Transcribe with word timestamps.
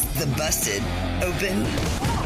is 0.00 0.20
the 0.20 0.26
Busted 0.36 0.82
Open 1.22 1.64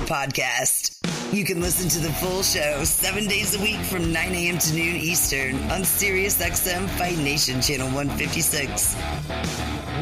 Podcast. 0.06 0.98
You 1.32 1.44
can 1.44 1.60
listen 1.60 1.88
to 1.90 1.98
the 2.00 2.12
full 2.14 2.42
show 2.42 2.84
seven 2.84 3.26
days 3.26 3.58
a 3.58 3.62
week 3.62 3.80
from 3.80 4.12
9 4.12 4.34
a.m. 4.34 4.58
to 4.58 4.74
noon 4.74 4.96
Eastern 4.96 5.56
on 5.70 5.82
SiriusXM 5.82 6.88
Fight 6.90 7.18
Nation 7.18 7.60
Channel 7.60 7.86
156. 7.88 8.96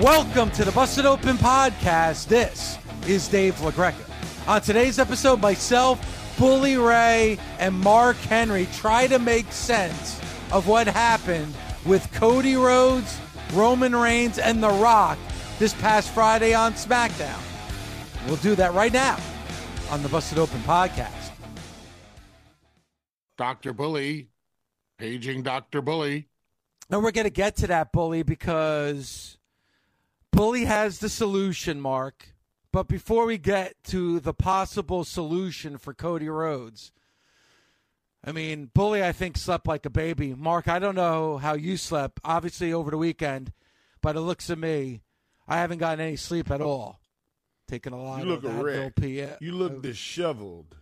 Welcome 0.03 0.51
to 0.53 0.65
the 0.65 0.73
Busted 0.73 1.07
Open 1.07 1.37
Podcast. 1.37 2.27
This 2.29 2.79
is 3.07 3.29
Dave 3.29 3.55
LaGreca. 3.57 4.49
On 4.49 4.61
today's 4.61 4.99
episode, 4.99 5.41
myself, 5.41 6.01
Bully 6.39 6.77
Ray, 6.77 7.39
and 7.59 7.75
Mark 7.75 8.17
Henry 8.17 8.67
try 8.75 9.07
to 9.07 9.19
make 9.19 9.51
sense 9.53 10.21
of 10.51 10.67
what 10.67 10.87
happened 10.87 11.55
with 11.85 12.11
Cody 12.13 12.57
Rhodes, 12.57 13.19
Roman 13.53 13.95
Reigns, 13.95 14.39
and 14.39 14.63
The 14.63 14.71
Rock 14.71 15.19
this 15.59 15.75
past 15.75 16.11
Friday 16.11 16.55
on 16.55 16.73
SmackDown. 16.75 17.52
We'll 18.27 18.37
do 18.37 18.55
that 18.55 18.73
right 18.73 18.93
now 18.93 19.19
on 19.91 20.03
the 20.03 20.09
Busted 20.09 20.39
Open 20.39 20.61
Podcast. 20.61 21.31
Dr. 23.37 23.73
Bully, 23.73 24.29
paging 24.99 25.43
Dr. 25.43 25.83
Bully. 25.83 26.29
And 26.89 27.03
we're 27.03 27.11
going 27.11 27.25
to 27.25 27.31
get 27.31 27.57
to 27.57 27.67
that, 27.67 27.93
Bully, 27.93 28.23
because 28.23 29.39
Bully 30.31 30.65
has 30.67 30.99
the 30.99 31.09
solution, 31.09 31.81
Mark. 31.81 32.29
But 32.73 32.89
before 32.89 33.27
we 33.27 33.37
get 33.37 33.75
to 33.85 34.21
the 34.21 34.33
possible 34.33 35.05
solution 35.05 35.77
for 35.77 35.93
Cody 35.93 36.29
Rhodes, 36.29 36.93
I 38.25 38.33
mean, 38.33 38.71
Bully, 38.73 39.03
I 39.03 39.13
think, 39.13 39.37
slept 39.37 39.67
like 39.67 39.85
a 39.85 39.91
baby. 39.91 40.35
Mark, 40.35 40.69
I 40.69 40.79
don't 40.79 40.95
know 40.95 41.39
how 41.39 41.55
you 41.55 41.77
slept, 41.77 42.21
obviously, 42.25 42.73
over 42.73 42.91
the 42.91 42.97
weekend, 42.97 43.53
but 44.01 44.15
it 44.15 44.21
looks 44.21 44.47
to 44.47 44.57
me, 44.57 45.03
I 45.49 45.59
haven't 45.59 45.79
gotten 45.79 46.01
any 46.01 46.17
sleep 46.17 46.51
at 46.51 46.61
all. 46.61 47.02
Taking 47.73 47.95
a 47.95 48.03
lot 48.03 48.19
You 48.19 48.27
look 48.27 48.45
of 48.45 48.51
a 48.55 48.59
Advil 48.59 48.63
wreck. 48.63 48.97
P- 48.97 49.27
You 49.47 49.53
look 49.53 49.73
uh, 49.73 49.81
disheveled. 49.81 50.77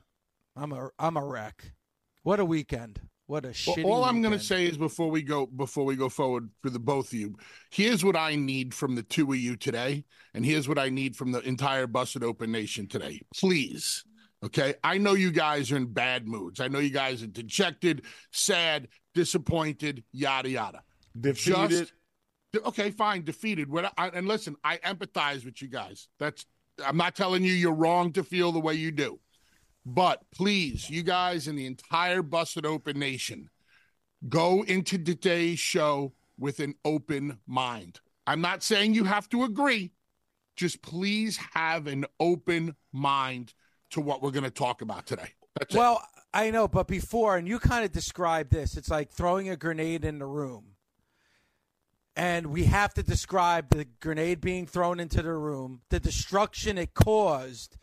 I'm 0.56 0.72
a 0.72 0.90
I'm 0.98 1.16
a 1.16 1.24
wreck. 1.24 1.70
What 2.24 2.40
a 2.40 2.44
weekend! 2.44 3.00
What 3.28 3.44
a 3.44 3.48
Well, 3.48 3.54
shitty. 3.54 3.84
all 3.84 4.02
I'm 4.04 4.20
going 4.20 4.36
to 4.36 4.44
say 4.44 4.66
is 4.66 4.76
before 4.76 5.08
we 5.08 5.22
go 5.22 5.46
before 5.46 5.84
we 5.84 5.94
go 5.94 6.08
forward 6.08 6.50
for 6.64 6.68
the 6.70 6.80
both 6.80 7.12
of 7.12 7.14
you, 7.20 7.36
here's 7.70 8.04
what 8.04 8.16
I 8.16 8.34
need 8.34 8.74
from 8.74 8.96
the 8.96 9.04
two 9.04 9.30
of 9.30 9.38
you 9.38 9.54
today, 9.54 10.04
and 10.34 10.44
here's 10.44 10.66
what 10.66 10.80
I 10.80 10.88
need 10.88 11.14
from 11.14 11.30
the 11.30 11.38
entire 11.42 11.86
Busted 11.86 12.24
Open 12.24 12.50
Nation 12.50 12.88
today. 12.88 13.20
Please, 13.36 14.04
okay? 14.44 14.74
I 14.82 14.98
know 14.98 15.12
you 15.14 15.30
guys 15.30 15.70
are 15.70 15.76
in 15.76 15.86
bad 15.92 16.26
moods. 16.26 16.58
I 16.58 16.66
know 16.66 16.80
you 16.80 16.90
guys 16.90 17.22
are 17.22 17.28
dejected, 17.28 18.02
sad, 18.32 18.88
disappointed, 19.14 20.02
yada 20.10 20.48
yada. 20.50 20.82
Defeated. 21.20 21.70
Just 21.70 22.66
okay, 22.66 22.90
fine, 22.90 23.22
defeated. 23.22 23.70
What 23.70 23.92
I, 23.96 24.08
and 24.08 24.26
listen, 24.26 24.56
I 24.64 24.78
empathize 24.78 25.44
with 25.44 25.62
you 25.62 25.68
guys. 25.68 26.08
That's 26.18 26.44
I'm 26.84 26.96
not 26.96 27.14
telling 27.14 27.44
you 27.44 27.52
you're 27.52 27.74
wrong 27.74 28.12
to 28.12 28.22
feel 28.22 28.52
the 28.52 28.60
way 28.60 28.74
you 28.74 28.90
do. 28.90 29.18
But 29.86 30.22
please, 30.34 30.90
you 30.90 31.02
guys 31.02 31.48
and 31.48 31.58
the 31.58 31.66
entire 31.66 32.22
Busted 32.22 32.66
Open 32.66 32.98
Nation, 32.98 33.48
go 34.28 34.62
into 34.62 34.98
today's 34.98 35.58
show 35.58 36.12
with 36.38 36.60
an 36.60 36.74
open 36.84 37.38
mind. 37.46 38.00
I'm 38.26 38.40
not 38.40 38.62
saying 38.62 38.94
you 38.94 39.04
have 39.04 39.28
to 39.30 39.44
agree. 39.44 39.92
Just 40.56 40.82
please 40.82 41.38
have 41.54 41.86
an 41.86 42.04
open 42.18 42.76
mind 42.92 43.54
to 43.90 44.00
what 44.00 44.22
we're 44.22 44.30
going 44.30 44.44
to 44.44 44.50
talk 44.50 44.82
about 44.82 45.06
today. 45.06 45.30
That's 45.58 45.74
it. 45.74 45.78
Well, 45.78 46.02
I 46.32 46.50
know, 46.50 46.68
but 46.68 46.86
before, 46.86 47.36
and 47.36 47.48
you 47.48 47.58
kind 47.58 47.84
of 47.84 47.92
described 47.92 48.52
this. 48.52 48.76
It's 48.76 48.90
like 48.90 49.10
throwing 49.10 49.48
a 49.48 49.56
grenade 49.56 50.04
in 50.04 50.18
the 50.18 50.26
room. 50.26 50.76
And 52.16 52.48
we 52.48 52.64
have 52.64 52.92
to 52.94 53.02
describe 53.02 53.70
the 53.70 53.86
grenade 54.00 54.40
being 54.40 54.66
thrown 54.66 55.00
into 55.00 55.22
the 55.22 55.32
room, 55.32 55.82
the 55.90 56.00
destruction 56.00 56.76
it 56.76 56.92
caused, 56.92 57.76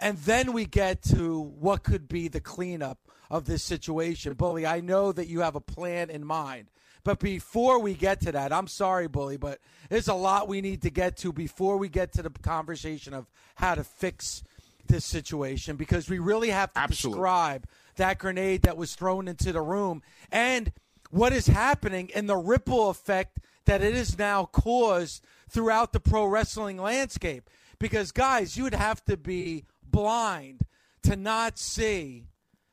and 0.00 0.18
then 0.18 0.52
we 0.52 0.64
get 0.64 1.02
to 1.02 1.40
what 1.40 1.84
could 1.84 2.08
be 2.08 2.28
the 2.28 2.40
cleanup 2.40 2.98
of 3.30 3.44
this 3.44 3.62
situation. 3.62 4.34
Bully, 4.34 4.66
I 4.66 4.80
know 4.80 5.12
that 5.12 5.28
you 5.28 5.40
have 5.40 5.54
a 5.54 5.60
plan 5.60 6.10
in 6.10 6.24
mind. 6.24 6.68
But 7.04 7.20
before 7.20 7.78
we 7.78 7.94
get 7.94 8.22
to 8.22 8.32
that, 8.32 8.52
I'm 8.52 8.66
sorry, 8.66 9.08
Bully, 9.08 9.36
but 9.36 9.60
there's 9.90 10.08
a 10.08 10.14
lot 10.14 10.48
we 10.48 10.62
need 10.62 10.82
to 10.82 10.90
get 10.90 11.18
to 11.18 11.32
before 11.32 11.76
we 11.76 11.90
get 11.90 12.12
to 12.12 12.22
the 12.22 12.30
conversation 12.30 13.12
of 13.12 13.30
how 13.56 13.74
to 13.74 13.84
fix 13.84 14.42
this 14.86 15.04
situation 15.04 15.76
because 15.76 16.08
we 16.08 16.18
really 16.18 16.50
have 16.50 16.72
to 16.72 16.80
Absolutely. 16.80 17.18
describe 17.18 17.66
that 17.96 18.18
grenade 18.18 18.62
that 18.62 18.76
was 18.76 18.94
thrown 18.94 19.28
into 19.28 19.52
the 19.52 19.60
room 19.60 20.02
and 20.30 20.72
what 21.10 21.32
is 21.32 21.46
happening 21.46 22.10
and 22.14 22.28
the 22.28 22.36
ripple 22.36 22.90
effect 22.90 23.38
that 23.66 23.82
it 23.82 23.94
has 23.94 24.18
now 24.18 24.44
caused 24.46 25.24
throughout 25.48 25.92
the 25.92 26.00
pro 26.00 26.26
wrestling 26.26 26.78
landscape. 26.78 27.48
Because, 27.78 28.12
guys, 28.12 28.56
you 28.56 28.64
would 28.64 28.74
have 28.74 29.04
to 29.06 29.16
be 29.16 29.64
blind 29.82 30.62
to 31.02 31.16
not 31.16 31.58
see 31.58 32.28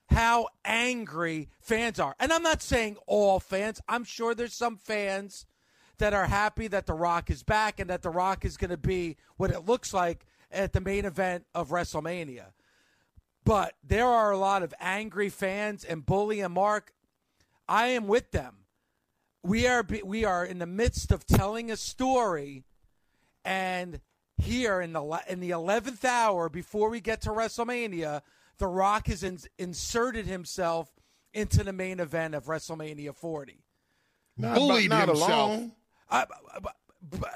how 0.09 0.49
angry 0.65 1.49
fans 1.59 1.99
are. 1.99 2.15
And 2.19 2.31
I'm 2.31 2.43
not 2.43 2.61
saying 2.61 2.97
all 3.07 3.39
fans, 3.39 3.81
I'm 3.87 4.03
sure 4.03 4.35
there's 4.35 4.53
some 4.53 4.77
fans 4.77 5.45
that 5.97 6.13
are 6.13 6.25
happy 6.25 6.67
that 6.67 6.85
The 6.85 6.93
Rock 6.93 7.29
is 7.29 7.43
back 7.43 7.79
and 7.79 7.89
that 7.89 8.01
The 8.01 8.09
Rock 8.09 8.43
is 8.43 8.57
going 8.57 8.71
to 8.71 8.77
be 8.77 9.17
what 9.37 9.51
it 9.51 9.65
looks 9.65 9.93
like 9.93 10.25
at 10.51 10.73
the 10.73 10.81
main 10.81 11.05
event 11.05 11.45
of 11.55 11.69
WrestleMania. 11.69 12.47
But 13.43 13.73
there 13.83 14.07
are 14.07 14.31
a 14.31 14.37
lot 14.37 14.63
of 14.63 14.73
angry 14.79 15.29
fans, 15.29 15.83
and 15.83 16.05
Bully 16.05 16.41
and 16.41 16.53
Mark, 16.53 16.93
I 17.67 17.87
am 17.87 18.07
with 18.07 18.31
them. 18.31 18.60
We 19.43 19.65
are 19.67 19.85
we 20.03 20.23
are 20.23 20.45
in 20.45 20.59
the 20.59 20.65
midst 20.67 21.11
of 21.11 21.25
telling 21.25 21.71
a 21.71 21.77
story, 21.77 22.63
and 23.43 23.99
here 24.37 24.81
in 24.81 24.93
the 24.93 25.19
in 25.27 25.39
the 25.39 25.49
eleventh 25.49 26.05
hour 26.05 26.47
before 26.47 26.89
we 26.89 27.01
get 27.01 27.21
to 27.21 27.29
WrestleMania, 27.31 28.21
The 28.59 28.67
Rock 28.67 29.07
has 29.07 29.23
in- 29.23 29.39
inserted 29.57 30.27
himself 30.27 30.91
into 31.33 31.63
the 31.63 31.73
main 31.73 31.99
event 31.99 32.35
of 32.35 32.45
WrestleMania 32.45 33.15
40. 33.15 33.63
Not, 34.37 34.55
Bullied 34.55 34.89
not 34.89 35.07
himself. 35.07 35.29
alone. 35.29 35.71
Uh, 36.09 36.25
b- 36.61 37.17
b- 37.19 37.27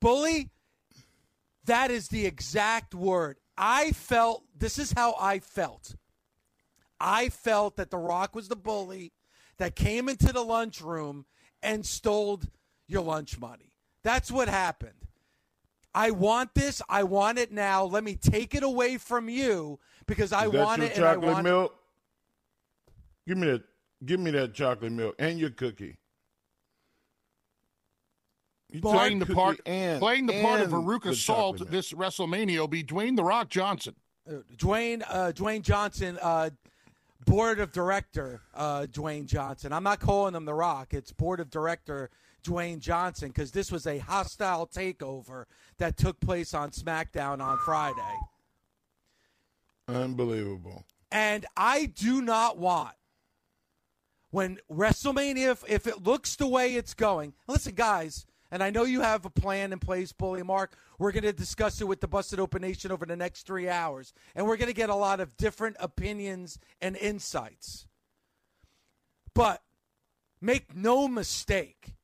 bully, 0.00 0.50
that 1.64 1.90
is 1.90 2.08
the 2.08 2.26
exact 2.26 2.94
word. 2.94 3.36
I 3.56 3.92
felt, 3.92 4.42
this 4.58 4.76
is 4.78 4.90
how 4.92 5.14
I 5.20 5.38
felt. 5.38 5.94
I 7.00 7.28
felt 7.28 7.76
that 7.76 7.90
The 7.90 7.96
Rock 7.98 8.34
was 8.34 8.48
the 8.48 8.56
bully 8.56 9.12
that 9.58 9.76
came 9.76 10.08
into 10.08 10.32
the 10.32 10.42
lunchroom 10.42 11.26
and 11.64 11.84
stole 11.84 12.40
your 12.86 13.02
lunch 13.02 13.38
money. 13.38 13.72
That's 14.02 14.30
what 14.30 14.48
happened. 14.48 14.92
I 15.94 16.10
want 16.10 16.54
this. 16.54 16.82
I 16.88 17.04
want 17.04 17.38
it 17.38 17.52
now. 17.52 17.84
Let 17.84 18.04
me 18.04 18.16
take 18.16 18.54
it 18.54 18.62
away 18.62 18.98
from 18.98 19.28
you 19.28 19.78
because 20.06 20.32
I 20.32 20.48
that 20.48 20.52
want 20.52 20.82
your 20.82 20.90
it 20.90 20.96
and 20.96 21.04
I 21.04 21.14
chocolate 21.14 21.32
want 21.32 21.46
it. 21.46 21.50
milk? 21.50 21.74
Give 23.26 23.38
me 23.38 23.46
that. 23.48 23.62
Give 24.04 24.20
me 24.20 24.30
that 24.32 24.52
chocolate 24.54 24.92
milk 24.92 25.14
and 25.18 25.38
your 25.38 25.50
cookie. 25.50 25.96
You 28.70 28.80
playing 28.80 29.20
the 29.20 29.26
part 29.26 29.60
and, 29.66 30.00
playing 30.00 30.26
the 30.26 30.42
part 30.42 30.60
of 30.60 30.72
and 30.72 30.84
Veruca 30.84 31.14
Salt 31.14 31.58
chocolate 31.58 31.70
this 31.70 31.92
WrestleMania 31.92 32.58
will 32.58 32.68
be 32.68 32.82
Dwayne 32.82 33.14
the 33.14 33.22
Rock 33.22 33.48
Johnson. 33.48 33.94
Uh, 34.28 34.38
Dwayne 34.56 35.02
uh, 35.08 35.30
Dwayne 35.32 35.62
Johnson, 35.62 36.18
uh, 36.20 36.50
board 37.24 37.60
of 37.60 37.72
director 37.72 38.42
uh, 38.54 38.86
Dwayne 38.90 39.26
Johnson. 39.26 39.72
I'm 39.72 39.82
not 39.82 40.00
calling 40.00 40.34
him 40.34 40.44
the 40.44 40.54
Rock. 40.54 40.94
It's 40.94 41.12
board 41.12 41.40
of 41.40 41.50
director 41.50 42.10
Dwayne 42.44 42.78
Johnson 42.78 43.28
because 43.28 43.50
this 43.50 43.72
was 43.72 43.86
a 43.86 43.98
hostile 43.98 44.66
takeover 44.66 45.44
that 45.78 45.96
took 45.96 46.20
place 46.20 46.54
on 46.54 46.70
SmackDown 46.70 47.40
on 47.40 47.58
Friday. 47.58 48.18
Unbelievable. 49.88 50.84
And 51.10 51.46
I 51.56 51.86
do 51.86 52.22
not 52.22 52.58
want 52.58 52.94
when 54.30 54.58
WrestleMania, 54.70 55.52
if, 55.52 55.64
if 55.68 55.86
it 55.86 56.02
looks 56.02 56.36
the 56.36 56.48
way 56.48 56.74
it's 56.74 56.94
going, 56.94 57.34
listen, 57.46 57.74
guys, 57.74 58.26
and 58.54 58.62
I 58.62 58.70
know 58.70 58.84
you 58.84 59.00
have 59.00 59.24
a 59.24 59.30
plan 59.30 59.72
in 59.72 59.80
place, 59.80 60.12
Bully 60.12 60.44
Mark. 60.44 60.76
We're 60.96 61.10
going 61.10 61.24
to 61.24 61.32
discuss 61.32 61.80
it 61.80 61.88
with 61.88 62.00
the 62.00 62.06
Busted 62.06 62.38
Open 62.38 62.62
Nation 62.62 62.92
over 62.92 63.04
the 63.04 63.16
next 63.16 63.48
three 63.48 63.68
hours. 63.68 64.12
And 64.32 64.46
we're 64.46 64.56
going 64.56 64.68
to 64.68 64.72
get 64.72 64.90
a 64.90 64.94
lot 64.94 65.18
of 65.18 65.36
different 65.36 65.74
opinions 65.80 66.60
and 66.80 66.96
insights. 66.96 67.88
But 69.34 69.60
make 70.40 70.72
no 70.72 71.08
mistake, 71.08 71.94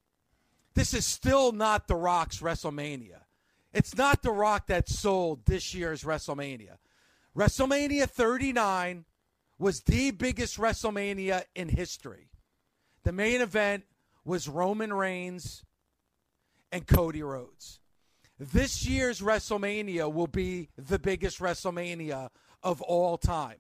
this 0.74 0.92
is 0.92 1.06
still 1.06 1.52
not 1.52 1.86
The 1.86 1.94
Rock's 1.94 2.40
WrestleMania. 2.40 3.20
It's 3.72 3.96
not 3.96 4.22
The 4.22 4.32
Rock 4.32 4.66
that 4.66 4.88
sold 4.88 5.46
this 5.46 5.72
year's 5.72 6.02
WrestleMania. 6.02 6.78
WrestleMania 7.36 8.10
39 8.10 9.04
was 9.56 9.82
the 9.82 10.10
biggest 10.10 10.58
WrestleMania 10.58 11.44
in 11.54 11.68
history. 11.68 12.32
The 13.04 13.12
main 13.12 13.40
event 13.40 13.84
was 14.24 14.48
Roman 14.48 14.92
Reigns 14.92 15.62
and 16.72 16.86
Cody 16.86 17.22
Rhodes. 17.22 17.80
This 18.38 18.86
year's 18.86 19.20
WrestleMania 19.20 20.12
will 20.12 20.26
be 20.26 20.68
the 20.76 20.98
biggest 20.98 21.40
WrestleMania 21.40 22.30
of 22.62 22.80
all 22.82 23.18
time. 23.18 23.58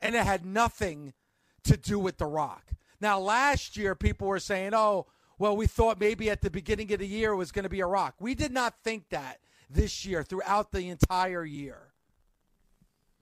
And 0.00 0.14
it 0.14 0.24
had 0.24 0.44
nothing 0.46 1.12
to 1.64 1.76
do 1.76 1.98
with 1.98 2.18
The 2.18 2.26
Rock. 2.26 2.72
Now, 3.00 3.18
last 3.18 3.76
year, 3.76 3.94
people 3.94 4.28
were 4.28 4.38
saying, 4.38 4.74
oh, 4.74 5.06
well, 5.38 5.56
we 5.56 5.66
thought 5.66 5.98
maybe 5.98 6.30
at 6.30 6.40
the 6.40 6.50
beginning 6.50 6.92
of 6.92 7.00
the 7.00 7.06
year 7.06 7.32
it 7.32 7.36
was 7.36 7.50
going 7.50 7.64
to 7.64 7.68
be 7.68 7.80
a 7.80 7.86
Rock. 7.86 8.14
We 8.20 8.34
did 8.34 8.52
not 8.52 8.74
think 8.84 9.08
that. 9.10 9.40
this 9.74 10.04
year 10.04 10.22
throughout 10.22 10.70
the 10.72 10.88
entire 10.88 11.44
year. 11.44 11.88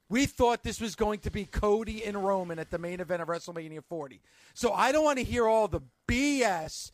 We 0.09 0.27
thought 0.27 0.65
this 0.65 0.81
was 0.81 0.97
going 0.97 1.21
to 1.21 1.31
be 1.31 1.45
Cody 1.45 2.05
and 2.05 2.25
Roman 2.25 2.59
at 2.59 2.71
the 2.71 2.79
main 2.79 3.01
event 3.01 3.23
of 3.23 3.29
WrestleMania 3.29 3.85
40. 3.85 4.21
So 4.55 4.73
I 4.73 4.91
don't 4.91 5.05
want 5.05 5.19
to 5.19 5.25
hear 5.25 5.47
all 5.47 5.69
the 5.69 5.83
BS 6.09 6.91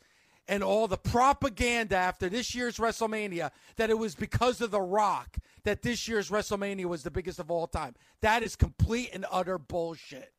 and 0.47 0.63
all 0.63 0.87
the 0.87 0.97
propaganda 0.97 1.95
after 1.95 2.29
this 2.29 2.55
year's 2.55 2.77
WrestleMania 2.77 3.51
that 3.75 3.89
it 3.89 3.97
was 3.97 4.15
because 4.15 4.61
of 4.61 4.71
The 4.71 4.81
Rock 4.81 5.37
that 5.63 5.81
this 5.81 6.07
year's 6.07 6.29
WrestleMania 6.29 6.85
was 6.85 7.03
the 7.03 7.11
biggest 7.11 7.39
of 7.39 7.51
all 7.51 7.67
time. 7.67 7.95
That 8.21 8.43
is 8.43 8.55
complete 8.55 9.09
and 9.13 9.25
utter 9.31 9.57
bullshit. 9.57 10.33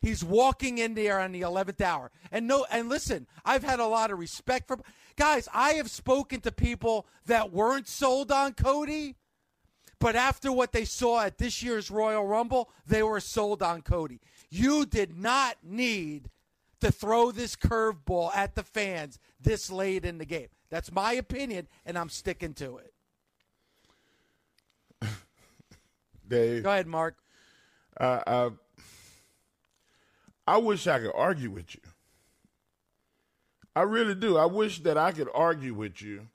He's 0.00 0.24
walking 0.24 0.78
in 0.78 0.94
there 0.94 1.20
on 1.20 1.30
the 1.30 1.42
11th 1.42 1.80
hour. 1.80 2.10
And 2.32 2.48
no 2.48 2.66
and 2.70 2.88
listen, 2.88 3.28
I've 3.44 3.62
had 3.62 3.78
a 3.78 3.86
lot 3.86 4.10
of 4.10 4.18
respect 4.18 4.66
for 4.66 4.78
guys, 5.16 5.48
I 5.54 5.74
have 5.74 5.90
spoken 5.90 6.40
to 6.40 6.50
people 6.50 7.06
that 7.26 7.52
weren't 7.52 7.86
sold 7.86 8.32
on 8.32 8.54
Cody 8.54 9.16
but 10.02 10.16
after 10.16 10.50
what 10.50 10.72
they 10.72 10.84
saw 10.84 11.20
at 11.20 11.38
this 11.38 11.62
year's 11.62 11.88
Royal 11.88 12.26
Rumble, 12.26 12.72
they 12.84 13.04
were 13.04 13.20
sold 13.20 13.62
on 13.62 13.82
Cody. 13.82 14.20
You 14.50 14.84
did 14.84 15.16
not 15.16 15.58
need 15.62 16.28
to 16.82 16.90
throw 16.90 17.30
this 17.30 17.54
curveball 17.54 18.34
at 18.34 18.56
the 18.56 18.64
fans 18.64 19.20
this 19.40 19.70
late 19.70 20.04
in 20.04 20.18
the 20.18 20.24
game. 20.24 20.48
That's 20.68 20.90
my 20.90 21.12
opinion, 21.12 21.68
and 21.86 21.96
I'm 21.96 22.08
sticking 22.08 22.54
to 22.54 22.78
it. 22.78 22.92
Dave, 26.28 26.64
Go 26.64 26.70
ahead, 26.70 26.88
Mark. 26.88 27.16
I, 28.00 28.22
I, 28.26 28.50
I 30.46 30.56
wish 30.58 30.88
I 30.88 30.98
could 30.98 31.12
argue 31.14 31.50
with 31.50 31.72
you. 31.72 31.82
I 33.76 33.82
really 33.82 34.16
do. 34.16 34.36
I 34.36 34.46
wish 34.46 34.80
that 34.80 34.98
I 34.98 35.12
could 35.12 35.28
argue 35.32 35.74
with 35.74 36.02
you 36.02 36.26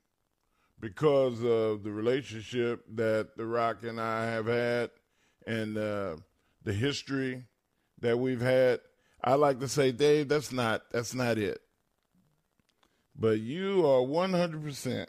because 0.79 1.43
of 1.43 1.83
the 1.83 1.91
relationship 1.91 2.85
that 2.95 3.35
The 3.35 3.45
Rock 3.45 3.83
and 3.83 3.99
I 3.99 4.27
have 4.27 4.45
had 4.45 4.91
and 5.45 5.77
uh, 5.77 6.15
the 6.63 6.71
history 6.73 7.43
that 7.99 8.17
we've 8.17 8.41
had. 8.41 8.79
I 9.23 9.33
like 9.33 9.59
to 9.59 9.67
say, 9.67 9.91
Dave, 9.91 10.29
that's 10.29 10.51
not 10.51 10.83
that's 10.91 11.13
not 11.13 11.37
it. 11.37 11.61
But 13.19 13.39
you 13.39 13.85
are 13.85 14.01
100% 14.01 15.07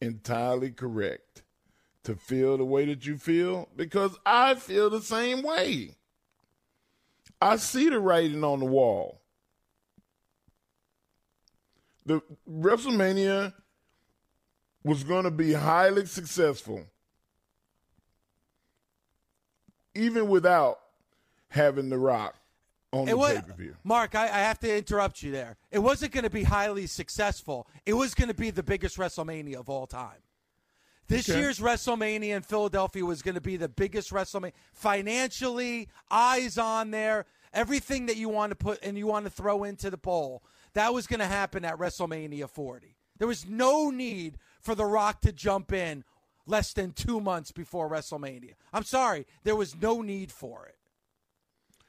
entirely 0.00 0.70
correct 0.70 1.42
to 2.04 2.14
feel 2.14 2.56
the 2.56 2.64
way 2.64 2.86
that 2.86 3.04
you 3.04 3.18
feel 3.18 3.68
because 3.76 4.16
I 4.24 4.54
feel 4.54 4.88
the 4.88 5.02
same 5.02 5.42
way. 5.42 5.96
I 7.40 7.56
see 7.56 7.90
the 7.90 8.00
writing 8.00 8.42
on 8.42 8.60
the 8.60 8.66
wall. 8.66 9.20
The 12.06 12.22
WrestleMania 12.50 13.52
was 14.82 15.04
going 15.04 15.24
to 15.24 15.30
be 15.30 15.52
highly 15.52 16.06
successful, 16.06 16.86
even 19.94 20.28
without 20.28 20.78
having 21.48 21.90
The 21.90 21.98
Rock 21.98 22.34
on 22.92 23.06
the 23.06 23.16
was, 23.16 23.34
pay 23.34 23.40
per 23.42 23.54
view. 23.54 23.76
Mark, 23.84 24.14
I, 24.14 24.24
I 24.24 24.38
have 24.40 24.58
to 24.60 24.76
interrupt 24.76 25.22
you 25.22 25.30
there. 25.32 25.56
It 25.70 25.78
wasn't 25.80 26.12
going 26.12 26.24
to 26.24 26.30
be 26.30 26.44
highly 26.44 26.86
successful. 26.86 27.66
It 27.84 27.94
was 27.94 28.14
going 28.14 28.28
to 28.28 28.34
be 28.34 28.50
the 28.50 28.62
biggest 28.62 28.96
WrestleMania 28.96 29.56
of 29.56 29.68
all 29.68 29.86
time. 29.86 30.22
This 31.06 31.28
Okay. 31.28 31.38
year's 31.38 31.58
WrestleMania 31.58 32.36
in 32.36 32.42
Philadelphia 32.42 33.04
was 33.04 33.22
going 33.22 33.34
to 33.34 33.40
be 33.40 33.56
the 33.56 33.68
biggest 33.68 34.10
WrestleMania 34.10 34.52
financially, 34.74 35.88
eyes 36.10 36.58
on 36.58 36.90
there, 36.90 37.24
everything 37.52 38.06
that 38.06 38.16
you 38.16 38.28
want 38.28 38.50
to 38.50 38.56
put 38.56 38.78
and 38.82 38.96
you 38.98 39.06
want 39.06 39.24
to 39.24 39.30
throw 39.30 39.64
into 39.64 39.90
the 39.90 39.96
bowl. 39.96 40.42
That 40.74 40.92
was 40.92 41.06
going 41.06 41.20
to 41.20 41.26
happen 41.26 41.64
at 41.64 41.78
WrestleMania 41.78 42.48
40. 42.48 42.94
There 43.18 43.26
was 43.28 43.46
no 43.46 43.90
need 43.90 44.38
for 44.60 44.74
The 44.74 44.84
Rock 44.84 45.22
to 45.22 45.32
jump 45.32 45.72
in 45.72 46.04
less 46.46 46.72
than 46.72 46.92
two 46.92 47.20
months 47.20 47.52
before 47.52 47.90
WrestleMania. 47.90 48.52
I'm 48.72 48.84
sorry, 48.84 49.26
there 49.44 49.56
was 49.56 49.74
no 49.80 50.02
need 50.02 50.30
for 50.30 50.66
it. 50.66 50.77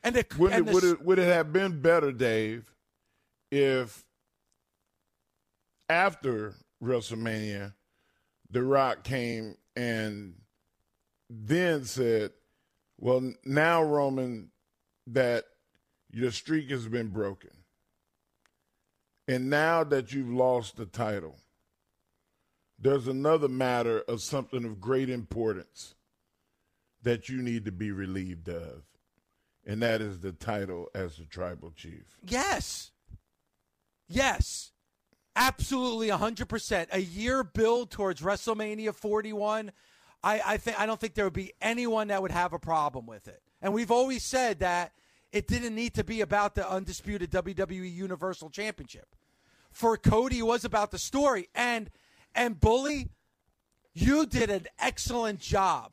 And 0.04 0.16
the, 0.16 0.26
Would 0.38 0.54
and 0.54 0.62
it, 0.62 0.66
the- 0.66 0.74
would 0.74 0.84
it 0.84 1.02
would 1.06 1.20
it 1.20 1.26
have 1.28 1.52
been 1.52 1.82
better, 1.82 2.12
Dave, 2.12 2.74
if 3.52 4.06
after 5.90 6.56
WrestleMania, 6.82 7.74
The 8.50 8.64
Rock 8.64 9.04
came 9.04 9.58
and 9.76 10.36
then 11.30 11.84
said, 11.86 12.32
"Well, 12.98 13.34
now 13.44 13.84
Roman, 13.84 14.52
that 15.08 15.46
your 16.12 16.32
streak 16.32 16.70
has 16.70 16.88
been 16.88 17.10
broken, 17.10 17.52
and 19.28 19.50
now 19.50 19.84
that 19.84 20.14
you've 20.14 20.32
lost 20.32 20.78
the 20.78 20.86
title, 20.86 21.38
there's 22.80 23.08
another 23.08 23.48
matter 23.50 24.00
of 24.02 24.22
something 24.22 24.64
of 24.64 24.80
great 24.80 25.10
importance 25.10 25.96
that 27.04 27.30
you 27.30 27.42
need 27.42 27.66
to 27.66 27.72
be 27.72 27.92
relieved 27.92 28.48
of." 28.48 28.84
And 29.70 29.84
that 29.84 30.02
is 30.02 30.20
the 30.20 30.32
title 30.32 30.90
as 30.96 31.18
the 31.18 31.26
tribal 31.26 31.72
chief. 31.76 32.18
Yes. 32.28 32.90
Yes. 34.08 34.72
Absolutely 35.36 36.08
100%. 36.08 36.88
A 36.92 37.00
year 37.00 37.44
build 37.44 37.92
towards 37.92 38.22
WrestleMania 38.22 38.96
41. 38.96 39.72
I, 40.24 40.42
I 40.44 40.58
think 40.58 40.80
I 40.80 40.88
don't 40.88 41.00
think 41.00 41.14
there 41.14 41.26
would 41.26 41.34
be 41.34 41.54
anyone 41.62 42.08
that 42.08 42.20
would 42.20 42.32
have 42.32 42.52
a 42.52 42.58
problem 42.60 43.06
with 43.06 43.28
it. 43.28 43.44
And 43.62 43.72
we've 43.72 43.92
always 43.92 44.24
said 44.24 44.60
that 44.60 44.92
it 45.32 45.48
didn't 45.48 45.76
need 45.76 45.94
to 45.94 46.04
be 46.04 46.22
about 46.22 46.56
the 46.56 46.68
undisputed 46.68 47.30
WWE 47.30 47.94
Universal 47.94 48.50
Championship. 48.50 49.16
For 49.72 49.98
Cody, 49.98 50.40
it 50.40 50.48
was 50.48 50.66
about 50.66 50.90
the 50.90 50.98
story. 50.98 51.48
And 51.54 51.92
and 52.34 52.60
Bully, 52.60 53.10
you 53.94 54.26
did 54.26 54.50
an 54.50 54.66
excellent 54.80 55.40
job 55.40 55.92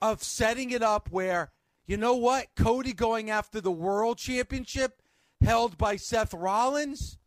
of 0.00 0.22
setting 0.22 0.70
it 0.70 0.82
up 0.82 1.10
where, 1.10 1.50
you 1.86 1.96
know 1.96 2.14
what? 2.14 2.48
Cody 2.56 2.92
going 2.92 3.30
after 3.30 3.60
the 3.60 3.72
world 3.72 4.18
championship 4.18 5.02
held 5.40 5.78
by 5.78 5.96
Seth 5.96 6.34
Rollins. 6.34 7.18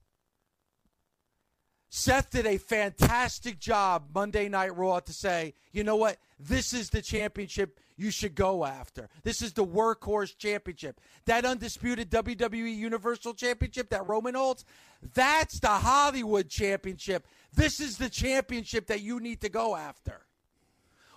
Seth 1.91 2.29
did 2.29 2.45
a 2.45 2.57
fantastic 2.57 3.59
job 3.59 4.09
Monday 4.13 4.47
Night 4.47 4.75
Raw 4.75 4.99
to 4.99 5.11
say, 5.11 5.55
you 5.71 5.83
know 5.83 5.95
what? 5.95 6.17
This 6.39 6.71
is 6.71 6.91
the 6.91 7.01
championship 7.01 7.79
you 7.97 8.11
should 8.11 8.35
go 8.35 8.63
after. 8.63 9.09
This 9.23 9.41
is 9.41 9.53
the 9.53 9.65
workhorse 9.65 10.37
championship. 10.37 11.01
That 11.25 11.45
undisputed 11.45 12.11
WWE 12.11 12.75
Universal 12.75 13.33
Championship 13.33 13.89
that 13.89 14.07
Roman 14.07 14.35
holds, 14.35 14.65
that's 15.13 15.59
the 15.59 15.67
Hollywood 15.67 16.47
championship. 16.47 17.25
This 17.53 17.79
is 17.79 17.97
the 17.97 18.09
championship 18.09 18.87
that 18.87 19.01
you 19.01 19.19
need 19.19 19.41
to 19.41 19.49
go 19.49 19.75
after. 19.75 20.21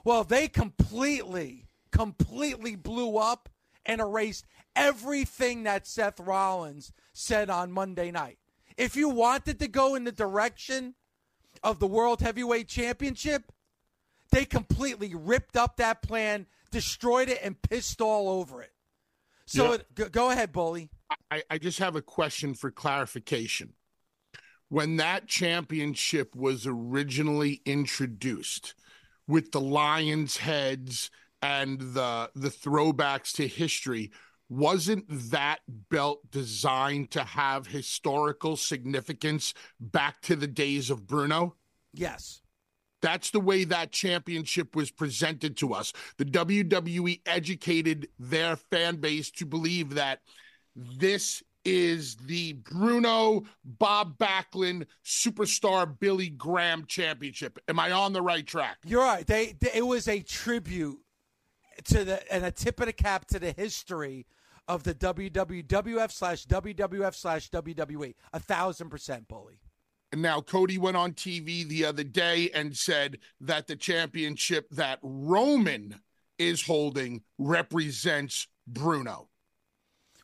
Well, 0.04 0.24
they 0.24 0.48
completely, 0.48 1.66
completely 1.92 2.74
blew 2.74 3.16
up 3.18 3.48
and 3.86 4.00
erased 4.00 4.46
everything 4.74 5.64
that 5.64 5.86
Seth 5.86 6.18
Rollins 6.18 6.92
said 7.12 7.50
on 7.50 7.70
Monday 7.70 8.10
night. 8.10 8.38
If 8.76 8.96
you 8.96 9.08
wanted 9.08 9.58
to 9.60 9.68
go 9.68 9.94
in 9.94 10.04
the 10.04 10.12
direction 10.12 10.94
of 11.62 11.78
the 11.78 11.86
World 11.86 12.20
Heavyweight 12.20 12.68
Championship, 12.68 13.52
they 14.30 14.44
completely 14.44 15.14
ripped 15.14 15.56
up 15.56 15.76
that 15.76 16.02
plan, 16.02 16.46
destroyed 16.70 17.28
it, 17.28 17.38
and 17.42 17.60
pissed 17.60 18.00
all 18.00 18.28
over 18.28 18.62
it. 18.62 18.72
So 19.46 19.68
Yeah. 19.68 19.74
it, 19.74 19.94
go, 19.94 20.08
go 20.08 20.30
ahead, 20.30 20.52
Bully. 20.52 20.88
I, 21.30 21.42
I 21.50 21.58
just 21.58 21.78
have 21.78 21.96
a 21.96 22.02
question 22.02 22.54
for 22.54 22.70
clarification. 22.70 23.74
When 24.70 24.96
that 24.96 25.26
championship 25.26 26.34
was 26.34 26.66
originally 26.66 27.60
introduced 27.66 28.74
with 29.26 29.52
the 29.52 29.60
Lions 29.60 30.38
heads 30.38 31.10
and 31.42 31.80
the 31.80 32.30
the 32.34 32.48
throwbacks 32.48 33.32
to 33.32 33.46
history, 33.46 34.12
wasn't 34.48 35.04
that 35.30 35.58
belt 35.90 36.30
designed 36.30 37.10
to 37.10 37.24
have 37.24 37.66
historical 37.66 38.56
significance 38.56 39.54
back 39.80 40.20
to 40.22 40.36
the 40.36 40.46
days 40.46 40.90
of 40.90 41.06
Bruno? 41.06 41.56
Yes. 41.92 42.40
That's 43.00 43.30
the 43.30 43.40
way 43.40 43.64
that 43.64 43.90
championship 43.90 44.76
was 44.76 44.92
presented 44.92 45.56
to 45.56 45.74
us. 45.74 45.92
The 46.18 46.24
WWE 46.24 47.20
educated 47.26 48.08
their 48.18 48.54
fan 48.54 48.96
base 48.96 49.30
to 49.32 49.44
believe 49.44 49.94
that 49.94 50.20
this 50.76 51.42
is 51.64 52.16
the 52.16 52.54
Bruno 52.54 53.42
Bob 53.64 54.18
Backlund 54.18 54.86
superstar 55.04 55.98
Billy 55.98 56.28
Graham 56.28 56.84
championship. 56.86 57.58
Am 57.68 57.78
I 57.78 57.90
on 57.90 58.12
the 58.12 58.22
right 58.22 58.46
track? 58.46 58.78
You're 58.84 59.02
right. 59.02 59.26
They, 59.26 59.54
they 59.60 59.72
it 59.74 59.86
was 59.86 60.08
a 60.08 60.20
tribute 60.20 60.98
to 61.84 62.04
the 62.04 62.32
and 62.32 62.44
a 62.44 62.50
tip 62.50 62.80
of 62.80 62.86
the 62.86 62.92
cap 62.92 63.26
to 63.26 63.38
the 63.38 63.52
history 63.52 64.26
of 64.68 64.84
the 64.84 64.94
WWF 64.94 66.10
slash 66.12 66.46
WWF 66.46 67.14
slash 67.14 67.50
WWE. 67.50 68.14
A 68.32 68.40
thousand 68.40 68.90
percent, 68.90 69.28
bully. 69.28 69.60
And 70.12 70.20
now 70.20 70.42
Cody 70.42 70.76
went 70.76 70.96
on 70.96 71.12
TV 71.12 71.66
the 71.66 71.86
other 71.86 72.04
day 72.04 72.50
and 72.54 72.76
said 72.76 73.18
that 73.40 73.66
the 73.66 73.76
championship 73.76 74.68
that 74.70 74.98
Roman 75.02 76.00
is 76.38 76.62
holding 76.66 77.22
represents 77.38 78.46
Bruno. 78.66 79.28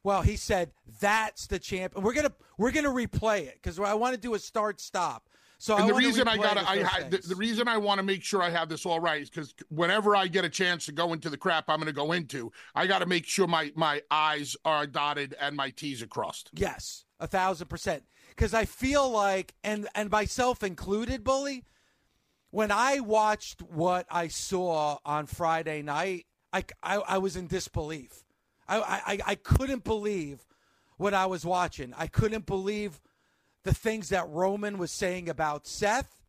Well, 0.04 0.22
he 0.22 0.36
said 0.36 0.72
that's 1.00 1.46
the 1.46 1.58
champ. 1.58 1.94
And 1.96 2.04
we're 2.04 2.12
gonna 2.12 2.34
we're 2.58 2.70
gonna 2.70 2.90
replay 2.90 3.46
it 3.46 3.54
because 3.54 3.78
I 3.78 3.94
want 3.94 4.14
to 4.14 4.20
do 4.20 4.34
a 4.34 4.38
start 4.38 4.80
stop. 4.80 5.28
So 5.58 5.74
and 5.74 5.84
I 5.84 5.86
the 5.88 5.94
reason 5.94 6.28
I 6.28 6.36
got 6.36 6.56
I, 6.56 7.02
the, 7.02 7.18
the 7.18 7.34
reason 7.34 7.66
I 7.66 7.76
want 7.76 7.98
to 7.98 8.04
make 8.04 8.22
sure 8.22 8.40
I 8.40 8.50
have 8.50 8.68
this 8.68 8.86
all 8.86 9.00
right 9.00 9.20
is 9.20 9.28
because 9.28 9.54
whenever 9.70 10.14
I 10.14 10.28
get 10.28 10.44
a 10.44 10.48
chance 10.48 10.86
to 10.86 10.92
go 10.92 11.12
into 11.12 11.28
the 11.28 11.36
crap 11.36 11.64
I'm 11.68 11.78
going 11.78 11.86
to 11.86 11.92
go 11.92 12.12
into, 12.12 12.52
I 12.76 12.86
got 12.86 13.00
to 13.00 13.06
make 13.06 13.26
sure 13.26 13.48
my 13.48 13.72
my 13.74 14.00
I's 14.10 14.56
are 14.64 14.86
dotted 14.86 15.34
and 15.40 15.56
my 15.56 15.70
T's 15.70 16.00
are 16.00 16.06
crossed. 16.06 16.50
Yes, 16.54 17.04
a 17.18 17.26
thousand 17.26 17.66
percent. 17.66 18.04
Because 18.28 18.54
I 18.54 18.66
feel 18.66 19.10
like, 19.10 19.54
and 19.64 19.88
and 19.96 20.10
myself 20.10 20.62
included, 20.62 21.24
bully. 21.24 21.64
When 22.50 22.70
I 22.70 23.00
watched 23.00 23.60
what 23.60 24.06
I 24.10 24.28
saw 24.28 24.98
on 25.04 25.26
Friday 25.26 25.82
night, 25.82 26.26
I 26.52 26.64
I, 26.82 26.96
I 26.98 27.18
was 27.18 27.36
in 27.36 27.48
disbelief. 27.48 28.24
I, 28.68 28.78
I 28.78 29.18
I 29.26 29.34
couldn't 29.34 29.82
believe 29.82 30.46
what 30.98 31.14
I 31.14 31.26
was 31.26 31.44
watching. 31.44 31.92
I 31.96 32.06
couldn't 32.06 32.46
believe 32.46 33.00
the 33.68 33.74
things 33.74 34.08
that 34.08 34.26
Roman 34.30 34.78
was 34.78 34.90
saying 34.90 35.28
about 35.28 35.66
Seth 35.66 36.22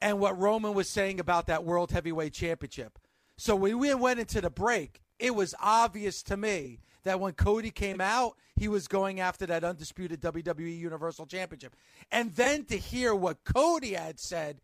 and 0.00 0.18
what 0.18 0.38
Roman 0.38 0.72
was 0.72 0.88
saying 0.88 1.20
about 1.20 1.48
that 1.48 1.64
World 1.64 1.90
Heavyweight 1.90 2.32
Championship. 2.32 2.98
So 3.36 3.54
when 3.54 3.78
we 3.78 3.92
went 3.92 4.18
into 4.18 4.40
the 4.40 4.48
break, 4.48 5.02
it 5.18 5.34
was 5.34 5.54
obvious 5.60 6.22
to 6.22 6.38
me 6.38 6.80
that 7.04 7.20
when 7.20 7.34
Cody 7.34 7.70
came 7.70 8.00
out, 8.00 8.38
he 8.56 8.68
was 8.68 8.88
going 8.88 9.20
after 9.20 9.44
that 9.44 9.64
undisputed 9.64 10.22
WWE 10.22 10.78
Universal 10.78 11.26
Championship. 11.26 11.76
And 12.10 12.34
then 12.36 12.64
to 12.66 12.78
hear 12.78 13.14
what 13.14 13.44
Cody 13.44 13.92
had 13.92 14.18
said, 14.18 14.62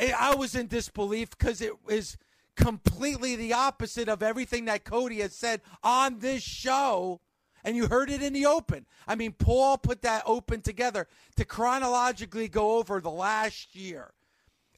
eh, 0.00 0.12
I 0.18 0.34
was 0.34 0.56
in 0.56 0.66
disbelief 0.66 1.30
because 1.30 1.60
it 1.60 1.84
was 1.84 2.18
completely 2.56 3.36
the 3.36 3.52
opposite 3.52 4.08
of 4.08 4.24
everything 4.24 4.64
that 4.64 4.82
Cody 4.82 5.20
has 5.20 5.36
said 5.36 5.60
on 5.84 6.18
this 6.18 6.42
show. 6.42 7.20
And 7.64 7.76
you 7.76 7.86
heard 7.86 8.10
it 8.10 8.22
in 8.22 8.32
the 8.32 8.46
open. 8.46 8.86
I 9.06 9.14
mean, 9.14 9.32
Paul 9.32 9.78
put 9.78 10.02
that 10.02 10.24
open 10.26 10.62
together 10.62 11.06
to 11.36 11.44
chronologically 11.44 12.48
go 12.48 12.78
over 12.78 13.00
the 13.00 13.10
last 13.10 13.76
year. 13.76 14.12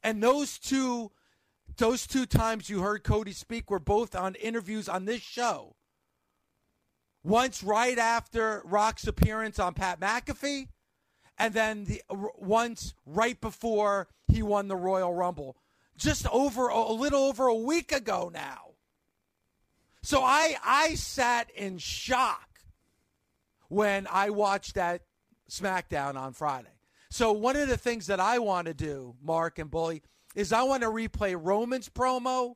And 0.02 0.22
those 0.22 0.58
two 0.58 1.12
those 1.76 2.06
two 2.06 2.26
times 2.26 2.70
you 2.70 2.82
heard 2.82 3.02
Cody 3.02 3.32
speak 3.32 3.70
were 3.70 3.80
both 3.80 4.14
on 4.14 4.34
interviews 4.36 4.88
on 4.88 5.06
this 5.06 5.22
show. 5.22 5.74
Once 7.24 7.62
right 7.64 7.98
after 7.98 8.62
Rock's 8.64 9.06
appearance 9.06 9.58
on 9.58 9.74
Pat 9.74 9.98
McAfee, 9.98 10.68
and 11.38 11.54
then 11.54 11.84
the 11.84 12.02
once 12.38 12.94
right 13.06 13.40
before 13.40 14.08
he 14.28 14.42
won 14.42 14.68
the 14.68 14.76
Royal 14.76 15.12
Rumble, 15.12 15.56
just 15.96 16.26
over 16.28 16.68
a 16.68 16.92
little 16.92 17.24
over 17.24 17.46
a 17.46 17.54
week 17.54 17.92
ago 17.92 18.30
now. 18.32 18.74
So 20.02 20.22
I 20.22 20.56
I 20.62 20.94
sat 20.94 21.50
in 21.50 21.78
shock 21.78 22.53
when 23.68 24.06
I 24.10 24.30
watched 24.30 24.74
that 24.74 25.02
SmackDown 25.50 26.16
on 26.16 26.32
Friday. 26.32 26.68
So 27.10 27.32
one 27.32 27.56
of 27.56 27.68
the 27.68 27.76
things 27.76 28.06
that 28.08 28.20
I 28.20 28.38
want 28.38 28.66
to 28.66 28.74
do, 28.74 29.14
Mark 29.22 29.58
and 29.58 29.70
Bully, 29.70 30.02
is 30.34 30.52
I 30.52 30.62
want 30.64 30.82
to 30.82 30.88
replay 30.88 31.38
Roman's 31.40 31.88
promo 31.88 32.54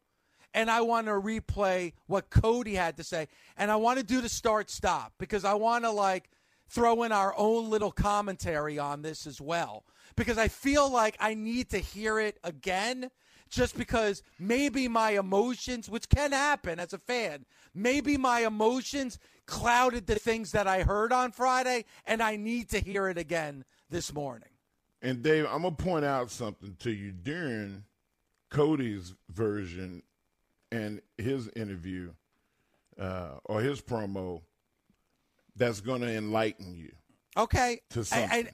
and 0.55 0.71
I 0.71 0.81
want 0.81 1.07
to 1.07 1.13
replay 1.13 1.93
what 2.07 2.31
Cody 2.31 2.75
had 2.75 2.97
to 2.97 3.05
say. 3.05 3.29
And 3.57 3.71
I 3.71 3.77
want 3.77 3.99
to 3.99 4.05
do 4.05 4.21
the 4.21 4.29
start 4.29 4.71
stop 4.71 5.13
because 5.19 5.45
I 5.45 5.55
want 5.55 5.85
to 5.85 5.91
like 5.91 6.31
throw 6.69 7.03
in 7.05 7.13
our 7.13 7.35
own 7.37 7.71
little 7.71 7.93
commentary 7.93 8.79
on 8.79 9.03
this 9.03 9.27
as 9.27 9.41
well. 9.41 9.85
Because 10.17 10.39
I 10.39 10.49
feel 10.49 10.91
like 10.91 11.17
I 11.21 11.35
need 11.35 11.71
to 11.71 11.79
hear 11.79 12.19
it 12.19 12.39
again 12.43 13.11
just 13.49 13.79
because 13.79 14.23
maybe 14.39 14.89
my 14.89 15.13
emotions, 15.13 15.89
which 15.89 16.09
can 16.09 16.33
happen 16.33 16.79
as 16.79 16.93
a 16.93 16.99
fan, 16.99 17.47
maybe 17.75 18.17
my 18.17 18.41
emotions 18.41 19.19
clouded 19.49 20.07
the 20.07 20.15
things 20.17 20.53
that 20.53 20.69
I 20.69 20.83
heard 20.83 21.11
on 21.13 21.33
Friday, 21.33 21.87
and 22.05 22.23
I 22.23 22.37
need 22.37 22.69
to 22.71 22.79
hear 22.79 23.09
it 23.09 23.17
again 23.17 23.65
this 23.89 24.13
morning. 24.13 24.51
And 25.01 25.23
Dave, 25.23 25.47
I'm 25.47 25.63
gonna 25.63 25.75
point 25.75 26.05
out 26.05 26.31
something 26.31 26.77
to 26.81 26.91
you 26.93 27.13
during 27.13 27.85
Cody's 28.51 29.15
version 29.31 30.03
and 30.71 31.01
his 31.17 31.49
interview 31.57 32.11
uh, 33.01 33.39
or 33.45 33.63
his 33.63 33.81
promo 33.81 34.43
that's 35.57 35.81
going 35.81 36.03
to 36.03 36.13
enlighten 36.13 36.77
you. 36.77 36.93
Okay. 37.37 37.81
To 37.91 38.01
And, 38.01 38.07
something. 38.07 38.31
and, 38.39 38.51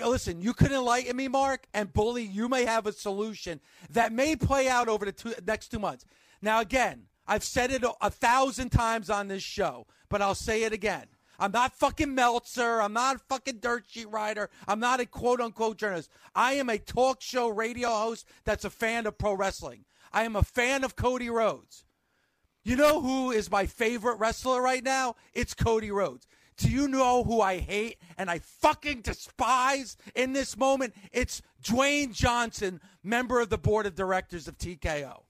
and 0.00 0.10
listen, 0.10 0.40
you 0.40 0.54
could 0.54 0.70
enlighten 0.72 1.16
me, 1.16 1.28
Mark, 1.28 1.66
and 1.74 1.92
Bully, 1.92 2.22
you 2.22 2.48
may 2.48 2.64
have 2.64 2.86
a 2.86 2.92
solution 2.92 3.60
that 3.90 4.12
may 4.12 4.36
play 4.36 4.68
out 4.68 4.88
over 4.88 5.04
the 5.04 5.12
two, 5.12 5.34
next 5.46 5.68
two 5.68 5.78
months. 5.78 6.04
Now, 6.40 6.60
again, 6.60 7.04
I've 7.28 7.44
said 7.44 7.70
it 7.70 7.84
a, 8.00 8.10
thousand 8.10 8.70
times 8.70 9.10
on 9.10 9.28
this 9.28 9.42
show, 9.42 9.86
but 10.08 10.22
I'll 10.22 10.34
say 10.34 10.62
it 10.62 10.72
again. 10.72 11.06
I'm 11.38 11.52
not 11.52 11.74
fucking 11.74 12.14
Meltzer. 12.14 12.80
I'm 12.80 12.94
not 12.94 13.16
a 13.16 13.20
fucking 13.20 13.58
dirt 13.58 13.84
sheet 13.86 14.08
writer. 14.08 14.48
I'm 14.66 14.80
not 14.80 14.98
a 14.98 15.06
quote 15.06 15.40
unquote 15.40 15.76
journalist. 15.76 16.10
I 16.34 16.54
am 16.54 16.70
a 16.70 16.78
talk 16.78 17.20
show 17.20 17.48
radio 17.48 17.90
host 17.90 18.26
that's 18.44 18.64
a 18.64 18.70
fan 18.70 19.06
of 19.06 19.18
pro 19.18 19.34
wrestling. 19.34 19.84
I 20.12 20.24
am 20.24 20.34
a 20.34 20.42
fan 20.42 20.82
of 20.82 20.96
Cody 20.96 21.30
Rhodes. 21.30 21.84
You 22.64 22.76
know 22.76 23.00
who 23.00 23.30
is 23.30 23.50
my 23.50 23.66
favorite 23.66 24.18
wrestler 24.18 24.60
right 24.60 24.82
now? 24.82 25.14
It's 25.32 25.54
Cody 25.54 25.90
Rhodes. 25.90 26.26
Do 26.56 26.68
you 26.68 26.88
know 26.88 27.22
who 27.22 27.40
I 27.40 27.58
hate 27.58 27.98
and 28.16 28.28
I 28.28 28.40
fucking 28.40 29.02
despise 29.02 29.96
in 30.16 30.32
this 30.32 30.56
moment? 30.56 30.94
It's 31.12 31.40
Dwayne 31.62 32.12
Johnson, 32.12 32.80
member 33.04 33.40
of 33.40 33.48
the 33.48 33.58
board 33.58 33.86
of 33.86 33.94
directors 33.94 34.48
of 34.48 34.58
TKO. 34.58 35.27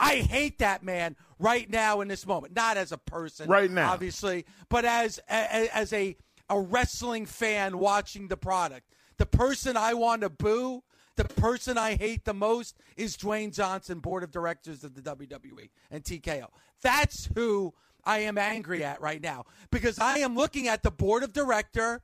I 0.00 0.16
hate 0.16 0.58
that 0.58 0.82
man 0.82 1.16
right 1.38 1.68
now 1.70 2.00
in 2.00 2.08
this 2.08 2.26
moment. 2.26 2.54
Not 2.54 2.76
as 2.76 2.92
a 2.92 2.98
person, 2.98 3.48
Right 3.48 3.70
now. 3.70 3.92
obviously, 3.92 4.44
but 4.68 4.84
as 4.84 5.18
as, 5.28 5.68
as 5.68 5.92
a 5.92 6.16
a 6.50 6.60
wrestling 6.60 7.26
fan 7.26 7.78
watching 7.78 8.28
the 8.28 8.36
product. 8.36 8.86
The 9.16 9.26
person 9.26 9.76
I 9.76 9.94
want 9.94 10.22
to 10.22 10.28
boo, 10.28 10.82
the 11.16 11.24
person 11.24 11.78
I 11.78 11.94
hate 11.94 12.24
the 12.24 12.34
most 12.34 12.76
is 12.96 13.16
Dwayne 13.16 13.54
Johnson, 13.54 14.00
board 14.00 14.22
of 14.24 14.30
directors 14.30 14.84
of 14.84 14.94
the 14.94 15.00
WWE 15.00 15.70
and 15.90 16.02
TKO. 16.04 16.48
That's 16.82 17.30
who 17.34 17.72
I 18.04 18.18
am 18.18 18.36
angry 18.36 18.84
at 18.84 19.00
right 19.00 19.22
now 19.22 19.44
because 19.70 19.98
I 19.98 20.18
am 20.18 20.34
looking 20.34 20.68
at 20.68 20.82
the 20.82 20.90
board 20.90 21.22
of 21.22 21.32
director 21.32 22.02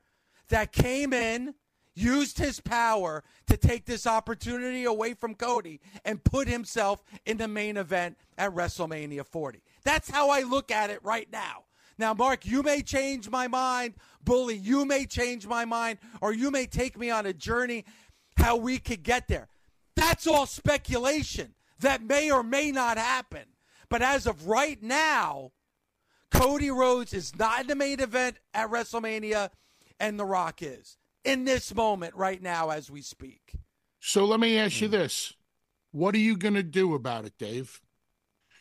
that 0.49 0.71
came 0.71 1.13
in 1.13 1.53
used 1.93 2.37
his 2.37 2.59
power 2.59 3.23
to 3.47 3.57
take 3.57 3.85
this 3.85 4.07
opportunity 4.07 4.85
away 4.85 5.13
from 5.13 5.35
Cody 5.35 5.81
and 6.05 6.23
put 6.23 6.47
himself 6.47 7.03
in 7.25 7.37
the 7.37 7.47
main 7.47 7.77
event 7.77 8.17
at 8.37 8.53
WrestleMania 8.53 9.25
40. 9.25 9.61
That's 9.83 10.09
how 10.09 10.29
I 10.29 10.41
look 10.41 10.71
at 10.71 10.89
it 10.89 11.03
right 11.03 11.27
now. 11.31 11.65
Now, 11.97 12.13
Mark, 12.13 12.45
you 12.45 12.63
may 12.63 12.81
change 12.81 13.29
my 13.29 13.47
mind. 13.47 13.95
Bully, 14.23 14.55
you 14.55 14.85
may 14.85 15.05
change 15.05 15.45
my 15.45 15.65
mind, 15.65 15.99
or 16.21 16.33
you 16.33 16.49
may 16.49 16.65
take 16.65 16.97
me 16.97 17.09
on 17.09 17.25
a 17.25 17.33
journey 17.33 17.85
how 18.37 18.55
we 18.55 18.77
could 18.79 19.03
get 19.03 19.27
there. 19.27 19.49
That's 19.95 20.25
all 20.25 20.45
speculation 20.45 21.53
that 21.79 22.01
may 22.01 22.31
or 22.31 22.43
may 22.43 22.71
not 22.71 22.97
happen. 22.97 23.43
But 23.89 24.01
as 24.01 24.25
of 24.25 24.47
right 24.47 24.81
now, 24.81 25.51
Cody 26.31 26.71
Rhodes 26.71 27.13
is 27.13 27.35
not 27.37 27.61
in 27.61 27.67
the 27.67 27.75
main 27.75 27.99
event 27.99 28.37
at 28.53 28.71
WrestleMania, 28.71 29.49
and 29.99 30.19
The 30.19 30.25
Rock 30.25 30.61
is 30.61 30.97
in 31.23 31.45
this 31.45 31.73
moment 31.73 32.15
right 32.15 32.41
now 32.41 32.69
as 32.69 32.89
we 32.89 33.01
speak. 33.01 33.53
So 33.99 34.25
let 34.25 34.39
me 34.39 34.57
ask 34.57 34.81
you 34.81 34.87
hmm. 34.87 34.93
this. 34.93 35.33
What 35.91 36.15
are 36.15 36.19
you 36.19 36.37
going 36.37 36.53
to 36.53 36.63
do 36.63 36.93
about 36.95 37.25
it, 37.25 37.33
Dave? 37.37 37.81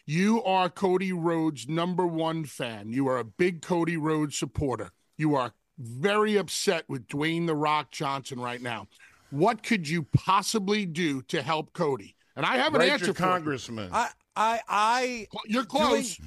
You 0.04 0.42
are 0.42 0.68
Cody 0.68 1.12
Rhodes' 1.12 1.68
number 1.68 2.06
one 2.06 2.44
fan. 2.44 2.92
You 2.92 3.08
are 3.08 3.18
a 3.18 3.24
big 3.24 3.62
Cody 3.62 3.96
Rhodes 3.96 4.36
supporter. 4.36 4.90
You 5.16 5.36
are 5.36 5.52
very 5.78 6.36
upset 6.36 6.84
with 6.88 7.06
Dwayne 7.06 7.46
The 7.46 7.54
Rock 7.54 7.90
Johnson 7.92 8.40
right 8.40 8.60
now. 8.60 8.88
What 9.30 9.62
could 9.62 9.88
you 9.88 10.02
possibly 10.02 10.84
do 10.84 11.22
to 11.22 11.42
help 11.42 11.72
Cody? 11.72 12.16
And 12.36 12.44
I 12.44 12.56
have 12.56 12.74
an 12.74 12.80
Write 12.80 12.90
answer 12.90 13.06
your 13.06 13.14
for 13.14 13.22
you. 13.22 13.28
congressman. 13.28 13.90
I, 13.92 14.08
I, 14.34 14.60
I 14.68 15.28
You're 15.46 15.64
close. 15.64 16.18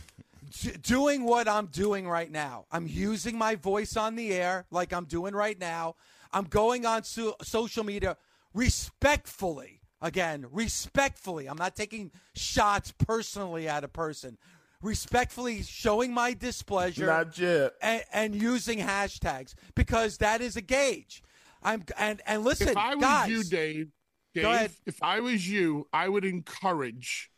d- 0.62 0.72
doing 0.82 1.24
what 1.24 1.48
I'm 1.48 1.68
doing 1.68 2.08
right 2.08 2.32
now. 2.32 2.66
I'm 2.72 2.88
using 2.88 3.38
my 3.38 3.56
voice 3.56 3.98
on 3.98 4.16
the 4.16 4.34
air 4.34 4.66
like 4.72 4.94
I'm 4.94 5.06
doing 5.06 5.34
right 5.34 5.60
now. 5.60 5.96
I'm 6.34 6.46
going 6.46 6.86
on 6.86 7.04
so- 7.04 7.36
social 7.42 7.84
media 7.84 8.18
respectfully. 8.54 9.80
Again, 10.02 10.46
respectfully. 10.52 11.48
I'm 11.48 11.58
not 11.58 11.76
taking 11.78 12.12
shots 12.36 12.92
personally 12.92 13.70
at 13.70 13.86
a 13.86 13.88
person. 13.88 14.38
Respectfully 14.82 15.64
showing 15.64 16.14
my 16.14 16.34
displeasure 16.34 17.06
Not 17.06 17.38
yet. 17.40 17.72
and, 17.82 18.04
and 18.12 18.36
using 18.36 18.80
hashtags 18.80 19.54
because 19.76 20.18
that 20.18 20.42
is 20.42 20.58
a 20.58 20.62
gauge. 20.62 21.24
I'm 21.62 21.86
and 21.98 22.22
and 22.26 22.44
listen, 22.44 22.68
if 22.68 22.76
I 22.76 22.96
was 22.96 23.02
guys. 23.02 23.30
you, 23.30 23.44
Dave, 23.46 23.88
Dave, 24.36 24.44
ahead. 24.44 24.72
if 24.86 25.02
I 25.02 25.22
was 25.22 25.48
you, 25.50 25.88
I 25.94 26.10
would 26.10 26.26
encourage 26.26 27.30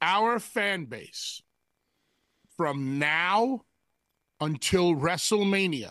our 0.00 0.38
fan 0.38 0.84
base 0.84 1.42
from 2.56 3.00
now 3.00 3.62
until 4.40 4.94
WrestleMania 4.94 5.90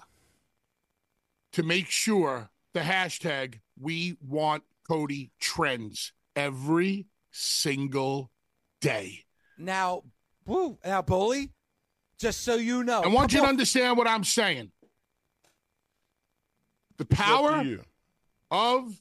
to 1.53 1.63
make 1.63 1.87
sure 1.87 2.49
the 2.73 2.81
hashtag 2.81 3.59
we 3.79 4.17
want 4.21 4.63
Cody 4.87 5.31
trends 5.39 6.13
every 6.35 7.07
single 7.31 8.31
day. 8.81 9.25
now, 9.57 10.03
woo, 10.45 10.77
now, 10.85 11.01
bully. 11.01 11.51
Just 12.17 12.41
so 12.41 12.55
you 12.55 12.83
know, 12.83 13.01
I 13.01 13.07
want 13.07 13.31
you 13.31 13.39
to 13.41 13.47
understand 13.47 13.97
what 13.97 14.07
I'm 14.07 14.25
saying. 14.25 14.71
The 16.97 17.07
It's 17.09 17.13
up 17.13 17.17
to 17.17 17.23
power 17.23 17.77
of 18.51 18.99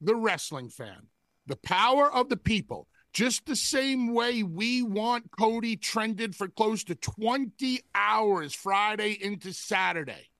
the 0.00 0.16
wrestling 0.16 0.68
fan, 0.68 1.06
the 1.46 1.56
power 1.56 2.12
of 2.12 2.28
the 2.28 2.36
people, 2.36 2.88
just 3.12 3.46
the 3.46 3.54
same 3.56 4.12
way 4.12 4.42
we 4.42 4.82
want 4.82 5.30
Cody 5.30 5.76
trended 5.76 6.34
for 6.34 6.48
close 6.48 6.82
to 6.84 6.94
20 6.96 7.80
hours 7.94 8.54
Friday 8.54 9.18
into 9.20 9.52
Saturday. 9.52 10.30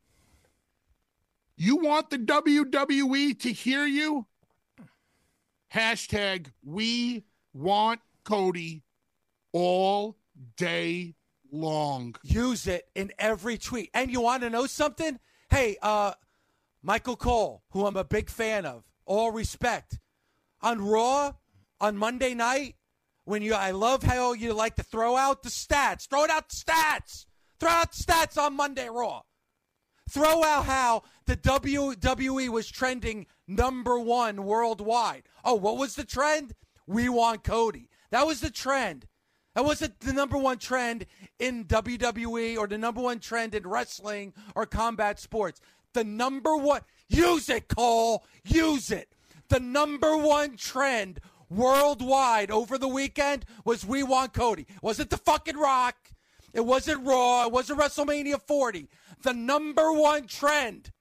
You 1.61 1.75
want 1.79 2.11
the 2.11 2.19
WWE 2.19 3.37
to 3.41 3.53
hear 3.53 3.85
you? 3.85 4.27
Hashtag 5.75 6.53
we 6.65 7.25
want 7.53 8.01
Cody 8.23 8.85
all 9.53 10.17
day 10.57 11.17
long. 11.51 12.15
Use 12.23 12.69
it 12.69 12.89
in 12.95 13.11
every 13.19 13.59
tweet. 13.59 13.91
And 13.93 14.09
you 14.09 14.21
want 14.21 14.45
to 14.45 14.51
know 14.51 14.67
something? 14.67 15.19
Hey, 15.51 15.77
uh, 15.83 16.13
Michael 16.81 17.17
Cole, 17.17 17.65
who 17.71 17.87
I'm 17.87 17.97
a 17.97 18.05
big 18.05 18.31
fan 18.31 18.65
of, 18.65 18.85
all 19.05 19.33
respect. 19.33 19.99
On 20.63 20.81
Raw, 20.81 21.33
on 21.81 21.97
Monday 21.97 22.35
night, 22.35 22.77
when 23.25 23.43
you, 23.43 23.55
I 23.55 23.73
love 23.73 24.05
how 24.05 24.33
you 24.33 24.53
like 24.53 24.77
to 24.77 24.85
throw 24.85 25.17
out 25.17 25.43
the 25.43 25.49
stats. 25.49 26.09
Throw 26.09 26.23
it 26.23 26.31
out 26.31 26.51
the 26.51 26.55
stats. 26.55 27.27
Throw 27.59 27.71
out 27.71 27.91
the 27.91 28.05
stats 28.05 28.41
on 28.41 28.55
Monday 28.55 28.89
Raw. 28.89 29.23
Throw 30.09 30.43
out 30.43 30.65
how 30.65 31.03
the 31.27 31.37
WWE 31.37 32.49
was 32.49 32.71
trending 32.71 33.27
number 33.47 33.99
one 33.99 34.45
worldwide. 34.45 35.25
Oh, 35.45 35.55
what 35.55 35.77
was 35.77 35.97
the 35.97 36.05
trend? 36.05 36.55
We 36.87 37.09
want 37.09 37.45
Cody. 37.45 37.91
That 38.11 38.27
was 38.27 38.41
the 38.41 38.51
trend. 38.51 39.07
That 39.55 39.65
wasn't 39.65 40.01
the 40.01 40.13
number 40.13 40.39
one 40.39 40.59
trend 40.59 41.05
in 41.39 41.65
WWE 41.67 42.57
or 42.57 42.67
the 42.67 42.79
number 42.79 43.03
one 43.03 43.19
trend 43.19 43.55
in 43.55 43.67
wrestling 43.67 44.33
or 44.55 44.65
combat 44.67 45.19
sports. 45.19 45.61
The 45.93 46.05
number 46.05 46.57
one, 46.57 46.83
use 47.09 47.49
it, 47.49 47.69
Cole, 47.69 48.25
use 48.45 48.91
it. 48.91 49.13
The 49.49 49.61
number 49.61 50.17
one 50.17 50.57
trend 50.57 51.21
worldwide 51.51 52.51
over 52.51 52.79
the 52.79 52.89
weekend 52.89 53.45
was 53.65 53.85
We 53.85 54.03
Want 54.03 54.33
Cody. 54.33 54.67
Was 54.81 55.01
it 55.01 55.11
the 55.11 55.17
fucking 55.17 55.57
Rock? 55.57 55.97
It 56.53 56.65
wasn't 56.65 57.07
Raw. 57.07 57.45
It 57.45 57.53
wasn't 57.53 57.81
WrestleMania 57.81 58.41
40. 58.41 58.89
The 59.23 59.35
number 59.35 59.93
one 59.93 60.27
trend 60.27 60.93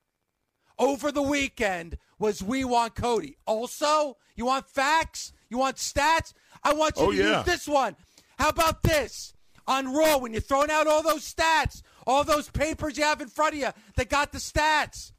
over 0.78 1.10
the 1.10 1.22
weekend 1.22 1.98
was 2.18 2.42
We 2.42 2.64
Want 2.64 2.94
Cody. 2.94 3.36
Also, 3.46 4.16
you 4.36 4.46
want 4.46 4.68
facts? 4.68 5.32
You 5.48 5.58
want 5.58 5.76
stats? 5.76 6.32
I 6.62 6.74
want 6.74 6.96
you 6.96 7.02
oh, 7.02 7.10
to 7.10 7.16
yeah. 7.16 7.36
use 7.38 7.46
this 7.46 7.68
one. 7.68 7.96
How 8.38 8.50
about 8.50 8.82
this? 8.82 9.34
On 9.66 9.94
Raw, 9.94 10.18
when 10.18 10.32
you're 10.32 10.40
throwing 10.40 10.70
out 10.70 10.86
all 10.86 11.02
those 11.02 11.32
stats, 11.32 11.82
all 12.06 12.24
those 12.24 12.48
papers 12.48 12.96
you 12.96 13.04
have 13.04 13.20
in 13.20 13.28
front 13.28 13.54
of 13.54 13.60
you 13.60 13.68
that 13.96 14.08
got 14.08 14.32
the 14.32 14.38
stats, 14.38 15.12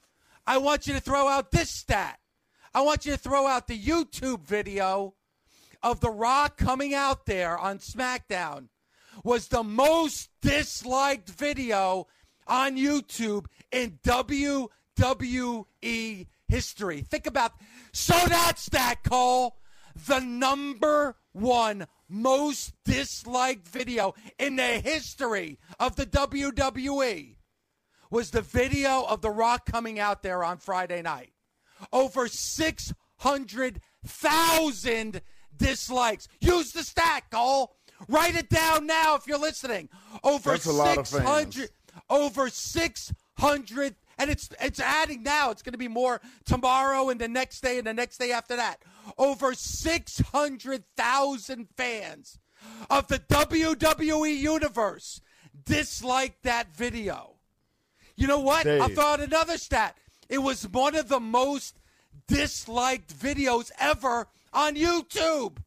I 0.48 0.58
want 0.58 0.88
you 0.88 0.94
to 0.94 1.00
throw 1.00 1.28
out 1.28 1.52
this 1.52 1.70
stat. 1.70 2.20
I 2.74 2.82
want 2.82 3.06
you 3.06 3.12
to 3.12 3.18
throw 3.18 3.46
out 3.46 3.68
the 3.68 3.80
YouTube 3.80 4.44
video 4.46 5.14
of 5.84 6.00
The 6.00 6.10
Rock 6.10 6.58
coming 6.58 6.94
out 6.94 7.26
there 7.26 7.58
on 7.58 7.80
SmackDown 7.80 8.70
was 9.24 9.48
the 9.48 9.64
most 9.64 10.30
disliked 10.42 11.30
video 11.30 12.08
on 12.48 12.78
YouTube 12.78 13.46
in 13.72 14.00
WWE 14.04 16.28
history. 16.48 17.02
Think 17.02 17.28
about 17.28 17.54
so 17.92 18.16
that's 18.28 18.70
that 18.70 19.04
Cole, 19.04 19.58
the 20.08 20.20
number 20.20 21.16
one 21.32 21.86
most 22.08 22.74
disliked 22.84 23.68
video 23.68 24.14
in 24.38 24.56
the 24.56 24.80
history 24.80 25.58
of 25.80 25.96
the 25.96 26.06
WWE 26.06 27.36
was 28.10 28.32
the 28.32 28.42
video 28.42 29.04
of 29.04 29.22
The 29.22 29.30
Rock 29.30 29.66
coming 29.66 30.00
out 30.00 30.24
there 30.24 30.44
on 30.44 30.58
Friday 30.58 31.04
night. 31.04 31.34
Over 31.94 32.28
600,000 32.28 35.22
dislikes. 35.56 36.28
Use 36.42 36.72
the 36.72 36.82
stat, 36.84 37.26
Cole. 37.32 37.76
Write 38.08 38.36
it 38.36 38.50
down 38.50 38.88
now 38.88 39.16
if 39.16 39.28
you're 39.28 39.40
listening. 39.40 39.90
Over 40.24 40.52
That's 40.52 40.66
a 40.66 40.72
lot 40.72 40.98
of 40.98 41.08
600 41.08 41.70
over 42.10 42.50
600 42.50 43.96
and 44.18 44.30
it's 44.30 44.50
it's 44.60 44.80
adding 44.80 45.24
now. 45.24 45.52
It's 45.52 45.62
going 45.62 45.74
to 45.74 45.78
be 45.78 45.88
more 45.88 46.20
tomorrow 46.46 47.10
and 47.10 47.22
the 47.22 47.28
next 47.28 47.62
day 47.62 47.78
and 47.78 47.86
the 47.88 47.94
next 47.94 48.18
day 48.18 48.32
after 48.32 48.56
that. 48.58 48.82
Over 49.18 49.54
600,000 49.54 51.68
fans 51.78 52.40
of 52.90 53.08
the 53.08 53.20
WWE 53.20 54.38
universe 54.38 55.22
disliked 55.66 56.44
that 56.44 56.76
video. 56.76 57.36
You 58.18 58.28
know 58.28 58.40
what? 58.40 58.66
Dave. 58.66 58.82
I 58.82 58.90
thought 58.90 59.22
another 59.22 59.58
stat. 59.58 59.96
It 60.28 60.40
was 60.40 60.68
one 60.68 60.96
of 60.96 61.08
the 61.08 61.22
most 61.22 61.80
disliked 62.28 63.18
videos 63.18 63.72
ever 63.80 64.28
on 64.52 64.76
YouTube. 64.76 65.60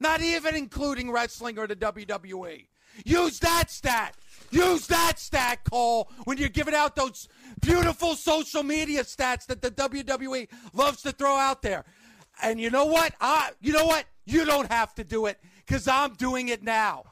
Not 0.00 0.22
even 0.22 0.56
including 0.56 1.10
wrestling 1.10 1.58
or 1.58 1.66
the 1.66 1.76
WWE. 1.76 2.66
Use 3.04 3.38
that 3.40 3.70
stat. 3.70 4.16
Use 4.50 4.86
that 4.88 5.18
stat, 5.18 5.60
Cole, 5.70 6.10
when 6.24 6.38
you're 6.38 6.48
giving 6.48 6.74
out 6.74 6.96
those 6.96 7.28
beautiful 7.60 8.16
social 8.16 8.62
media 8.62 9.04
stats 9.04 9.46
that 9.46 9.62
the 9.62 9.70
WWE 9.70 10.48
loves 10.72 11.02
to 11.02 11.12
throw 11.12 11.36
out 11.36 11.62
there. 11.62 11.84
And 12.42 12.60
you 12.60 12.70
know 12.70 12.86
what? 12.86 13.14
I, 13.20 13.50
you 13.60 13.72
know 13.72 13.86
what? 13.86 14.06
You 14.24 14.44
don't 14.44 14.70
have 14.70 14.94
to 14.94 15.04
do 15.04 15.26
it 15.26 15.38
because 15.66 15.86
I'm 15.86 16.14
doing 16.14 16.48
it 16.48 16.62
now. 16.62 17.04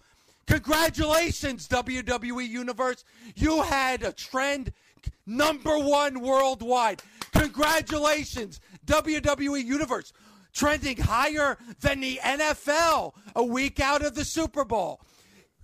Congratulations, 0.47 1.69
WWE 1.69 2.49
Universe. 2.49 3.05
You 3.37 3.63
had 3.63 4.03
a 4.03 4.13
trend 4.13 4.73
number 5.27 5.79
one 5.79 6.21
worldwide. 6.21 7.03
Congratulations, 7.33 8.61
WWE 8.87 9.63
Universe. 9.63 10.13
Trending 10.53 10.97
higher 10.99 11.59
than 11.81 12.01
the 12.01 12.21
NFL 12.23 13.13
a 13.37 13.45
week 13.45 13.81
out 13.81 14.05
of 14.05 14.15
the 14.15 14.25
Super 14.25 14.65
Bowl. 14.65 15.01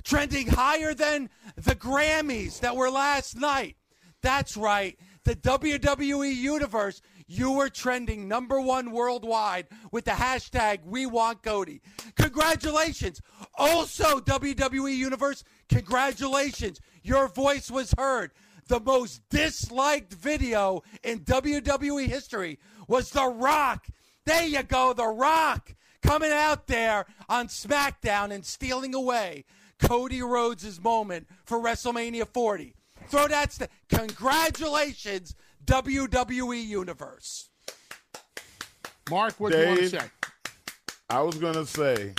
Trending 0.04 0.48
higher 0.48 0.94
than 0.94 1.30
the 1.56 1.74
Grammys 1.74 2.60
that 2.60 2.76
were 2.76 2.90
last 2.90 3.36
night. 3.36 3.76
That's 4.20 4.56
right. 4.56 4.98
The 5.24 5.34
WWE 5.36 6.34
Universe, 6.34 7.00
you 7.26 7.52
were 7.52 7.70
trending 7.70 8.28
number 8.28 8.60
one 8.60 8.90
worldwide 8.90 9.66
with 9.90 10.04
the 10.04 10.12
hashtag 10.12 10.84
We 10.84 11.06
Want. 11.06 11.42
Congratulations. 12.16 13.22
Also, 13.54 14.20
WWE 14.20 14.94
Universe, 14.94 15.44
congratulations. 15.68 16.80
Your 17.02 17.28
voice 17.28 17.70
was 17.70 17.94
heard. 17.96 18.32
The 18.66 18.80
most 18.80 19.22
disliked 19.30 20.12
video 20.12 20.82
in 21.02 21.20
WWE 21.20 22.06
history 22.06 22.58
was 22.88 23.10
The 23.10 23.26
Rock. 23.26 23.86
There 24.26 24.46
you 24.46 24.62
go, 24.62 24.92
The 24.92 25.06
Rock 25.06 25.74
coming 26.02 26.32
out 26.32 26.66
there 26.66 27.06
on 27.28 27.48
SmackDown 27.48 28.30
and 28.30 28.44
stealing 28.44 28.94
away 28.94 29.44
Cody 29.78 30.22
Rhodes' 30.22 30.80
moment 30.80 31.26
for 31.44 31.58
WrestleMania 31.58 32.26
40. 32.26 32.74
Throw 33.08 33.28
that. 33.28 33.52
St- 33.52 33.70
Congratulations, 33.88 35.34
WWE 35.64 36.64
Universe. 36.64 37.50
Mark, 39.10 39.34
what 39.38 39.52
do 39.52 39.58
you 39.58 39.66
want 39.66 39.80
to 39.80 39.88
say? 39.88 40.10
I 41.10 41.20
was 41.20 41.36
gonna 41.36 41.66
say, 41.66 42.14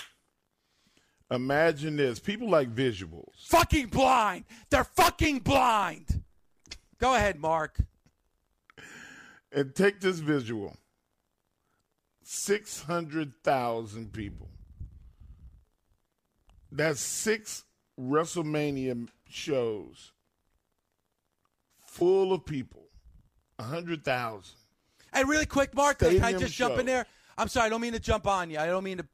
imagine 1.32 1.96
this: 1.96 2.20
people 2.20 2.50
like 2.50 2.74
visuals. 2.74 3.48
Fucking 3.48 3.88
blind. 3.88 4.46
They're 4.70 4.84
fucking 4.84 5.40
blind. 5.40 6.24
Go 7.00 7.16
ahead, 7.16 7.40
Mark. 7.40 7.78
And 9.52 9.74
take 9.74 10.02
this 10.02 10.20
visual: 10.20 10.78
six 12.28 12.82
hundred 12.82 13.32
thousand 13.44 14.12
people. 14.12 14.50
That's 16.72 17.00
six 17.00 17.64
WrestleMania 17.98 19.08
shows 19.30 20.12
full 21.86 22.34
of 22.34 22.46
people. 22.46 22.90
A 23.58 23.64
hundred 23.64 24.04
thousand. 24.04 24.58
And 25.14 25.30
really 25.30 25.46
quick, 25.46 25.74
Mark, 25.74 26.00
can 26.00 26.10
I 26.10 26.18
Stadium 26.18 26.42
just 26.42 26.56
jump 26.56 26.78
in 26.78 26.86
there? 26.86 27.06
I'm 27.38 27.48
sorry, 27.48 27.68
I 27.68 27.70
don't 27.70 27.80
mean 27.80 27.94
to 27.94 28.00
jump 28.00 28.28
on 28.28 28.50
you. 28.50 28.58
I 28.58 28.66
don't 28.66 28.84
mean 28.84 28.98
to, 28.98 29.08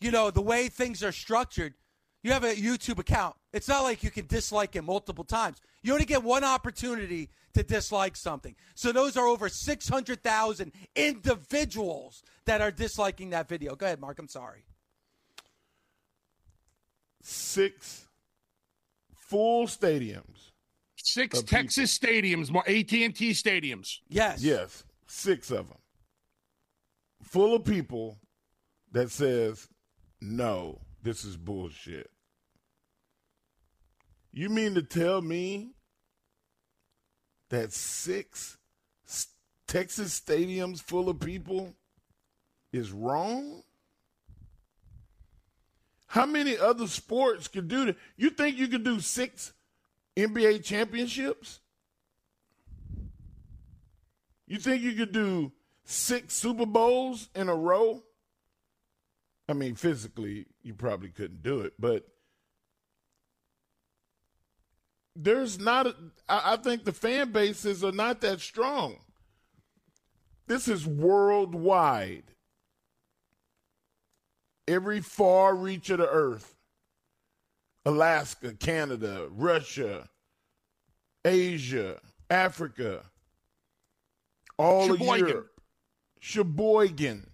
you 0.00 0.12
know, 0.12 0.30
the 0.30 0.42
way 0.42 0.68
things 0.68 1.02
are 1.02 1.10
structured. 1.10 1.74
You 2.22 2.32
have 2.32 2.44
a 2.44 2.54
YouTube 2.54 2.98
account. 2.98 3.34
It's 3.52 3.66
not 3.66 3.82
like 3.82 4.04
you 4.04 4.10
can 4.10 4.26
dislike 4.26 4.76
it 4.76 4.82
multiple 4.82 5.24
times. 5.24 5.60
You 5.82 5.94
only 5.94 6.04
get 6.04 6.22
one 6.22 6.44
opportunity 6.44 7.30
to 7.58 7.64
dislike 7.64 8.16
something. 8.16 8.54
So 8.74 8.92
those 8.92 9.16
are 9.16 9.26
over 9.26 9.48
600,000 9.48 10.72
individuals 10.94 12.22
that 12.46 12.60
are 12.60 12.70
disliking 12.70 13.30
that 13.30 13.48
video. 13.48 13.74
Go 13.74 13.86
ahead, 13.86 14.00
Mark. 14.00 14.18
I'm 14.18 14.28
sorry. 14.28 14.64
Six 17.22 18.06
full 19.12 19.66
stadiums. 19.66 20.52
Six 20.96 21.38
Of 21.38 21.46
people. 21.46 21.58
Texas 21.58 21.98
stadiums, 21.98 22.50
more 22.50 22.64
AT&T 22.68 23.32
stadiums. 23.32 23.98
Yes. 24.08 24.42
Yes, 24.42 24.84
six 25.06 25.50
of 25.50 25.68
them. 25.68 25.78
Full 27.22 27.56
of 27.56 27.64
people 27.64 28.18
that 28.92 29.10
says, 29.10 29.68
"No, 30.20 30.80
this 31.02 31.24
is 31.24 31.36
bullshit." 31.36 32.10
You 34.32 34.48
mean 34.48 34.74
to 34.74 34.82
tell 34.82 35.20
me 35.20 35.74
that 37.50 37.72
six 37.72 38.56
Texas 39.66 40.18
stadiums 40.18 40.80
full 40.80 41.08
of 41.08 41.20
people 41.20 41.74
is 42.72 42.90
wrong? 42.90 43.62
How 46.06 46.24
many 46.24 46.56
other 46.56 46.86
sports 46.86 47.48
could 47.48 47.68
do 47.68 47.84
that? 47.86 47.96
You 48.16 48.30
think 48.30 48.56
you 48.56 48.66
could 48.66 48.82
do 48.82 48.98
six 48.98 49.52
NBA 50.16 50.64
championships? 50.64 51.60
You 54.46 54.56
think 54.56 54.82
you 54.82 54.92
could 54.92 55.12
do 55.12 55.52
six 55.84 56.34
Super 56.34 56.64
Bowls 56.64 57.28
in 57.34 57.50
a 57.50 57.54
row? 57.54 58.02
I 59.46 59.52
mean, 59.52 59.74
physically, 59.74 60.46
you 60.62 60.72
probably 60.72 61.10
couldn't 61.10 61.42
do 61.42 61.60
it, 61.60 61.74
but 61.78 62.06
there's 65.20 65.58
not, 65.58 65.86
a, 65.88 65.94
I, 66.28 66.54
I 66.54 66.56
think 66.56 66.84
the 66.84 66.92
fan 66.92 67.32
bases 67.32 67.82
are 67.82 67.92
not 67.92 68.20
that 68.20 68.40
strong. 68.40 68.98
This 70.46 70.68
is 70.68 70.86
worldwide. 70.86 72.22
Every 74.66 75.00
far 75.00 75.54
reach 75.54 75.90
of 75.90 75.98
the 75.98 76.08
earth 76.08 76.54
Alaska, 77.84 78.52
Canada, 78.54 79.28
Russia, 79.30 80.08
Asia, 81.24 82.00
Africa, 82.30 83.02
all 84.58 84.88
Sheboygan. 84.88 85.24
of 85.24 85.28
Europe, 85.28 85.60
Sheboygan, 86.20 87.30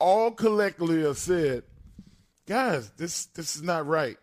all 0.00 0.32
collectively 0.32 1.02
have 1.02 1.18
said, 1.18 1.62
guys, 2.46 2.90
this 2.96 3.26
this 3.26 3.54
is 3.54 3.62
not 3.62 3.86
right. 3.86 4.18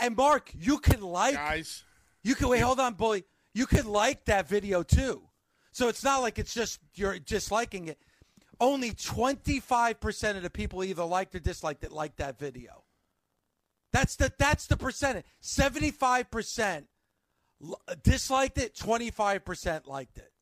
And, 0.00 0.16
Mark, 0.16 0.50
you 0.58 0.78
can 0.78 1.00
like 1.00 1.34
Guys, 1.34 1.84
You 2.22 2.34
can 2.34 2.48
wait. 2.48 2.60
Hold 2.60 2.80
on, 2.80 2.94
bully. 2.94 3.24
You 3.52 3.66
can 3.66 3.86
like 3.86 4.24
that 4.24 4.48
video 4.48 4.82
too. 4.82 5.22
So 5.72 5.88
it's 5.88 6.02
not 6.02 6.22
like 6.22 6.38
it's 6.38 6.54
just 6.54 6.80
you're 6.94 7.18
disliking 7.18 7.88
it. 7.88 7.98
Only 8.60 8.92
twenty 8.92 9.60
five 9.60 10.00
percent 10.00 10.36
of 10.36 10.42
the 10.42 10.50
people 10.50 10.84
either 10.84 11.04
liked 11.04 11.34
or 11.34 11.40
disliked 11.40 11.84
it 11.84 11.92
like 11.92 12.16
that 12.16 12.38
video. 12.38 12.84
That's 13.92 14.16
the 14.16 14.32
that's 14.38 14.66
the 14.66 14.76
percentage. 14.76 15.24
Seventy 15.40 15.90
five 15.90 16.30
percent 16.30 16.86
disliked 18.02 18.58
it. 18.58 18.76
Twenty 18.76 19.10
five 19.10 19.44
percent 19.44 19.86
liked 19.86 20.18
it. 20.18 20.32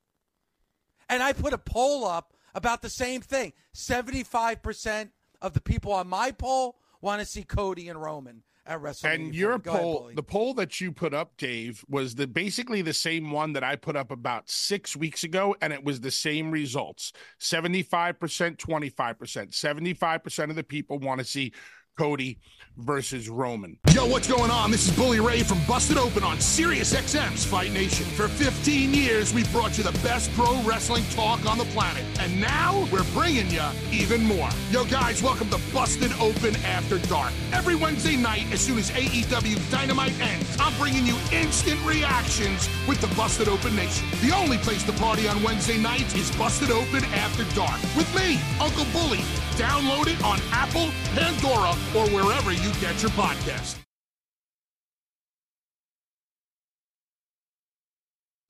And 1.08 1.22
I 1.22 1.32
put 1.32 1.52
a 1.52 1.58
poll 1.58 2.04
up 2.04 2.34
about 2.54 2.82
the 2.82 2.90
same 2.90 3.20
thing. 3.20 3.52
Seventy 3.72 4.22
five 4.22 4.62
percent 4.62 5.10
of 5.40 5.54
the 5.54 5.60
people 5.60 5.92
on 5.92 6.08
my 6.08 6.30
poll 6.30 6.76
want 7.00 7.20
to 7.20 7.26
see 7.26 7.42
Cody 7.42 7.88
and 7.88 8.00
Roman 8.00 8.42
at 8.66 8.80
WrestleMania. 8.80 9.14
and 9.14 9.34
your 9.34 9.58
40. 9.58 9.62
Go 9.62 9.70
ahead, 9.70 9.82
poll, 9.82 10.10
the 10.14 10.22
poll 10.22 10.54
that 10.54 10.80
you 10.80 10.92
put 10.92 11.14
up, 11.14 11.36
Dave, 11.36 11.84
was 11.88 12.14
the 12.14 12.26
basically 12.26 12.82
the 12.82 12.92
same 12.92 13.30
one 13.30 13.52
that 13.54 13.64
I 13.64 13.76
put 13.76 13.96
up 13.96 14.10
about 14.10 14.48
six 14.48 14.96
weeks 14.96 15.24
ago, 15.24 15.56
and 15.60 15.72
it 15.72 15.84
was 15.84 16.00
the 16.00 16.10
same 16.10 16.50
results: 16.50 17.12
seventy-five 17.38 18.18
percent, 18.20 18.58
twenty-five 18.58 19.18
percent. 19.18 19.54
Seventy-five 19.54 20.22
percent 20.22 20.50
of 20.50 20.56
the 20.56 20.64
people 20.64 20.98
want 20.98 21.18
to 21.18 21.24
see 21.24 21.52
Cody 21.96 22.38
versus 22.78 23.28
Roman. 23.28 23.78
Yo, 23.92 24.06
what's 24.06 24.26
going 24.26 24.50
on? 24.50 24.70
This 24.70 24.88
is 24.88 24.96
Bully 24.96 25.20
Ray 25.20 25.42
from 25.42 25.58
Busted 25.68 25.98
Open 25.98 26.22
on 26.22 26.40
Sirius 26.40 26.94
XM's 26.94 27.44
Fight 27.44 27.70
Nation. 27.70 28.06
For 28.06 28.28
15 28.28 28.94
years, 28.94 29.34
we've 29.34 29.50
brought 29.52 29.76
you 29.76 29.84
the 29.84 29.98
best 29.98 30.32
pro 30.32 30.60
wrestling 30.62 31.04
talk 31.10 31.44
on 31.44 31.58
the 31.58 31.66
planet. 31.66 32.02
And 32.18 32.40
now 32.40 32.88
we're 32.90 33.04
bringing 33.12 33.50
you 33.50 33.62
even 33.90 34.24
more. 34.24 34.48
Yo, 34.70 34.84
guys, 34.86 35.22
welcome 35.22 35.50
to 35.50 35.60
Busted 35.72 36.12
Open 36.14 36.56
After 36.64 36.98
Dark. 37.08 37.32
Every 37.52 37.74
Wednesday 37.74 38.16
night, 38.16 38.50
as 38.52 38.62
soon 38.62 38.78
as 38.78 38.90
AEW 38.92 39.70
Dynamite 39.70 40.18
ends, 40.20 40.56
I'm 40.58 40.76
bringing 40.78 41.04
you 41.04 41.16
instant 41.30 41.78
reactions 41.84 42.68
with 42.88 43.00
the 43.02 43.14
Busted 43.14 43.48
Open 43.48 43.76
Nation. 43.76 44.08
The 44.22 44.34
only 44.34 44.56
place 44.58 44.82
to 44.84 44.92
party 44.92 45.28
on 45.28 45.42
Wednesday 45.42 45.76
nights 45.76 46.14
is 46.14 46.34
Busted 46.36 46.70
Open 46.70 47.04
After 47.12 47.44
Dark 47.54 47.80
with 47.96 48.08
me, 48.16 48.40
Uncle 48.60 48.86
Bully. 48.92 49.20
Download 49.56 50.06
it 50.06 50.22
on 50.24 50.40
Apple, 50.50 50.88
Pandora, 51.14 51.74
or 51.94 52.06
wherever 52.08 52.52
you 52.52 52.72
get 52.80 53.00
your 53.02 53.10
podcast. 53.12 53.78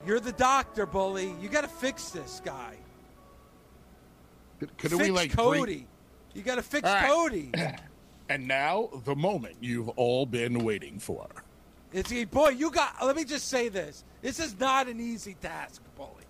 You're 0.04 0.20
the 0.20 0.32
doctor, 0.32 0.84
bully. 0.86 1.32
You 1.40 1.48
got 1.48 1.62
to 1.62 1.68
fix 1.68 2.10
this 2.10 2.40
guy. 2.44 2.76
Could, 4.58 4.76
could 4.76 4.90
fix 4.92 5.02
we 5.02 5.10
like 5.10 5.32
Cody. 5.32 5.60
bring- 5.60 5.88
You 6.34 6.42
got 6.42 6.56
to 6.56 6.62
fix 6.62 6.88
All 6.88 6.94
right. 6.94 7.10
Cody. 7.10 7.52
And 8.28 8.48
now 8.48 8.88
the 9.04 9.14
moment 9.14 9.56
you've 9.60 9.90
all 9.90 10.24
been 10.24 10.64
waiting 10.64 10.98
for. 10.98 11.28
It's 11.92 12.10
boy, 12.30 12.50
you 12.50 12.70
got. 12.70 13.04
Let 13.04 13.14
me 13.14 13.24
just 13.24 13.48
say 13.48 13.68
this: 13.68 14.04
this 14.22 14.40
is 14.40 14.58
not 14.58 14.88
an 14.88 15.00
easy 15.00 15.34
task, 15.34 15.82
bully. 15.96 16.24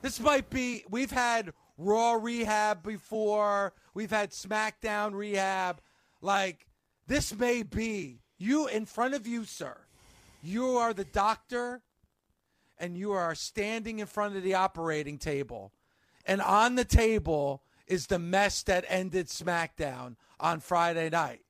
This 0.00 0.20
might 0.20 0.48
be. 0.48 0.84
We've 0.88 1.10
had 1.10 1.52
Raw 1.76 2.12
rehab 2.14 2.82
before. 2.82 3.74
We've 3.94 4.10
had 4.10 4.30
SmackDown 4.30 5.14
rehab. 5.14 5.80
Like 6.20 6.66
this 7.06 7.34
may 7.34 7.62
be 7.62 8.20
you 8.38 8.66
in 8.66 8.86
front 8.86 9.14
of 9.14 9.26
you, 9.26 9.44
sir. 9.44 9.76
You 10.42 10.76
are 10.76 10.92
the 10.92 11.04
doctor, 11.04 11.82
and 12.78 12.96
you 12.96 13.12
are 13.12 13.34
standing 13.34 14.00
in 14.00 14.06
front 14.06 14.36
of 14.36 14.42
the 14.42 14.54
operating 14.54 15.18
table, 15.18 15.72
and 16.26 16.40
on 16.40 16.74
the 16.74 16.84
table 16.84 17.62
is 17.86 18.06
the 18.06 18.18
mess 18.18 18.62
that 18.64 18.84
ended 18.88 19.28
SmackDown 19.28 20.16
on 20.40 20.60
Friday 20.60 21.10
night. 21.10 21.42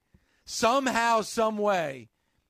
Somehow, 0.45 1.23
some 1.23 1.57
way, 1.57 2.09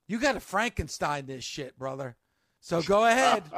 you 0.09 0.19
got 0.19 0.33
to 0.33 0.41
Frankenstein 0.41 1.27
this 1.27 1.45
shit, 1.45 1.79
brother. 1.79 2.17
So 2.61 2.83
go 2.83 3.05
ahead. 3.07 3.45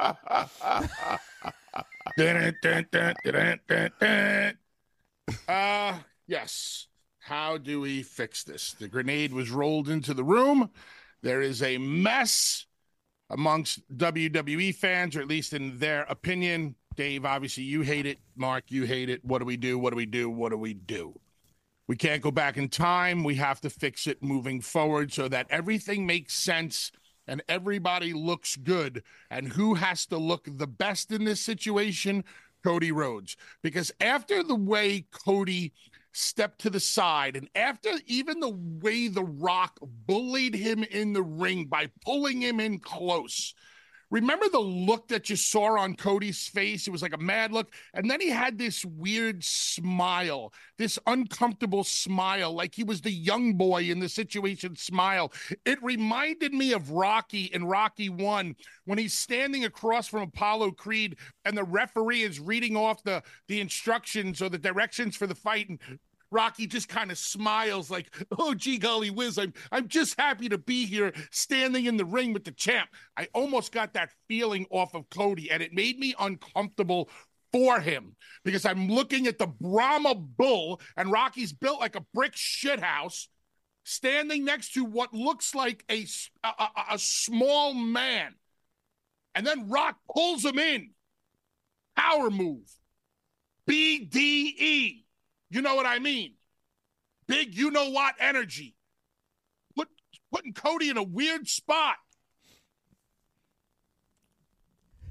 Uh, 5.47 5.97
yes. 6.27 6.87
How 7.19 7.57
do 7.57 7.81
we 7.81 8.03
fix 8.03 8.43
this? 8.43 8.73
The 8.73 8.87
grenade 8.87 9.33
was 9.33 9.49
rolled 9.49 9.89
into 9.89 10.13
the 10.13 10.23
room. 10.23 10.69
There 11.23 11.41
is 11.41 11.63
a 11.63 11.79
mess 11.79 12.67
amongst 13.31 13.81
WWE 13.97 14.75
fans, 14.75 15.15
or 15.15 15.21
at 15.21 15.27
least 15.27 15.53
in 15.53 15.79
their 15.79 16.03
opinion. 16.03 16.75
Dave, 16.95 17.25
obviously, 17.25 17.63
you 17.63 17.81
hate 17.81 18.05
it. 18.05 18.19
Mark, 18.35 18.65
you 18.67 18.83
hate 18.83 19.09
it. 19.09 19.25
What 19.25 19.39
do 19.39 19.45
we 19.45 19.57
do? 19.57 19.79
What 19.79 19.89
do 19.89 19.97
we 19.97 20.05
do? 20.05 20.29
What 20.29 20.49
do 20.49 20.57
we 20.57 20.75
do? 20.75 21.19
We 21.87 21.95
can't 21.95 22.21
go 22.21 22.31
back 22.31 22.57
in 22.57 22.69
time. 22.69 23.23
We 23.23 23.35
have 23.35 23.61
to 23.61 23.69
fix 23.69 24.07
it 24.07 24.23
moving 24.23 24.61
forward 24.61 25.11
so 25.11 25.27
that 25.27 25.47
everything 25.49 26.05
makes 26.05 26.33
sense 26.33 26.91
and 27.27 27.43
everybody 27.49 28.13
looks 28.13 28.55
good. 28.55 29.03
And 29.29 29.47
who 29.47 29.75
has 29.75 30.05
to 30.07 30.17
look 30.17 30.47
the 30.47 30.67
best 30.67 31.11
in 31.11 31.25
this 31.25 31.41
situation? 31.41 32.23
Cody 32.63 32.91
Rhodes. 32.91 33.37
Because 33.61 33.91
after 34.01 34.41
the 34.41 34.55
way 34.55 35.05
Cody 35.11 35.73
stepped 36.15 36.59
to 36.59 36.69
the 36.69 36.79
side, 36.79 37.35
and 37.35 37.49
after 37.55 37.89
even 38.05 38.39
the 38.39 38.49
way 38.49 39.07
The 39.07 39.23
Rock 39.23 39.79
bullied 39.81 40.55
him 40.55 40.83
in 40.83 41.13
the 41.13 41.23
ring 41.23 41.65
by 41.65 41.89
pulling 42.05 42.41
him 42.41 42.59
in 42.59 42.79
close. 42.79 43.53
Remember 44.15 44.47
the 44.47 44.59
look 44.59 45.09
that 45.09 45.29
you 45.29 45.35
saw 45.35 45.77
on 45.77 45.93
Cody's 45.93 46.47
face? 46.47 46.87
It 46.87 46.91
was 46.91 47.01
like 47.01 47.13
a 47.13 47.17
mad 47.17 47.51
look. 47.51 47.73
And 47.93 48.09
then 48.09 48.21
he 48.21 48.29
had 48.29 48.57
this 48.57 48.85
weird 48.85 49.43
smile, 49.43 50.53
this 50.77 50.97
uncomfortable 51.05 51.83
smile, 51.83 52.53
like 52.53 52.73
he 52.73 52.85
was 52.85 53.01
the 53.01 53.11
young 53.11 53.55
boy 53.55 53.83
in 53.83 53.99
the 53.99 54.07
situation 54.07 54.77
smile. 54.77 55.33
It 55.65 55.83
reminded 55.83 56.53
me 56.53 56.71
of 56.71 56.91
Rocky 56.91 57.49
in 57.53 57.65
Rocky 57.65 58.07
1 58.07 58.55
when 58.85 58.97
he's 58.97 59.13
standing 59.13 59.65
across 59.65 60.07
from 60.07 60.21
Apollo 60.21 60.71
Creed 60.71 61.17
and 61.43 61.57
the 61.57 61.65
referee 61.65 62.21
is 62.21 62.39
reading 62.39 62.77
off 62.77 63.03
the, 63.03 63.21
the 63.49 63.59
instructions 63.59 64.41
or 64.41 64.47
the 64.47 64.57
directions 64.57 65.17
for 65.17 65.27
the 65.27 65.35
fight. 65.35 65.67
And 65.67 65.77
Rocky 66.35 66.67
just 66.67 66.89
kind 66.89 67.11
of 67.11 67.17
smiles 67.17 67.89
like, 67.89 68.13
"Oh, 68.37 68.53
gee 68.53 68.77
golly 68.77 69.09
whiz, 69.09 69.37
I'm 69.37 69.53
I'm 69.71 69.87
just 69.87 70.19
happy 70.19 70.49
to 70.49 70.57
be 70.57 70.85
here, 70.85 71.13
standing 71.31 71.85
in 71.85 71.95
the 71.95 72.03
ring 72.05 72.33
with 72.33 72.43
the 72.43 72.51
champ." 72.51 72.89
I 73.15 73.29
almost 73.33 73.71
got 73.71 73.93
that 73.93 74.11
feeling 74.27 74.67
off 74.69 74.93
of 74.93 75.09
Cody, 75.09 75.49
and 75.49 75.63
it 75.63 75.71
made 75.71 75.97
me 75.97 76.13
uncomfortable 76.19 77.09
for 77.53 77.79
him 77.79 78.17
because 78.43 78.65
I'm 78.65 78.89
looking 78.89 79.27
at 79.27 79.37
the 79.37 79.47
Brahma 79.47 80.13
bull, 80.15 80.81
and 80.97 81.09
Rocky's 81.09 81.53
built 81.53 81.79
like 81.79 81.95
a 81.95 82.05
brick 82.13 82.33
shithouse, 82.33 83.27
standing 83.85 84.43
next 84.43 84.73
to 84.73 84.83
what 84.83 85.13
looks 85.13 85.55
like 85.55 85.85
a 85.89 86.05
a 86.91 86.99
small 86.99 87.73
man, 87.73 88.35
and 89.33 89.47
then 89.47 89.69
Rock 89.69 89.97
pulls 90.13 90.43
him 90.43 90.59
in. 90.59 90.91
Power 91.95 92.29
move, 92.29 92.69
BDE. 93.69 95.04
You 95.49 95.61
know 95.61 95.75
what 95.75 95.85
I 95.85 95.99
mean? 95.99 96.33
Big, 97.27 97.55
you 97.55 97.71
know 97.71 97.89
what 97.89 98.15
energy. 98.19 98.75
Put 99.75 99.89
putting 100.31 100.53
Cody 100.53 100.89
in 100.89 100.97
a 100.97 101.03
weird 101.03 101.47
spot. 101.47 101.95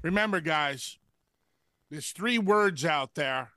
Remember, 0.01 0.39
guys, 0.39 0.97
there's 1.89 2.11
three 2.11 2.37
words 2.37 2.85
out 2.85 3.15
there 3.15 3.51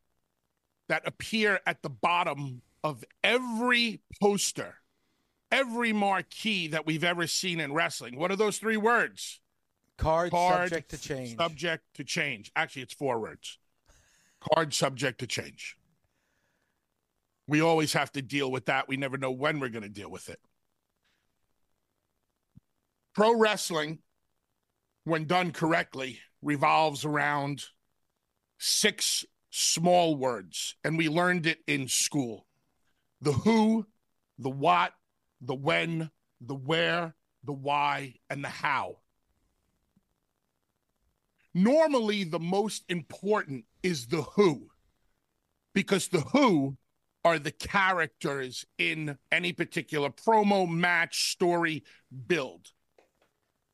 that 0.89 1.07
appear 1.07 1.61
at 1.67 1.83
the 1.83 1.91
bottom 1.91 2.63
of 2.83 3.05
every 3.23 4.01
poster, 4.21 4.77
every 5.53 5.93
marquee 5.93 6.69
that 6.69 6.87
we've 6.87 7.05
ever 7.05 7.27
seen 7.27 7.61
in 7.61 7.73
wrestling. 7.73 8.17
What 8.17 8.31
are 8.31 8.37
those 8.37 8.59
three 8.59 8.77
words? 8.77 9.41
Card, 9.99 10.31
Card 10.31 10.71
subject 10.71 10.91
to 10.91 10.99
change. 10.99 11.37
Subject 11.37 11.85
to 11.95 12.05
change. 12.05 12.53
Actually, 12.55 12.83
it's 12.83 12.95
four 12.95 13.19
words. 13.19 13.59
Card 14.41 14.73
subject 14.73 15.19
to 15.21 15.27
change. 15.27 15.78
We 17.49 17.63
always 17.63 17.95
have 17.95 18.13
to 18.13 18.23
deal 18.23 18.53
with 18.53 18.67
that. 18.67 18.89
We 18.89 18.99
never 18.99 19.17
know 19.17 19.33
when 19.33 19.59
we're 19.59 19.71
going 19.71 19.83
to 19.83 19.89
deal 19.89 20.11
with 20.11 20.29
it. 20.29 20.39
Pro 23.15 23.35
wrestling, 23.35 24.01
when 25.05 25.25
done 25.25 25.53
correctly, 25.53 26.21
revolves 26.43 27.07
around 27.07 27.65
six 28.59 29.25
small 29.51 30.15
words, 30.15 30.77
and 30.85 30.99
we 30.99 31.09
learned 31.09 31.47
it 31.47 31.59
in 31.67 31.89
school 31.89 32.47
the 33.21 33.33
who, 33.33 33.85
the 34.39 34.51
what, 34.51 34.93
the 35.41 35.55
when, 35.55 36.11
the 36.41 36.55
where, 36.55 37.17
the 37.43 37.53
why, 37.53 38.15
and 38.31 38.45
the 38.45 38.49
how. 38.49 38.99
Normally, 41.53 42.23
the 42.23 42.39
most 42.39 42.85
important 42.89 43.65
is 43.83 44.07
the 44.07 44.23
who, 44.23 44.69
because 45.75 46.09
the 46.09 46.21
who 46.21 46.77
are 47.29 47.39
the 47.39 47.53
characters 47.53 48.65
in 48.79 49.19
any 49.31 49.53
particular 49.53 50.09
promo, 50.09 50.67
match, 50.67 51.31
story, 51.31 51.85
build. 52.27 52.73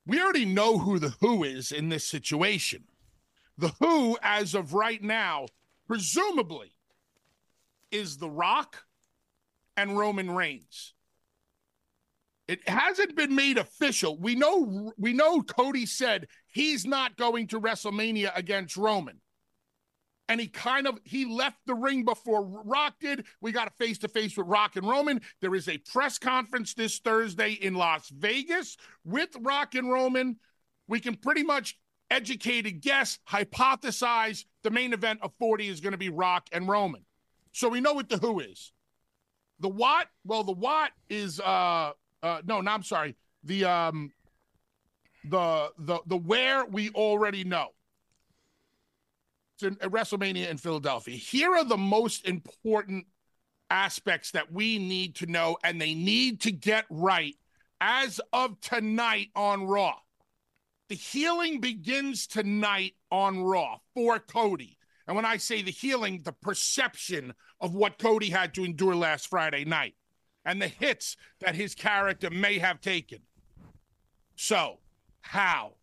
We 0.04 0.20
already 0.20 0.44
know 0.44 0.78
who 0.78 0.98
the 0.98 1.14
who 1.20 1.44
is 1.44 1.70
in 1.70 1.88
this 1.88 2.04
situation. 2.04 2.82
The 3.56 3.72
who, 3.78 4.18
as 4.22 4.56
of 4.56 4.74
right 4.74 5.00
now, 5.00 5.46
presumably, 5.86 6.74
is 7.92 8.16
The 8.16 8.28
Rock 8.28 8.82
and 9.76 9.96
Roman 9.96 10.32
Reigns. 10.32 10.92
It 12.48 12.68
hasn't 12.68 13.14
been 13.14 13.36
made 13.36 13.56
official. 13.56 14.18
We 14.18 14.34
know 14.34 14.92
we 14.98 15.12
know 15.12 15.42
Cody 15.42 15.86
said 15.86 16.26
he's 16.48 16.84
not 16.84 17.16
going 17.16 17.46
to 17.48 17.60
WrestleMania 17.60 18.32
against 18.34 18.76
Roman. 18.76 19.20
And 20.28 20.40
he 20.40 20.48
kind 20.48 20.87
of 20.87 20.98
he 21.04 21.26
left 21.26 21.58
the 21.66 21.74
ring 21.74 22.04
before 22.04 22.42
Rock 22.42 22.94
did. 23.00 23.26
We 23.42 23.52
got 23.52 23.68
a 23.68 23.72
face 23.72 23.98
to 23.98 24.08
face 24.08 24.37
with 24.37 24.46
Rock 24.46 24.76
and 24.76 24.88
Roman. 24.88 25.20
There 25.42 25.54
is 25.54 25.68
a 25.68 25.78
press 25.78 26.18
conference 26.18 26.72
this 26.72 26.98
Thursday 26.98 27.52
in 27.52 27.74
Las 27.74 28.08
Vegas 28.08 28.78
with 29.04 29.37
Rock 29.40 29.74
and 29.74 29.90
Roman. 29.90 30.37
We 30.88 31.00
can 31.00 31.16
pretty 31.16 31.42
much 31.42 31.78
educated 32.10 32.80
guess, 32.80 33.18
hypothesize 33.28 34.44
the 34.62 34.70
main 34.70 34.92
event 34.92 35.20
of 35.22 35.32
40 35.38 35.68
is 35.68 35.80
going 35.80 35.92
to 35.92 35.98
be 35.98 36.08
Rock 36.08 36.48
and 36.52 36.68
Roman. 36.68 37.04
So 37.52 37.68
we 37.68 37.80
know 37.80 37.92
what 37.92 38.08
the 38.08 38.18
who 38.18 38.40
is. 38.40 38.72
The 39.60 39.68
what? 39.68 40.08
Well, 40.24 40.42
the 40.42 40.52
what 40.52 40.90
is 41.08 41.40
uh 41.40 41.92
uh 42.22 42.42
no, 42.44 42.60
no, 42.60 42.70
I'm 42.70 42.82
sorry. 42.82 43.14
The 43.44 43.64
um 43.64 44.12
the 45.24 45.70
the 45.78 46.00
the 46.06 46.16
where 46.16 46.64
we 46.64 46.90
already 46.90 47.44
know. 47.44 47.68
WrestleMania 49.60 50.48
in 50.48 50.58
Philadelphia. 50.58 51.16
Here 51.16 51.54
are 51.54 51.64
the 51.64 51.76
most 51.76 52.26
important 52.26 53.06
aspects 53.70 54.32
that 54.32 54.52
we 54.52 54.78
need 54.78 55.16
to 55.16 55.26
know 55.26 55.56
and 55.64 55.80
they 55.80 55.94
need 55.94 56.40
to 56.42 56.52
get 56.52 56.84
right 56.90 57.34
as 57.80 58.20
of 58.32 58.60
tonight 58.60 59.28
on 59.34 59.66
Raw. 59.66 59.94
The 60.88 60.94
healing 60.94 61.60
begins 61.60 62.26
tonight 62.26 62.92
on 63.10 63.42
Raw 63.42 63.78
for 63.94 64.18
Cody. 64.18 64.78
And 65.06 65.16
when 65.16 65.24
I 65.24 65.36
say 65.38 65.62
the 65.62 65.70
healing, 65.70 66.22
the 66.24 66.32
perception 66.32 67.34
of 67.60 67.74
what 67.74 67.98
Cody 67.98 68.30
had 68.30 68.54
to 68.54 68.64
endure 68.64 68.94
last 68.94 69.28
Friday 69.28 69.64
night 69.64 69.94
and 70.44 70.60
the 70.60 70.68
hits 70.68 71.16
that 71.40 71.54
his 71.54 71.74
character 71.74 72.30
may 72.30 72.58
have 72.58 72.80
taken. 72.80 73.20
So, 74.36 74.78
how? 75.20 75.74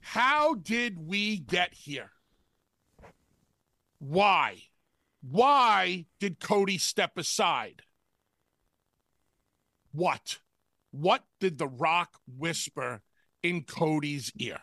How 0.00 0.54
did 0.54 0.98
we 0.98 1.38
get 1.38 1.74
here? 1.74 2.10
Why? 4.06 4.64
Why 5.22 6.04
did 6.20 6.38
Cody 6.38 6.76
step 6.76 7.16
aside? 7.16 7.80
What? 9.92 10.40
What 10.90 11.24
did 11.40 11.56
The 11.56 11.68
Rock 11.68 12.20
whisper 12.26 13.00
in 13.42 13.62
Cody's 13.62 14.30
ear? 14.38 14.58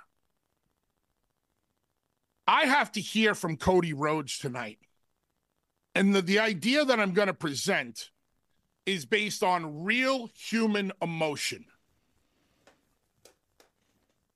I 2.47 2.65
have 2.65 2.91
to 2.91 3.01
hear 3.01 3.33
from 3.33 3.57
Cody 3.57 3.93
Rhodes 3.93 4.37
tonight. 4.37 4.77
And 5.95 6.13
the, 6.13 6.21
the 6.21 6.37
idea 6.37 6.85
that 6.85 6.99
I'm 6.99 7.13
going 7.13 7.27
to 7.27 7.33
present 7.33 8.11
is 8.85 9.07
based 9.07 9.41
on 9.41 9.83
real 9.83 10.29
human 10.37 10.91
emotion. 11.01 11.65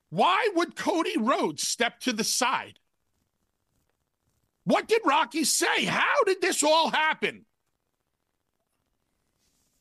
Why 0.09 0.49
would 0.55 0.75
Cody 0.75 1.17
Rhodes 1.19 1.67
step 1.67 1.99
to 2.01 2.13
the 2.13 2.23
side? 2.23 2.79
What 4.65 4.87
did 4.87 5.01
Rocky 5.05 5.43
say? 5.43 5.85
How 5.85 6.23
did 6.25 6.41
this 6.41 6.63
all 6.63 6.89
happen? 6.89 7.45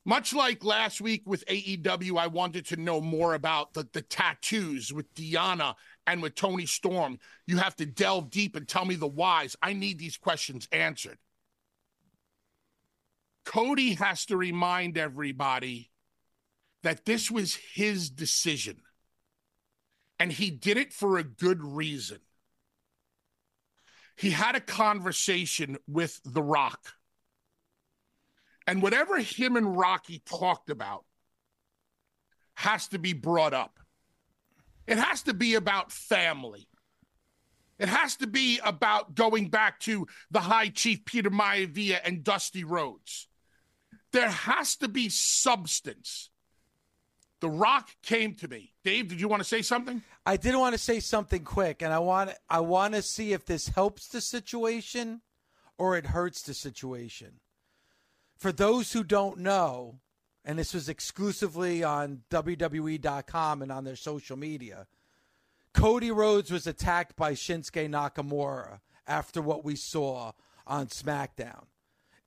Much 0.07 0.35
like 0.35 0.63
last 0.63 1.01
week 1.01 1.23
with 1.25 1.47
AEW, 1.47 2.19
I 2.19 2.27
wanted 2.27 2.67
to 2.67 2.77
know 2.77 3.01
more 3.01 3.33
about 3.33 3.73
the, 3.73 3.89
the 3.95 4.03
tattoos 4.03 4.93
with 4.93 5.13
Deonna 5.15 5.75
and 6.07 6.21
with 6.21 6.35
Toni 6.35 6.67
Storm. 6.67 7.19
You 7.47 7.57
have 7.57 7.75
to 7.77 7.87
delve 7.87 8.29
deep 8.29 8.55
and 8.55 8.69
tell 8.69 8.85
me 8.85 8.97
the 8.97 9.09
whys. 9.09 9.57
I 9.63 9.73
need 9.73 9.99
these 9.99 10.19
questions 10.19 10.69
answered. 10.71 11.17
Cody 13.47 13.95
has 13.95 14.27
to 14.27 14.37
remind 14.37 14.99
everybody 14.99 15.91
that 16.83 17.07
this 17.07 17.31
was 17.31 17.55
his 17.55 18.11
decision. 18.11 18.83
And 20.19 20.31
he 20.31 20.51
did 20.51 20.77
it 20.77 20.93
for 20.93 21.17
a 21.17 21.25
good 21.25 21.63
reason. 21.63 22.21
He 24.17 24.31
had 24.31 24.55
a 24.55 24.61
conversation 24.61 25.77
with 25.87 26.21
The 26.25 26.43
Rock 26.43 26.95
and 28.67 28.83
whatever 28.83 29.19
him 29.19 29.57
and 29.57 29.77
Rocky 29.77 30.23
talked 30.25 30.71
about 30.71 31.05
has 32.55 32.89
to 32.89 32.99
be 32.99 33.13
brought 33.13 33.53
up. 33.53 33.79
It 34.87 34.99
has 34.99 35.23
to 35.23 35.35
be 35.35 35.55
about 35.55 35.93
family. 35.93 36.69
It 37.79 37.89
has 37.89 38.17
to 38.17 38.27
be 38.27 38.61
about 38.65 39.15
going 39.15 39.49
back 39.49 39.81
to 39.81 40.07
the 40.31 40.41
High 40.41 40.69
Chief 40.69 41.05
Peter 41.05 41.31
Maivia 41.31 41.99
and 42.05 42.23
Dusty 42.23 42.65
Rhodes. 42.65 43.29
There 44.13 44.31
has 44.31 44.77
to 44.77 44.89
be 44.89 45.09
substance. 45.09 46.31
The 47.45 47.51
Rock 47.51 47.91
came 48.03 48.35
to 48.37 48.49
me. 48.49 48.73
Dave, 48.83 49.09
did 49.09 49.21
you 49.21 49.29
want 49.29 49.43
to 49.43 49.49
say 49.49 49.61
something? 49.61 50.03
I 50.25 50.39
did 50.39 50.57
want 50.57 50.73
to 50.73 50.79
say 50.79 50.99
something 50.99 51.45
quick, 51.45 51.83
and 51.83 51.93
I 51.93 51.99
want 51.99 52.31
I 52.49 52.61
want 52.61 52.95
to 52.95 53.03
see 53.03 53.35
if 53.35 53.45
this 53.45 53.69
helps 53.69 54.09
the 54.09 54.23
situation 54.23 55.21
or 55.77 55.97
it 55.97 56.07
hurts 56.07 56.41
the 56.41 56.55
situation 56.55 57.41
for 58.45 58.53
those 58.53 58.93
who 58.93 59.05
don't 59.05 59.39
know, 59.39 60.01
and 60.45 60.59
this 60.59 60.75
was 60.75 60.89
exclusively 60.89 61.83
on 61.83 62.23
WWE.com 62.31 63.63
and 63.63 63.73
on 63.73 63.85
their 63.85 63.97
social 63.97 64.37
media, 64.37 64.87
Cody 65.73 66.11
Rhodes 66.11 66.51
was 66.51 66.67
attacked 66.67 67.17
by 67.17 67.33
Shinsuke 67.33 67.89
Nakamura 67.89 68.81
after 69.07 69.41
what 69.41 69.65
we 69.65 69.77
saw 69.77 70.33
on 70.67 70.87
SmackDown. 70.87 71.65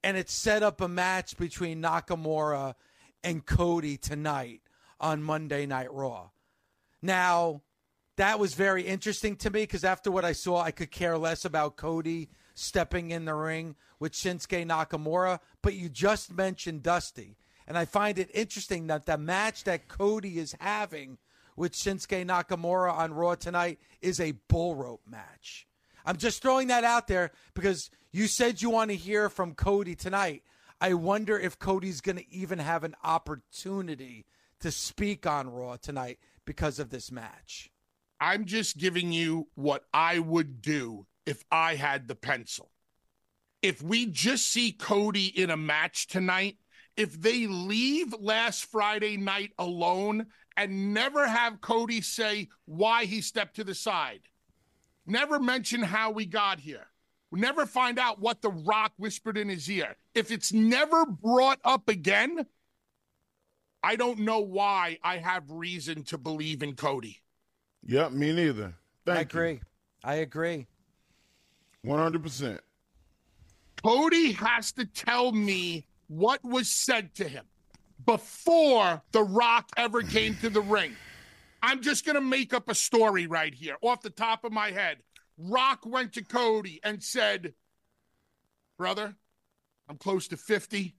And 0.03 0.17
it 0.17 0.29
set 0.29 0.63
up 0.63 0.81
a 0.81 0.87
match 0.87 1.37
between 1.37 1.81
Nakamura 1.81 2.75
and 3.23 3.45
Cody 3.45 3.97
tonight 3.97 4.61
on 4.99 5.23
Monday 5.23 5.65
Night 5.65 5.91
Raw. 5.91 6.29
Now, 7.01 7.61
that 8.17 8.39
was 8.39 8.55
very 8.55 8.83
interesting 8.83 9.35
to 9.37 9.49
me 9.49 9.63
because 9.63 9.83
after 9.83 10.09
what 10.11 10.25
I 10.25 10.31
saw, 10.31 10.61
I 10.61 10.71
could 10.71 10.91
care 10.91 11.17
less 11.17 11.45
about 11.45 11.77
Cody 11.77 12.29
stepping 12.55 13.11
in 13.11 13.25
the 13.25 13.35
ring 13.35 13.75
with 13.99 14.13
Shinsuke 14.13 14.65
Nakamura, 14.65 15.39
but 15.61 15.75
you 15.75 15.89
just 15.89 16.33
mentioned 16.35 16.83
Dusty. 16.83 17.37
And 17.67 17.77
I 17.77 17.85
find 17.85 18.17
it 18.17 18.31
interesting 18.33 18.87
that 18.87 19.05
the 19.05 19.17
match 19.17 19.65
that 19.65 19.87
Cody 19.87 20.39
is 20.39 20.55
having 20.59 21.17
with 21.55 21.73
Shinsuke 21.73 22.25
Nakamura 22.25 22.93
on 22.93 23.13
Raw 23.13 23.35
tonight 23.35 23.79
is 24.01 24.19
a 24.19 24.33
bull 24.47 24.75
rope 24.75 25.01
match. 25.07 25.67
I'm 26.05 26.17
just 26.17 26.41
throwing 26.41 26.67
that 26.69 26.83
out 26.83 27.07
there 27.07 27.31
because 27.53 27.89
you 28.11 28.27
said 28.27 28.61
you 28.61 28.69
want 28.69 28.91
to 28.91 28.95
hear 28.95 29.29
from 29.29 29.53
Cody 29.53 29.93
tonight. 29.93 30.43
I 30.79 30.93
wonder 30.93 31.37
if 31.37 31.59
Cody's 31.59 32.01
going 32.01 32.17
to 32.17 32.31
even 32.31 32.59
have 32.59 32.83
an 32.83 32.95
opportunity 33.03 34.25
to 34.61 34.71
speak 34.71 35.25
on 35.25 35.49
Raw 35.49 35.75
tonight 35.77 36.19
because 36.45 36.79
of 36.79 36.89
this 36.89 37.11
match. 37.11 37.69
I'm 38.19 38.45
just 38.45 38.77
giving 38.77 39.11
you 39.11 39.47
what 39.55 39.83
I 39.93 40.19
would 40.19 40.61
do 40.61 41.05
if 41.25 41.43
I 41.51 41.75
had 41.75 42.07
the 42.07 42.15
pencil. 42.15 42.71
If 43.61 43.81
we 43.81 44.05
just 44.05 44.47
see 44.47 44.71
Cody 44.71 45.25
in 45.25 45.49
a 45.49 45.57
match 45.57 46.07
tonight, 46.07 46.57
if 46.95 47.19
they 47.21 47.45
leave 47.45 48.13
last 48.19 48.65
Friday 48.65 49.17
night 49.17 49.51
alone 49.59 50.27
and 50.55 50.93
never 50.93 51.27
have 51.27 51.61
Cody 51.61 52.01
say 52.01 52.49
why 52.65 53.05
he 53.05 53.21
stepped 53.21 53.55
to 53.57 53.63
the 53.63 53.75
side, 53.75 54.21
never 55.05 55.39
mention 55.39 55.83
how 55.83 56.09
we 56.11 56.25
got 56.25 56.59
here, 56.59 56.87
never 57.31 57.65
find 57.67 57.99
out 57.99 58.19
what 58.19 58.41
The 58.41 58.49
Rock 58.49 58.93
whispered 58.97 59.37
in 59.37 59.49
his 59.49 59.69
ear, 59.69 59.95
if 60.15 60.31
it's 60.31 60.51
never 60.51 61.05
brought 61.05 61.59
up 61.63 61.87
again, 61.87 62.47
I 63.83 63.95
don't 63.95 64.19
know 64.19 64.39
why 64.39 64.97
I 65.03 65.17
have 65.17 65.49
reason 65.49 66.03
to 66.05 66.17
believe 66.17 66.63
in 66.63 66.75
Cody. 66.75 67.21
Yep, 67.85 68.11
me 68.11 68.33
neither. 68.33 68.73
Thank 69.05 69.17
I 69.17 69.21
agree. 69.21 69.51
You. 69.51 69.59
I 70.03 70.15
agree. 70.15 70.67
100%. 71.85 72.59
Cody 73.83 74.31
has 74.33 74.71
to 74.73 74.85
tell 74.85 75.31
me 75.31 75.85
what 76.07 76.43
was 76.43 76.67
said 76.69 77.13
to 77.15 77.27
him 77.27 77.45
before 78.05 79.01
The 79.11 79.23
Rock 79.23 79.69
ever 79.77 80.01
came 80.01 80.35
to 80.37 80.49
the 80.49 80.61
ring. 80.61 80.95
I'm 81.61 81.81
just 81.81 82.05
going 82.05 82.15
to 82.15 82.21
make 82.21 82.53
up 82.53 82.69
a 82.69 82.75
story 82.75 83.27
right 83.27 83.53
here 83.53 83.75
off 83.81 84.01
the 84.01 84.09
top 84.09 84.43
of 84.43 84.51
my 84.51 84.71
head. 84.71 84.97
Rock 85.37 85.85
went 85.85 86.13
to 86.13 86.23
Cody 86.23 86.79
and 86.83 87.01
said, 87.01 87.53
Brother, 88.77 89.15
I'm 89.87 89.97
close 89.97 90.27
to 90.29 90.37
50. 90.37 90.95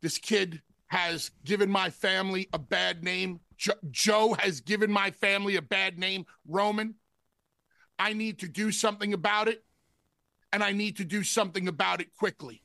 This 0.00 0.18
kid 0.18 0.62
has 0.88 1.30
given 1.44 1.70
my 1.70 1.90
family 1.90 2.48
a 2.52 2.58
bad 2.58 3.04
name. 3.04 3.40
Jo- 3.56 3.72
Joe 3.90 4.34
has 4.38 4.60
given 4.60 4.90
my 4.90 5.10
family 5.10 5.56
a 5.56 5.62
bad 5.62 5.98
name. 5.98 6.26
Roman, 6.46 6.94
I 7.98 8.12
need 8.12 8.38
to 8.40 8.48
do 8.48 8.70
something 8.72 9.12
about 9.12 9.48
it, 9.48 9.64
and 10.52 10.62
I 10.62 10.72
need 10.72 10.96
to 10.96 11.04
do 11.04 11.22
something 11.22 11.68
about 11.68 12.00
it 12.00 12.14
quickly. 12.16 12.62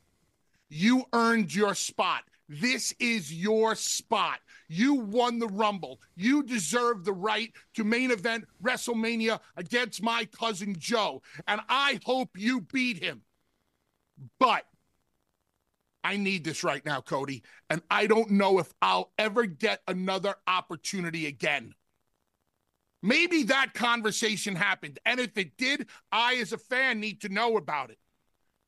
You 0.69 1.05
earned 1.13 1.53
your 1.53 1.75
spot. 1.75 2.23
This 2.49 2.93
is 2.99 3.33
your 3.33 3.75
spot. 3.75 4.39
You 4.67 4.95
won 4.95 5.39
the 5.39 5.47
Rumble. 5.47 5.99
You 6.15 6.43
deserve 6.43 7.03
the 7.03 7.13
right 7.13 7.51
to 7.75 7.83
main 7.83 8.11
event 8.11 8.45
WrestleMania 8.61 9.39
against 9.55 10.03
my 10.03 10.25
cousin 10.25 10.75
Joe. 10.77 11.21
And 11.47 11.61
I 11.69 11.99
hope 12.05 12.31
you 12.35 12.61
beat 12.61 13.01
him. 13.01 13.21
But 14.39 14.65
I 16.03 16.17
need 16.17 16.43
this 16.43 16.63
right 16.63 16.85
now, 16.85 17.01
Cody. 17.01 17.43
And 17.69 17.81
I 17.89 18.07
don't 18.07 18.31
know 18.31 18.59
if 18.59 18.71
I'll 18.81 19.11
ever 19.17 19.45
get 19.45 19.81
another 19.87 20.35
opportunity 20.47 21.27
again. 21.27 21.73
Maybe 23.01 23.43
that 23.43 23.73
conversation 23.73 24.55
happened. 24.55 24.99
And 25.05 25.19
if 25.19 25.37
it 25.37 25.57
did, 25.57 25.87
I, 26.11 26.35
as 26.35 26.53
a 26.53 26.57
fan, 26.57 26.99
need 26.99 27.21
to 27.21 27.29
know 27.29 27.57
about 27.57 27.89
it. 27.89 27.99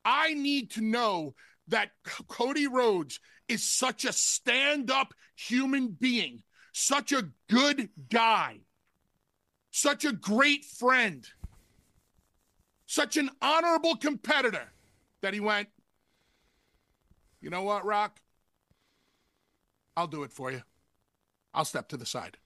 I 0.04 0.34
need 0.34 0.70
to 0.72 0.80
know 0.80 1.34
that 1.68 1.90
Cody 2.28 2.66
Rhodes 2.66 3.18
is 3.48 3.68
such 3.68 4.04
a 4.04 4.12
stand 4.12 4.90
up 4.90 5.14
human 5.34 5.88
being, 5.88 6.42
such 6.72 7.12
a 7.12 7.30
good 7.48 7.88
guy, 8.10 8.60
such 9.70 10.04
a 10.04 10.12
great 10.12 10.64
friend, 10.64 11.26
such 12.86 13.16
an 13.16 13.30
honorable 13.42 13.96
competitor 13.96 14.72
that 15.22 15.34
he 15.34 15.40
went, 15.40 15.68
you 17.46 17.50
know 17.50 17.62
what, 17.62 17.84
Rock? 17.84 18.18
I'll 19.96 20.08
do 20.08 20.24
it 20.24 20.32
for 20.32 20.50
you. 20.50 20.62
I'll 21.54 21.64
step 21.64 21.90
to 21.90 21.96
the 21.96 22.04
side. 22.04 22.38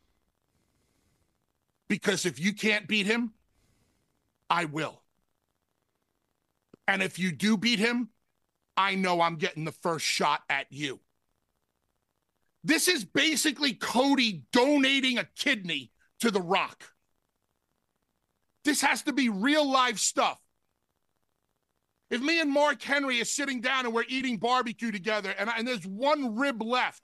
Because 1.89 2.27
if 2.27 2.39
you 2.39 2.53
can't 2.53 2.87
beat 2.87 3.07
him, 3.07 3.33
I 4.51 4.67
will. 4.67 5.01
And 6.87 7.03
if 7.03 7.19
you 7.19 7.33
do 7.33 7.57
beat 7.57 7.79
him, 7.79 8.11
I 8.77 8.95
know 8.95 9.23
I'm 9.23 9.37
getting 9.37 9.65
the 9.65 9.73
first 9.73 10.05
shot 10.05 10.43
at 10.51 10.67
you. 10.69 11.01
This 12.63 12.87
is 12.87 13.03
basically 13.03 13.73
Cody 13.73 14.43
donating 14.53 15.17
a 15.17 15.27
kidney 15.35 15.93
to 16.19 16.31
The 16.31 16.43
Rock. 16.43 16.93
This 18.67 18.83
has 18.83 19.01
to 19.05 19.15
be 19.15 19.31
real 19.31 19.67
life 19.67 19.99
stuff. 19.99 20.39
If 22.11 22.21
me 22.21 22.41
and 22.41 22.51
Mark 22.51 22.83
Henry 22.83 23.21
are 23.21 23.25
sitting 23.25 23.61
down 23.61 23.85
and 23.87 23.95
we're 23.95 24.05
eating 24.09 24.37
barbecue 24.37 24.91
together 24.91 25.35
and, 25.39 25.49
and 25.57 25.67
there's 25.67 25.87
one 25.87 26.37
rib 26.37 26.61
left, 26.63 27.03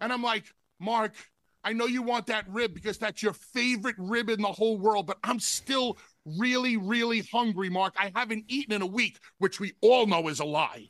and 0.00 0.12
I'm 0.12 0.22
like, 0.22 0.44
Mark, 0.80 1.14
I 1.64 1.72
know 1.72 1.86
you 1.86 2.02
want 2.02 2.26
that 2.26 2.48
rib 2.48 2.74
because 2.74 2.98
that's 2.98 3.22
your 3.22 3.32
favorite 3.32 3.96
rib 3.98 4.30
in 4.30 4.40
the 4.42 4.48
whole 4.48 4.78
world, 4.78 5.06
but 5.06 5.18
I'm 5.22 5.40
still 5.40 5.98
really, 6.24 6.76
really 6.76 7.22
hungry, 7.32 7.68
Mark. 7.68 7.94
I 7.98 8.12
haven't 8.14 8.44
eaten 8.48 8.74
in 8.74 8.82
a 8.82 8.86
week, 8.86 9.18
which 9.38 9.60
we 9.60 9.72
all 9.80 10.06
know 10.06 10.28
is 10.28 10.40
a 10.40 10.44
lie. 10.44 10.88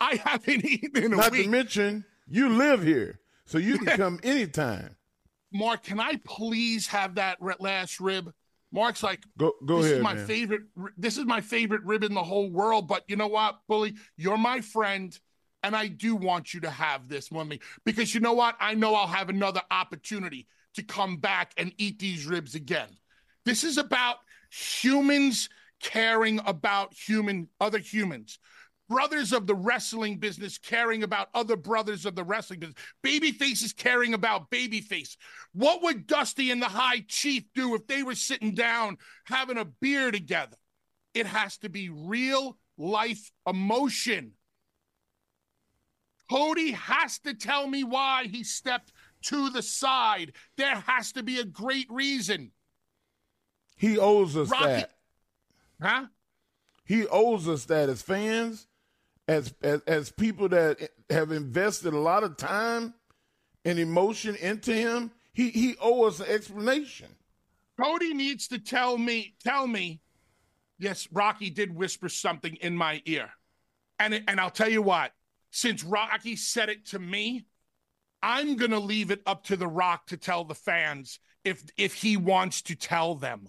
I 0.00 0.16
haven't 0.24 0.64
eaten 0.64 1.04
in 1.04 1.12
a 1.12 1.16
Not 1.16 1.32
week. 1.32 1.44
to 1.44 1.50
mention, 1.50 2.04
you 2.26 2.48
live 2.48 2.82
here, 2.82 3.20
so 3.44 3.58
you 3.58 3.78
can 3.78 3.96
come 3.96 4.20
anytime. 4.22 4.96
Mark, 5.52 5.82
can 5.82 5.98
I 6.00 6.20
please 6.24 6.86
have 6.88 7.16
that 7.16 7.38
last 7.60 7.98
rib? 8.00 8.32
Mark's 8.72 9.02
like, 9.02 9.20
Go 9.36 9.52
go 9.64 9.78
this 9.78 9.86
ahead, 9.86 9.96
is 9.98 10.02
my 10.02 10.14
man. 10.14 10.26
favorite. 10.26 10.62
This 10.96 11.18
is 11.18 11.24
my 11.24 11.40
favorite 11.40 11.82
rib 11.84 12.04
in 12.04 12.14
the 12.14 12.22
whole 12.22 12.50
world. 12.50 12.86
But 12.88 13.04
you 13.08 13.16
know 13.16 13.26
what, 13.28 13.58
Bully? 13.68 13.94
You're 14.16 14.38
my 14.38 14.60
friend, 14.60 15.16
and 15.62 15.74
I 15.74 15.88
do 15.88 16.14
want 16.16 16.54
you 16.54 16.60
to 16.60 16.70
have 16.70 17.08
this 17.08 17.30
one 17.30 17.48
me 17.48 17.60
because 17.84 18.14
you 18.14 18.20
know 18.20 18.32
what? 18.32 18.56
I 18.60 18.74
know 18.74 18.94
I'll 18.94 19.06
have 19.06 19.28
another 19.28 19.62
opportunity 19.70 20.46
to 20.74 20.82
come 20.82 21.16
back 21.16 21.52
and 21.56 21.72
eat 21.78 21.98
these 21.98 22.26
ribs 22.26 22.54
again. 22.54 22.88
This 23.44 23.64
is 23.64 23.76
about 23.78 24.18
humans 24.50 25.48
caring 25.80 26.40
about 26.46 26.94
human 26.94 27.48
other 27.60 27.78
humans. 27.78 28.38
Brothers 28.90 29.32
of 29.32 29.46
the 29.46 29.54
wrestling 29.54 30.16
business 30.16 30.58
caring 30.58 31.04
about 31.04 31.28
other 31.32 31.54
brothers 31.54 32.04
of 32.04 32.16
the 32.16 32.24
wrestling 32.24 32.58
business. 32.58 32.82
Baby 33.04 33.30
faces 33.30 33.72
caring 33.72 34.14
about 34.14 34.50
babyface. 34.50 35.16
What 35.52 35.80
would 35.84 36.08
Dusty 36.08 36.50
and 36.50 36.60
the 36.60 36.66
High 36.66 37.04
Chief 37.06 37.44
do 37.54 37.76
if 37.76 37.86
they 37.86 38.02
were 38.02 38.16
sitting 38.16 38.52
down 38.52 38.98
having 39.26 39.58
a 39.58 39.64
beer 39.64 40.10
together? 40.10 40.56
It 41.14 41.26
has 41.26 41.56
to 41.58 41.68
be 41.68 41.88
real 41.88 42.58
life 42.76 43.30
emotion. 43.46 44.32
Cody 46.28 46.72
has 46.72 47.20
to 47.20 47.32
tell 47.32 47.68
me 47.68 47.84
why 47.84 48.24
he 48.24 48.42
stepped 48.42 48.92
to 49.22 49.50
the 49.50 49.62
side. 49.62 50.32
There 50.56 50.74
has 50.74 51.12
to 51.12 51.22
be 51.22 51.38
a 51.38 51.44
great 51.44 51.86
reason. 51.90 52.50
He 53.76 53.98
owes 53.98 54.36
us 54.36 54.50
Rocky- 54.50 54.64
that. 54.64 54.94
Huh? 55.80 56.06
He 56.84 57.06
owes 57.06 57.46
us 57.46 57.66
that 57.66 57.88
as 57.88 58.02
fans, 58.02 58.66
as, 59.30 59.54
as 59.62 59.80
as 59.86 60.10
people 60.10 60.48
that 60.48 60.90
have 61.08 61.30
invested 61.30 61.94
a 61.94 61.98
lot 61.98 62.24
of 62.24 62.36
time 62.36 62.92
and 63.64 63.78
emotion 63.78 64.34
into 64.36 64.72
him. 64.74 65.12
He 65.32 65.50
he 65.50 65.76
owes 65.80 66.20
us 66.20 66.26
an 66.26 66.34
explanation. 66.34 67.06
Cody 67.80 68.12
needs 68.12 68.48
to 68.48 68.58
tell 68.58 68.98
me, 68.98 69.34
tell 69.42 69.66
me, 69.66 70.00
yes, 70.78 71.08
Rocky 71.12 71.48
did 71.48 71.74
whisper 71.74 72.08
something 72.08 72.56
in 72.56 72.76
my 72.76 73.00
ear. 73.06 73.30
And, 73.98 74.12
it- 74.14 74.24
and 74.28 74.38
I'll 74.40 74.50
tell 74.50 74.68
you 74.68 74.82
what, 74.82 75.12
since 75.50 75.82
Rocky 75.82 76.36
said 76.36 76.68
it 76.68 76.86
to 76.88 76.98
me, 76.98 77.46
I'm 78.22 78.56
going 78.56 78.72
to 78.72 78.78
leave 78.78 79.10
it 79.10 79.22
up 79.24 79.44
to 79.44 79.56
The 79.56 79.66
Rock 79.68 80.08
to 80.08 80.18
tell 80.18 80.44
the 80.44 80.54
fans 80.54 81.20
if, 81.42 81.62
if 81.78 81.94
he 81.94 82.18
wants 82.18 82.60
to 82.62 82.74
tell 82.74 83.14
them. 83.14 83.46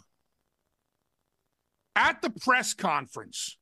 At 1.94 2.22
the 2.22 2.30
press 2.30 2.74
conference 2.74 3.58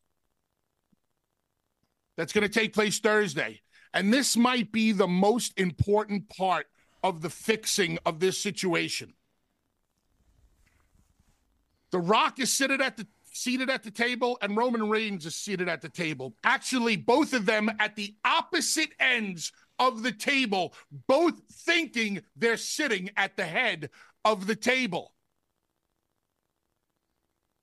that's 2.20 2.34
going 2.34 2.46
to 2.46 2.50
take 2.54 2.74
place 2.74 3.00
Thursday, 3.00 3.62
and 3.94 4.14
this 4.14 4.36
might 4.36 4.74
be 4.74 4.92
the 4.92 5.08
most 5.08 5.58
important 5.58 6.28
part 6.28 6.68
of 7.02 7.22
the 7.22 7.30
fixing 7.30 7.98
of 8.06 8.20
this 8.20 8.38
situation. 8.38 9.14
The 11.92 12.00
Rock 12.00 12.40
is 12.40 12.52
seated 12.52 12.82
at 12.82 12.98
the 12.98 13.08
seated 13.32 13.70
at 13.70 13.84
the 13.84 13.92
table, 13.92 14.38
and 14.42 14.58
Roman 14.58 14.90
Reigns 14.90 15.26
is 15.26 15.38
seated 15.38 15.70
at 15.70 15.82
the 15.82 15.88
table. 15.88 16.36
Actually, 16.44 16.98
both 16.98 17.32
of 17.32 17.46
them 17.46 17.70
at 17.80 17.96
the 17.96 18.14
opposite 18.26 18.90
ends 19.00 19.54
of 19.80 20.04
the 20.04 20.12
table, 20.12 20.74
both 21.08 21.40
thinking 21.50 22.22
they're 22.36 22.58
sitting 22.58 23.12
at 23.16 23.38
the 23.38 23.46
head 23.46 23.92
of 24.26 24.46
the 24.46 24.58
table. 24.58 25.14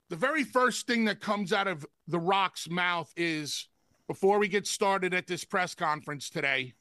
The 0.08 0.16
very 0.16 0.44
first 0.44 0.86
thing 0.86 1.04
that 1.04 1.20
comes 1.20 1.52
out 1.52 1.66
of 1.66 1.84
The 2.08 2.20
Rock's 2.20 2.70
mouth 2.70 3.12
is 3.18 3.68
before 4.06 4.38
we 4.38 4.48
get 4.48 4.66
started 4.66 5.14
at 5.14 5.26
this 5.26 5.44
press 5.44 5.74
conference 5.74 6.30
today, 6.30 6.74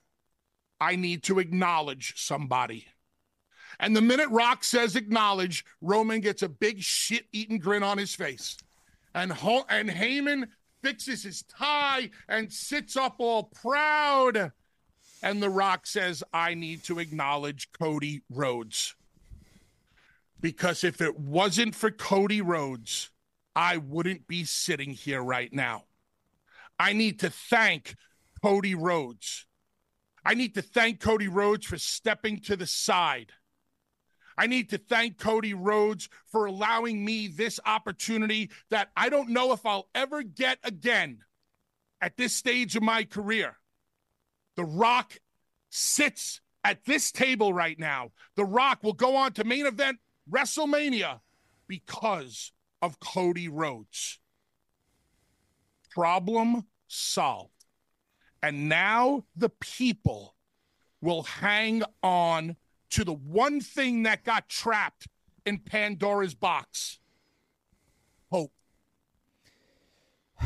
I 0.80 0.96
need 0.96 1.24
to 1.24 1.40
acknowledge 1.40 2.14
somebody. 2.18 2.88
And 3.80 3.96
the 3.96 4.02
minute 4.02 4.30
Rock 4.30 4.64
says 4.64 4.96
acknowledge, 4.96 5.66
Roman 5.82 6.22
gets 6.22 6.44
a 6.44 6.50
big 6.50 6.82
shit 6.82 7.26
eating 7.32 7.60
grin 7.60 7.84
on 7.84 7.98
his 7.98 8.16
face. 8.16 8.58
And, 9.14 9.32
Ho- 9.32 9.66
and 9.70 9.90
Heyman 9.90 10.48
fixes 10.82 11.24
his 11.24 11.44
tie 11.44 12.12
and 12.28 12.52
sits 12.52 12.96
up 12.96 13.16
all 13.20 13.44
proud. 13.44 14.52
And 15.24 15.42
The 15.42 15.50
Rock 15.50 15.88
says, 15.88 16.24
I 16.34 16.54
need 16.54 16.84
to 16.84 17.00
acknowledge 17.00 17.72
Cody 17.72 18.22
Rhodes. 18.30 18.96
Because 20.40 20.84
if 20.84 21.02
it 21.02 21.20
wasn't 21.20 21.74
for 21.74 21.90
Cody 21.90 22.42
Rhodes, 22.42 23.10
I 23.56 23.78
wouldn't 23.78 24.28
be 24.28 24.44
sitting 24.44 24.92
here 24.92 25.24
right 25.24 25.52
now. 25.52 25.86
I 26.80 26.94
need 26.94 27.20
to 27.22 27.30
thank 27.30 27.96
Cody 28.44 28.76
Rhodes. 28.76 29.46
I 30.26 30.34
need 30.34 30.56
to 30.56 30.62
thank 30.62 31.00
Cody 31.00 31.28
Rhodes 31.28 31.66
for 31.66 31.78
stepping 31.78 32.40
to 32.42 32.56
the 32.56 32.68
side. 32.68 33.32
I 34.38 34.48
need 34.48 34.70
to 34.72 34.78
thank 34.78 35.18
Cody 35.18 35.54
Rhodes 35.54 36.10
for 36.32 36.46
allowing 36.46 37.06
me 37.06 37.28
this 37.28 37.60
opportunity 37.66 38.52
that 38.70 38.90
I 38.96 39.10
don't 39.10 39.30
know 39.30 39.54
if 39.54 39.66
I'll 39.66 39.88
ever 39.96 40.24
get 40.24 40.60
again 40.64 41.20
at 42.02 42.18
this 42.18 42.34
stage 42.34 42.76
of 42.76 42.84
my 42.84 43.04
career. 43.04 43.58
The 44.58 44.66
Rock 44.66 45.20
sits 45.70 46.42
at 46.64 46.86
this 46.86 47.12
table 47.12 47.54
right 47.54 47.80
now. 47.80 48.12
The 48.36 48.46
Rock 48.46 48.84
will 48.84 48.94
go 48.94 49.16
on 49.16 49.34
to 49.34 49.44
main 49.44 49.66
event 49.66 50.00
WrestleMania 50.30 51.20
because 51.68 52.52
of 52.82 53.00
Cody 53.00 53.48
Rhodes. 53.48 54.20
Problem 55.96 56.68
solved. 56.88 57.50
And 58.44 58.70
now 58.70 59.24
the 59.36 59.50
people 59.50 60.36
will 61.02 61.24
hang 61.24 61.82
on 62.04 62.58
to 62.92 63.04
the 63.06 63.14
one 63.14 63.62
thing 63.62 64.04
that 64.04 64.24
got 64.26 64.50
trapped 64.50 65.08
in 65.46 65.58
Pandora's 65.60 66.36
box 66.36 67.00
hope. 68.30 68.52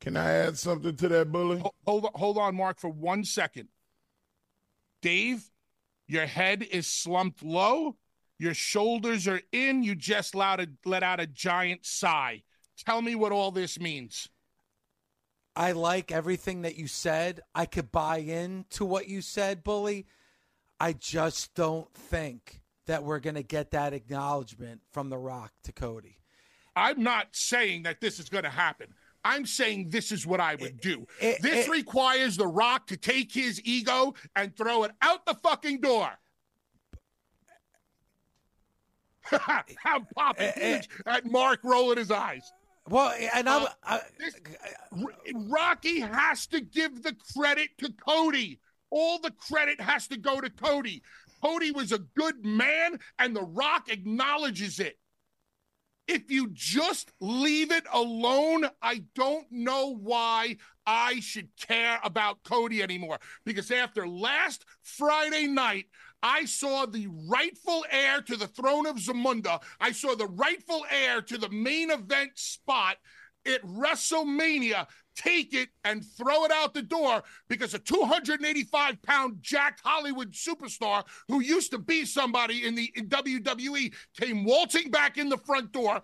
Can 0.00 0.16
I 0.16 0.30
add 0.30 0.56
something 0.56 0.94
to 0.96 1.08
that, 1.08 1.32
Bully? 1.32 1.60
Hold 1.84 2.06
hold 2.14 2.38
on, 2.38 2.54
Mark, 2.54 2.78
for 2.78 2.90
one 2.90 3.24
second. 3.24 3.68
Dave, 5.02 5.50
your 6.06 6.26
head 6.26 6.62
is 6.62 6.86
slumped 6.86 7.42
low. 7.42 7.96
Your 8.40 8.54
shoulders 8.54 9.28
are 9.28 9.42
in. 9.52 9.82
You 9.82 9.94
just 9.94 10.34
let, 10.34 10.60
a, 10.60 10.68
let 10.86 11.02
out 11.02 11.20
a 11.20 11.26
giant 11.26 11.84
sigh. 11.84 12.42
Tell 12.86 13.02
me 13.02 13.14
what 13.14 13.32
all 13.32 13.50
this 13.50 13.78
means. 13.78 14.30
I 15.54 15.72
like 15.72 16.10
everything 16.10 16.62
that 16.62 16.76
you 16.76 16.86
said. 16.86 17.40
I 17.54 17.66
could 17.66 17.92
buy 17.92 18.20
in 18.20 18.64
to 18.70 18.86
what 18.86 19.08
you 19.08 19.20
said, 19.20 19.62
Bully. 19.62 20.06
I 20.80 20.94
just 20.94 21.54
don't 21.54 21.92
think 21.92 22.62
that 22.86 23.04
we're 23.04 23.18
going 23.18 23.34
to 23.34 23.42
get 23.42 23.72
that 23.72 23.92
acknowledgement 23.92 24.80
from 24.90 25.10
The 25.10 25.18
Rock 25.18 25.52
to 25.64 25.72
Cody. 25.72 26.16
I'm 26.74 27.02
not 27.02 27.26
saying 27.32 27.82
that 27.82 28.00
this 28.00 28.18
is 28.18 28.30
going 28.30 28.44
to 28.44 28.50
happen. 28.50 28.94
I'm 29.22 29.44
saying 29.44 29.90
this 29.90 30.10
is 30.12 30.26
what 30.26 30.40
I 30.40 30.54
would 30.54 30.80
do. 30.80 31.06
It, 31.20 31.26
it, 31.36 31.42
this 31.42 31.66
it, 31.66 31.70
requires 31.70 32.38
The 32.38 32.46
Rock 32.46 32.86
to 32.86 32.96
take 32.96 33.34
his 33.34 33.60
ego 33.66 34.14
and 34.34 34.56
throw 34.56 34.84
it 34.84 34.92
out 35.02 35.26
the 35.26 35.34
fucking 35.34 35.82
door. 35.82 36.10
I'm 39.84 40.06
popping 40.16 40.52
huge 40.56 40.88
at 41.06 41.26
Mark 41.26 41.60
rolling 41.62 41.98
his 41.98 42.10
eyes. 42.10 42.52
Well, 42.88 43.14
and 43.34 43.48
I'm, 43.48 43.64
uh, 43.64 43.68
I, 43.84 44.00
this, 44.18 44.34
Rocky 45.34 46.00
has 46.00 46.46
to 46.48 46.60
give 46.60 47.02
the 47.02 47.14
credit 47.36 47.70
to 47.78 47.92
Cody. 47.92 48.60
All 48.90 49.20
the 49.20 49.30
credit 49.30 49.80
has 49.80 50.08
to 50.08 50.16
go 50.16 50.40
to 50.40 50.50
Cody. 50.50 51.02
Cody 51.42 51.70
was 51.70 51.92
a 51.92 51.98
good 51.98 52.44
man, 52.44 52.98
and 53.18 53.34
The 53.34 53.42
Rock 53.42 53.88
acknowledges 53.88 54.80
it. 54.80 54.98
If 56.08 56.28
you 56.28 56.48
just 56.52 57.12
leave 57.20 57.70
it 57.70 57.84
alone, 57.92 58.68
I 58.82 59.04
don't 59.14 59.46
know 59.52 59.94
why 59.94 60.56
I 60.84 61.20
should 61.20 61.50
care 61.56 62.00
about 62.02 62.42
Cody 62.42 62.82
anymore. 62.82 63.20
Because 63.44 63.70
after 63.70 64.08
last 64.08 64.64
Friday 64.82 65.46
night, 65.46 65.86
I 66.22 66.44
saw 66.44 66.86
the 66.86 67.08
rightful 67.28 67.84
heir 67.90 68.20
to 68.22 68.36
the 68.36 68.46
throne 68.46 68.86
of 68.86 68.96
Zamunda. 68.96 69.62
I 69.80 69.92
saw 69.92 70.14
the 70.14 70.26
rightful 70.26 70.84
heir 70.90 71.22
to 71.22 71.38
the 71.38 71.48
main 71.48 71.90
event 71.90 72.32
spot 72.34 72.96
at 73.46 73.62
WrestleMania 73.62 74.86
take 75.16 75.54
it 75.54 75.68
and 75.84 76.04
throw 76.04 76.44
it 76.44 76.50
out 76.50 76.74
the 76.74 76.82
door 76.82 77.22
because 77.48 77.74
a 77.74 77.78
285 77.78 79.02
pound 79.02 79.38
jacked 79.40 79.80
Hollywood 79.84 80.32
superstar 80.32 81.04
who 81.28 81.40
used 81.40 81.70
to 81.72 81.78
be 81.78 82.04
somebody 82.04 82.66
in 82.66 82.74
the 82.74 82.92
in 82.94 83.08
WWE 83.08 83.94
came 84.18 84.44
waltzing 84.44 84.90
back 84.90 85.18
in 85.18 85.28
the 85.28 85.38
front 85.38 85.72
door, 85.72 86.00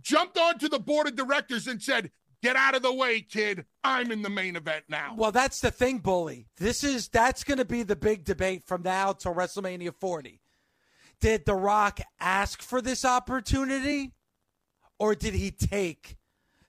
jumped 0.00 0.38
onto 0.38 0.68
the 0.68 0.78
board 0.78 1.06
of 1.06 1.16
directors 1.16 1.66
and 1.66 1.80
said, 1.82 2.10
Get 2.44 2.56
out 2.56 2.74
of 2.74 2.82
the 2.82 2.92
way, 2.92 3.22
kid. 3.22 3.64
I'm 3.82 4.12
in 4.12 4.20
the 4.20 4.28
main 4.28 4.54
event 4.54 4.84
now. 4.86 5.14
Well, 5.16 5.32
that's 5.32 5.62
the 5.62 5.70
thing, 5.70 6.00
Bully. 6.00 6.46
This 6.58 6.84
is 6.84 7.08
that's 7.08 7.42
going 7.42 7.56
to 7.56 7.64
be 7.64 7.84
the 7.84 7.96
big 7.96 8.22
debate 8.22 8.64
from 8.64 8.82
now 8.82 9.14
till 9.14 9.34
WrestleMania 9.34 9.94
40. 9.98 10.42
Did 11.20 11.46
The 11.46 11.54
Rock 11.54 12.00
ask 12.20 12.60
for 12.60 12.82
this 12.82 13.02
opportunity 13.02 14.12
or 14.98 15.14
did 15.14 15.32
he 15.32 15.52
take 15.52 16.18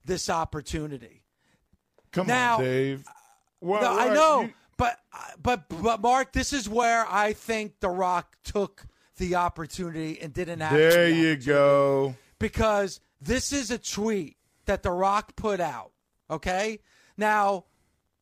this 0.06 0.30
opportunity? 0.30 1.26
Come 2.14 2.28
now, 2.28 2.56
on, 2.56 2.64
Dave. 2.64 3.04
Uh, 3.06 3.12
well, 3.60 3.82
no, 3.82 4.00
I 4.00 4.14
know, 4.14 4.42
you... 4.44 4.54
but 4.78 4.98
uh, 5.12 5.18
but 5.42 5.66
but 5.68 6.00
Mark, 6.00 6.32
this 6.32 6.54
is 6.54 6.70
where 6.70 7.06
I 7.10 7.34
think 7.34 7.82
The 7.82 7.90
Rock 7.90 8.38
took 8.46 8.86
the 9.18 9.36
opportunity 9.36 10.22
and 10.22 10.32
didn't 10.32 10.62
ask. 10.62 10.74
There 10.74 11.10
the 11.10 11.16
you 11.18 11.36
go. 11.36 12.16
Because 12.40 13.02
this 13.20 13.52
is 13.52 13.72
a 13.72 13.78
tweet 13.78 14.38
that 14.66 14.84
The 14.84 14.92
Rock 14.92 15.36
put 15.36 15.60
out. 15.60 15.92
Okay? 16.30 16.80
Now, 17.18 17.66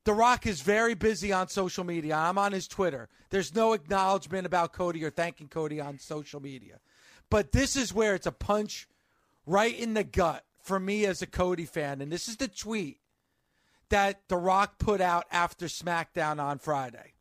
The 0.03 0.13
Rock 0.13 0.45
is 0.45 0.61
very 0.61 0.93
busy 0.93 1.31
on 1.31 1.47
social 1.47 1.83
media. 1.83 2.15
I'm 2.15 2.37
on 2.37 2.51
his 2.51 2.67
Twitter. 2.67 3.09
There's 3.29 3.55
no 3.55 3.73
acknowledgement 3.73 4.45
about 4.45 4.73
Cody 4.73 5.03
or 5.03 5.09
thanking 5.09 5.47
Cody 5.47 5.79
on 5.79 5.97
social 5.99 6.41
media. 6.41 6.79
But 7.29 7.51
this 7.51 7.75
is 7.75 7.93
where 7.93 8.15
it's 8.15 8.27
a 8.27 8.31
punch 8.31 8.87
right 9.45 9.77
in 9.77 9.93
the 9.93 10.03
gut 10.03 10.45
for 10.61 10.79
me 10.79 11.05
as 11.05 11.21
a 11.21 11.27
Cody 11.27 11.65
fan. 11.65 12.01
And 12.01 12.11
this 12.11 12.27
is 12.27 12.37
the 12.37 12.47
tweet 12.47 12.99
that 13.89 14.21
The 14.27 14.37
Rock 14.37 14.77
put 14.77 15.01
out 15.01 15.25
after 15.31 15.65
SmackDown 15.65 16.39
on 16.39 16.59
Friday. 16.59 17.13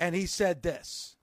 And 0.00 0.14
he 0.14 0.26
said 0.26 0.62
this. 0.62 1.16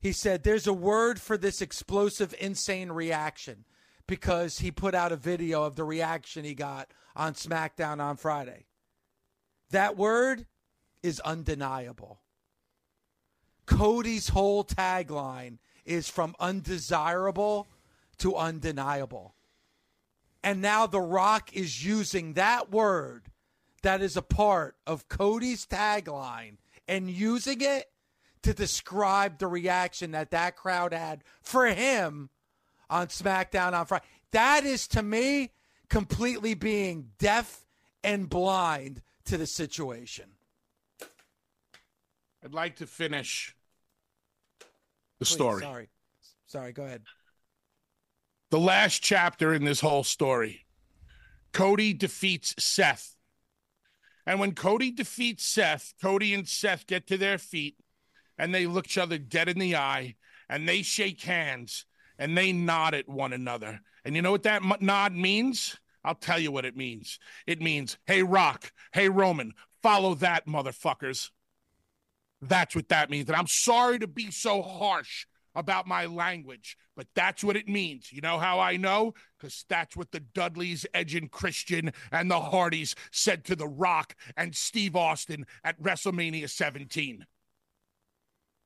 He 0.00 0.12
said, 0.12 0.42
There's 0.42 0.66
a 0.66 0.72
word 0.72 1.20
for 1.20 1.36
this 1.36 1.60
explosive, 1.62 2.34
insane 2.40 2.90
reaction 2.90 3.64
because 4.06 4.58
he 4.58 4.70
put 4.70 4.94
out 4.94 5.12
a 5.12 5.16
video 5.16 5.64
of 5.64 5.76
the 5.76 5.84
reaction 5.84 6.44
he 6.44 6.54
got 6.54 6.90
on 7.14 7.34
SmackDown 7.34 8.00
on 8.00 8.16
Friday. 8.16 8.66
That 9.70 9.96
word 9.96 10.46
is 11.02 11.20
undeniable. 11.20 12.20
Cody's 13.66 14.28
whole 14.28 14.64
tagline 14.64 15.58
is 15.84 16.08
from 16.08 16.34
undesirable 16.38 17.68
to 18.18 18.36
undeniable. 18.36 19.34
And 20.42 20.60
now 20.60 20.86
The 20.86 21.00
Rock 21.00 21.52
is 21.52 21.84
using 21.84 22.34
that 22.34 22.70
word 22.70 23.26
that 23.82 24.00
is 24.00 24.16
a 24.16 24.22
part 24.22 24.76
of 24.86 25.08
Cody's 25.08 25.66
tagline 25.66 26.56
and 26.88 27.10
using 27.10 27.60
it 27.60 27.86
to 28.42 28.52
describe 28.52 29.38
the 29.38 29.46
reaction 29.46 30.12
that 30.12 30.30
that 30.30 30.56
crowd 30.56 30.92
had 30.92 31.22
for 31.40 31.66
him 31.66 32.30
on 32.92 33.06
SmackDown 33.08 33.72
on 33.72 33.86
Friday. 33.86 34.04
That 34.32 34.64
is 34.64 34.86
to 34.88 35.02
me 35.02 35.50
completely 35.88 36.54
being 36.54 37.08
deaf 37.18 37.64
and 38.04 38.28
blind 38.28 39.02
to 39.24 39.38
the 39.38 39.46
situation. 39.46 40.26
I'd 42.44 42.52
like 42.52 42.76
to 42.76 42.86
finish 42.86 43.56
the 45.18 45.24
Please, 45.24 45.34
story. 45.34 45.62
Sorry. 45.62 45.88
Sorry, 46.46 46.72
go 46.72 46.84
ahead. 46.84 47.02
The 48.50 48.58
last 48.58 49.02
chapter 49.02 49.54
in 49.54 49.64
this 49.64 49.80
whole 49.80 50.04
story. 50.04 50.66
Cody 51.52 51.94
defeats 51.94 52.54
Seth. 52.58 53.16
And 54.26 54.38
when 54.38 54.54
Cody 54.54 54.90
defeats 54.90 55.44
Seth, 55.44 55.94
Cody 56.00 56.34
and 56.34 56.46
Seth 56.46 56.86
get 56.86 57.06
to 57.06 57.16
their 57.16 57.38
feet 57.38 57.76
and 58.38 58.54
they 58.54 58.66
look 58.66 58.86
each 58.86 58.98
other 58.98 59.18
dead 59.18 59.48
in 59.48 59.58
the 59.58 59.76
eye 59.76 60.16
and 60.48 60.68
they 60.68 60.82
shake 60.82 61.22
hands 61.22 61.86
and 62.22 62.38
they 62.38 62.52
nod 62.52 62.94
at 62.94 63.08
one 63.08 63.32
another. 63.32 63.80
And 64.04 64.14
you 64.14 64.22
know 64.22 64.30
what 64.30 64.44
that 64.44 64.62
nod 64.80 65.12
means? 65.12 65.76
I'll 66.04 66.14
tell 66.14 66.38
you 66.38 66.52
what 66.52 66.64
it 66.64 66.76
means. 66.76 67.18
It 67.48 67.60
means, 67.60 67.98
hey, 68.06 68.22
Rock, 68.22 68.72
hey, 68.92 69.08
Roman, 69.08 69.54
follow 69.82 70.14
that, 70.14 70.46
motherfuckers. 70.46 71.30
That's 72.40 72.76
what 72.76 72.88
that 72.90 73.10
means. 73.10 73.28
And 73.28 73.34
I'm 73.34 73.48
sorry 73.48 73.98
to 73.98 74.06
be 74.06 74.30
so 74.30 74.62
harsh 74.62 75.26
about 75.56 75.88
my 75.88 76.06
language, 76.06 76.76
but 76.96 77.08
that's 77.16 77.42
what 77.42 77.56
it 77.56 77.68
means. 77.68 78.12
You 78.12 78.20
know 78.20 78.38
how 78.38 78.60
I 78.60 78.76
know? 78.76 79.14
Because 79.36 79.64
that's 79.68 79.96
what 79.96 80.12
the 80.12 80.20
Dudleys, 80.20 80.86
Edge 80.94 81.16
and 81.16 81.28
Christian, 81.28 81.92
and 82.12 82.30
the 82.30 82.40
Hardys 82.40 82.94
said 83.10 83.44
to 83.46 83.56
The 83.56 83.66
Rock 83.66 84.14
and 84.36 84.54
Steve 84.54 84.94
Austin 84.94 85.44
at 85.64 85.80
WrestleMania 85.82 86.48
17. 86.48 87.26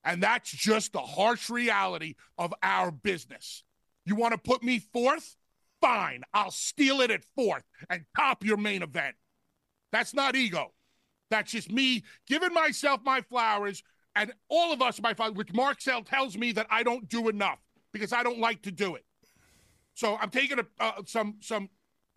And 0.06 0.22
that's 0.22 0.50
just 0.50 0.92
the 0.92 1.00
harsh 1.00 1.50
reality 1.50 2.14
of 2.38 2.54
our 2.62 2.92
business. 2.92 3.64
You 4.04 4.14
want 4.14 4.32
to 4.32 4.38
put 4.38 4.62
me 4.62 4.78
fourth? 4.78 5.36
Fine, 5.80 6.22
I'll 6.32 6.52
steal 6.52 7.00
it 7.00 7.10
at 7.10 7.24
fourth 7.34 7.64
and 7.90 8.04
top 8.16 8.44
your 8.44 8.56
main 8.56 8.82
event. 8.82 9.16
That's 9.92 10.14
not 10.14 10.36
ego. 10.36 10.72
That's 11.28 11.52
just 11.52 11.70
me 11.70 12.04
giving 12.26 12.54
myself 12.54 13.00
my 13.04 13.20
flowers 13.20 13.82
and 14.14 14.32
all 14.48 14.72
of 14.72 14.80
us 14.80 15.02
my 15.02 15.12
flowers, 15.12 15.34
which 15.34 15.52
Mark 15.52 15.80
Sell 15.80 16.02
tells 16.02 16.38
me 16.38 16.52
that 16.52 16.68
I 16.70 16.84
don't 16.84 17.08
do 17.08 17.28
enough 17.28 17.58
because 17.92 18.12
I 18.12 18.22
don't 18.22 18.38
like 18.38 18.62
to 18.62 18.70
do 18.70 18.94
it. 18.94 19.04
So 19.94 20.16
I'm 20.16 20.30
taking 20.30 20.60
a 20.60 20.66
uh, 20.78 21.02
some 21.04 21.36
some 21.40 21.68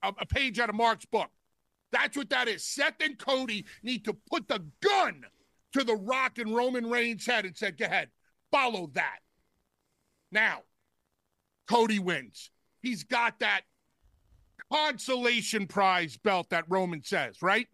a 0.03 0.25
page 0.25 0.59
out 0.59 0.69
of 0.69 0.75
Mark's 0.75 1.05
book. 1.05 1.29
That's 1.91 2.15
what 2.15 2.29
that 2.29 2.47
is. 2.47 2.63
Seth 2.63 3.01
and 3.01 3.17
Cody 3.17 3.65
need 3.83 4.05
to 4.05 4.13
put 4.13 4.47
the 4.47 4.63
gun 4.79 5.25
to 5.73 5.83
the 5.83 5.95
Rock 5.95 6.37
and 6.37 6.55
Roman 6.55 6.89
Reigns' 6.89 7.25
head 7.25 7.45
and 7.45 7.55
said, 7.55 7.77
Go 7.77 7.85
ahead, 7.85 8.09
follow 8.51 8.89
that. 8.93 9.19
Now, 10.31 10.61
Cody 11.67 11.99
wins. 11.99 12.51
He's 12.81 13.03
got 13.03 13.39
that 13.39 13.61
consolation 14.71 15.67
prize 15.67 16.17
belt 16.17 16.49
that 16.49 16.65
Roman 16.67 17.03
says, 17.03 17.41
right? 17.41 17.67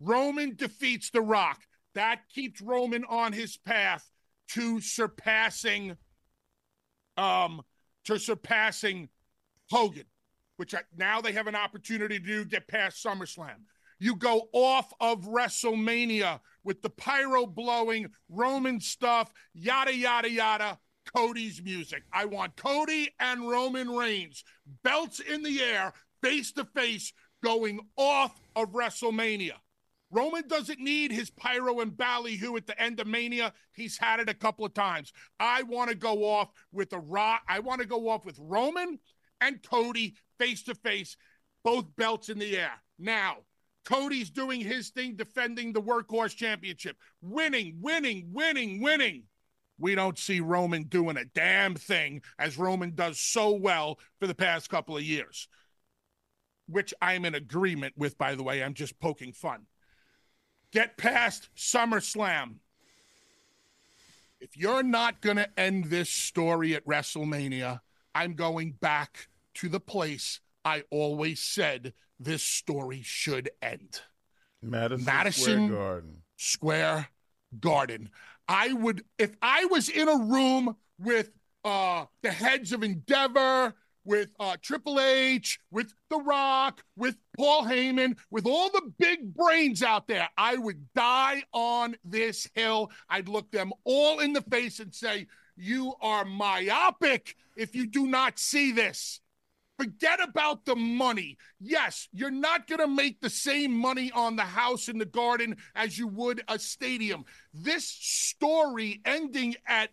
Roman 0.00 0.54
defeats 0.54 1.10
The 1.10 1.20
Rock. 1.20 1.60
That 1.94 2.20
keeps 2.32 2.60
Roman 2.60 3.04
on 3.04 3.32
his 3.32 3.56
path 3.56 4.08
to 4.50 4.80
surpassing 4.80 5.96
um, 7.16 7.62
to 8.04 8.18
surpassing 8.18 9.08
Hogan, 9.70 10.04
which 10.56 10.74
I, 10.74 10.80
now 10.96 11.20
they 11.20 11.32
have 11.32 11.48
an 11.48 11.56
opportunity 11.56 12.18
to 12.18 12.24
do, 12.24 12.44
get 12.44 12.68
past 12.68 13.04
SummerSlam. 13.04 13.56
You 13.98 14.16
go 14.16 14.48
off 14.52 14.92
of 15.00 15.24
WrestleMania 15.24 16.40
with 16.64 16.82
the 16.82 16.90
pyro 16.90 17.46
blowing, 17.46 18.08
Roman 18.28 18.80
stuff, 18.80 19.32
yada, 19.54 19.94
yada, 19.94 20.30
yada. 20.30 20.78
Cody's 21.14 21.62
music. 21.62 22.02
I 22.12 22.26
want 22.26 22.56
Cody 22.56 23.08
and 23.18 23.48
Roman 23.48 23.88
Reigns, 23.88 24.44
belts 24.82 25.20
in 25.20 25.42
the 25.42 25.62
air, 25.62 25.94
face 26.22 26.52
to 26.52 26.64
face, 26.64 27.12
going 27.42 27.80
off 27.96 28.38
of 28.54 28.72
WrestleMania. 28.72 29.54
Roman 30.10 30.46
doesn't 30.48 30.80
need 30.80 31.12
his 31.12 31.30
pyro 31.30 31.80
and 31.80 31.96
ballyhoo 31.96 32.56
at 32.56 32.66
the 32.66 32.80
end 32.80 32.98
of 32.98 33.06
Mania. 33.06 33.52
He's 33.72 33.98
had 33.98 34.20
it 34.20 34.28
a 34.28 34.34
couple 34.34 34.64
of 34.64 34.72
times. 34.72 35.12
I 35.38 35.62
want 35.64 35.90
to 35.90 35.96
go 35.96 36.24
off 36.24 36.50
with 36.72 36.92
a 36.92 36.98
rock. 36.98 37.42
I 37.48 37.60
want 37.60 37.80
to 37.80 37.86
go 37.86 38.08
off 38.08 38.24
with 38.24 38.38
Roman 38.40 38.98
and 39.40 39.62
Cody 39.62 40.14
face 40.38 40.62
to 40.64 40.74
face, 40.74 41.16
both 41.62 41.84
belts 41.96 42.28
in 42.28 42.38
the 42.38 42.56
air. 42.56 42.72
Now, 42.98 43.38
Cody's 43.88 44.28
doing 44.28 44.60
his 44.60 44.90
thing, 44.90 45.14
defending 45.16 45.72
the 45.72 45.80
Workhorse 45.80 46.36
Championship, 46.36 46.98
winning, 47.22 47.78
winning, 47.80 48.28
winning, 48.34 48.82
winning. 48.82 49.22
We 49.78 49.94
don't 49.94 50.18
see 50.18 50.40
Roman 50.40 50.82
doing 50.82 51.16
a 51.16 51.24
damn 51.24 51.74
thing 51.74 52.20
as 52.38 52.58
Roman 52.58 52.94
does 52.94 53.18
so 53.18 53.52
well 53.52 53.98
for 54.20 54.26
the 54.26 54.34
past 54.34 54.68
couple 54.68 54.98
of 54.98 55.02
years, 55.02 55.48
which 56.66 56.92
I'm 57.00 57.24
in 57.24 57.34
agreement 57.34 57.94
with, 57.96 58.18
by 58.18 58.34
the 58.34 58.42
way. 58.42 58.62
I'm 58.62 58.74
just 58.74 59.00
poking 59.00 59.32
fun. 59.32 59.64
Get 60.70 60.98
past 60.98 61.48
SummerSlam. 61.56 62.56
If 64.38 64.54
you're 64.54 64.82
not 64.82 65.22
going 65.22 65.38
to 65.38 65.58
end 65.58 65.86
this 65.86 66.10
story 66.10 66.74
at 66.74 66.84
WrestleMania, 66.84 67.80
I'm 68.14 68.34
going 68.34 68.72
back 68.72 69.28
to 69.54 69.70
the 69.70 69.80
place 69.80 70.40
I 70.68 70.82
always 70.90 71.40
said 71.40 71.94
this 72.20 72.42
story 72.42 73.00
should 73.02 73.48
end. 73.62 74.02
Madison, 74.62 75.06
Madison 75.06 75.66
Square 75.66 75.68
Garden. 75.78 76.22
Square 76.36 77.08
Garden. 77.58 78.10
I 78.48 78.74
would, 78.74 79.02
if 79.16 79.34
I 79.40 79.64
was 79.64 79.88
in 79.88 80.08
a 80.08 80.18
room 80.26 80.76
with 80.98 81.30
uh, 81.64 82.04
the 82.22 82.30
heads 82.30 82.74
of 82.74 82.82
Endeavor, 82.82 83.74
with 84.04 84.30
uh, 84.38 84.58
Triple 84.60 85.00
H, 85.00 85.58
with 85.70 85.94
The 86.10 86.18
Rock, 86.18 86.84
with 86.96 87.16
Paul 87.38 87.64
Heyman, 87.64 88.18
with 88.30 88.44
all 88.44 88.70
the 88.70 88.92
big 88.98 89.34
brains 89.34 89.82
out 89.82 90.06
there, 90.06 90.28
I 90.36 90.56
would 90.56 90.92
die 90.94 91.44
on 91.54 91.96
this 92.04 92.46
hill. 92.54 92.90
I'd 93.08 93.30
look 93.30 93.50
them 93.50 93.72
all 93.84 94.20
in 94.20 94.34
the 94.34 94.42
face 94.42 94.80
and 94.80 94.94
say, 94.94 95.28
You 95.56 95.94
are 96.02 96.26
myopic 96.26 97.36
if 97.56 97.74
you 97.74 97.86
do 97.86 98.06
not 98.06 98.38
see 98.38 98.72
this. 98.72 99.20
Forget 99.78 100.20
about 100.20 100.64
the 100.64 100.74
money. 100.74 101.38
Yes, 101.60 102.08
you're 102.12 102.32
not 102.32 102.66
going 102.66 102.80
to 102.80 102.88
make 102.88 103.20
the 103.20 103.30
same 103.30 103.72
money 103.72 104.10
on 104.10 104.34
the 104.34 104.42
house 104.42 104.88
in 104.88 104.98
the 104.98 105.04
garden 105.04 105.56
as 105.76 105.96
you 105.96 106.08
would 106.08 106.42
a 106.48 106.58
stadium. 106.58 107.24
This 107.54 107.86
story 107.86 109.00
ending 109.04 109.54
at 109.66 109.90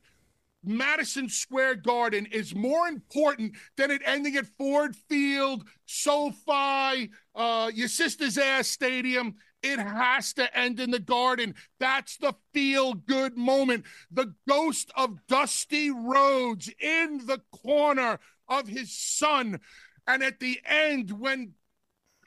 Madison 0.64 1.30
Square 1.30 1.76
Garden 1.76 2.26
is 2.32 2.56
more 2.56 2.88
important 2.88 3.54
than 3.78 3.92
it 3.92 4.02
ending 4.04 4.36
at 4.36 4.48
Ford 4.58 4.96
Field, 5.08 5.68
SoFi, 5.86 7.12
uh, 7.36 7.72
your 7.74 7.88
sister's 7.88 8.40
ass 8.40 8.68
stadium. 8.68 9.36
It 9.62 9.80
has 9.80 10.34
to 10.34 10.58
end 10.58 10.80
in 10.80 10.92
the 10.92 11.00
garden. 11.00 11.56
That's 11.80 12.18
the 12.18 12.34
feel 12.54 12.94
good 12.94 13.38
moment. 13.38 13.86
The 14.12 14.34
ghost 14.48 14.92
of 14.96 15.26
Dusty 15.28 15.92
Rhodes 15.92 16.70
in 16.80 17.26
the 17.26 17.42
corner 17.52 18.20
of 18.48 18.68
his 18.68 18.96
son. 18.98 19.60
And 20.08 20.24
at 20.24 20.40
the 20.40 20.60
end, 20.66 21.12
when 21.12 21.54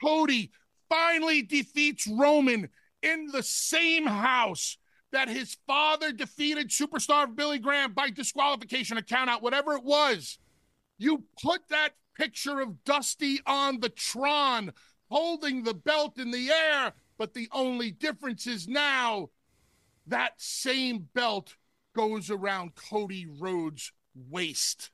Cody 0.03 0.51
finally 0.89 1.41
defeats 1.41 2.07
Roman 2.07 2.69
in 3.01 3.27
the 3.27 3.43
same 3.43 4.05
house 4.05 4.77
that 5.11 5.29
his 5.29 5.57
father 5.65 6.11
defeated 6.11 6.69
superstar 6.69 7.33
Billy 7.33 7.59
Graham 7.59 7.93
by 7.93 8.09
disqualification 8.09 8.97
or 8.97 9.01
count 9.01 9.29
out, 9.29 9.41
whatever 9.41 9.73
it 9.73 9.83
was, 9.83 10.37
you 10.97 11.23
put 11.41 11.61
that 11.69 11.91
picture 12.15 12.59
of 12.59 12.83
Dusty 12.83 13.39
on 13.45 13.79
the 13.79 13.89
Tron 13.89 14.71
holding 15.09 15.63
the 15.63 15.73
belt 15.73 16.19
in 16.19 16.31
the 16.31 16.51
air. 16.51 16.93
But 17.17 17.33
the 17.33 17.49
only 17.51 17.91
difference 17.91 18.45
is 18.47 18.67
now 18.67 19.29
that 20.07 20.33
same 20.37 21.07
belt 21.13 21.55
goes 21.95 22.29
around 22.29 22.75
Cody 22.75 23.25
Rhodes' 23.25 23.91
waist. 24.15 24.91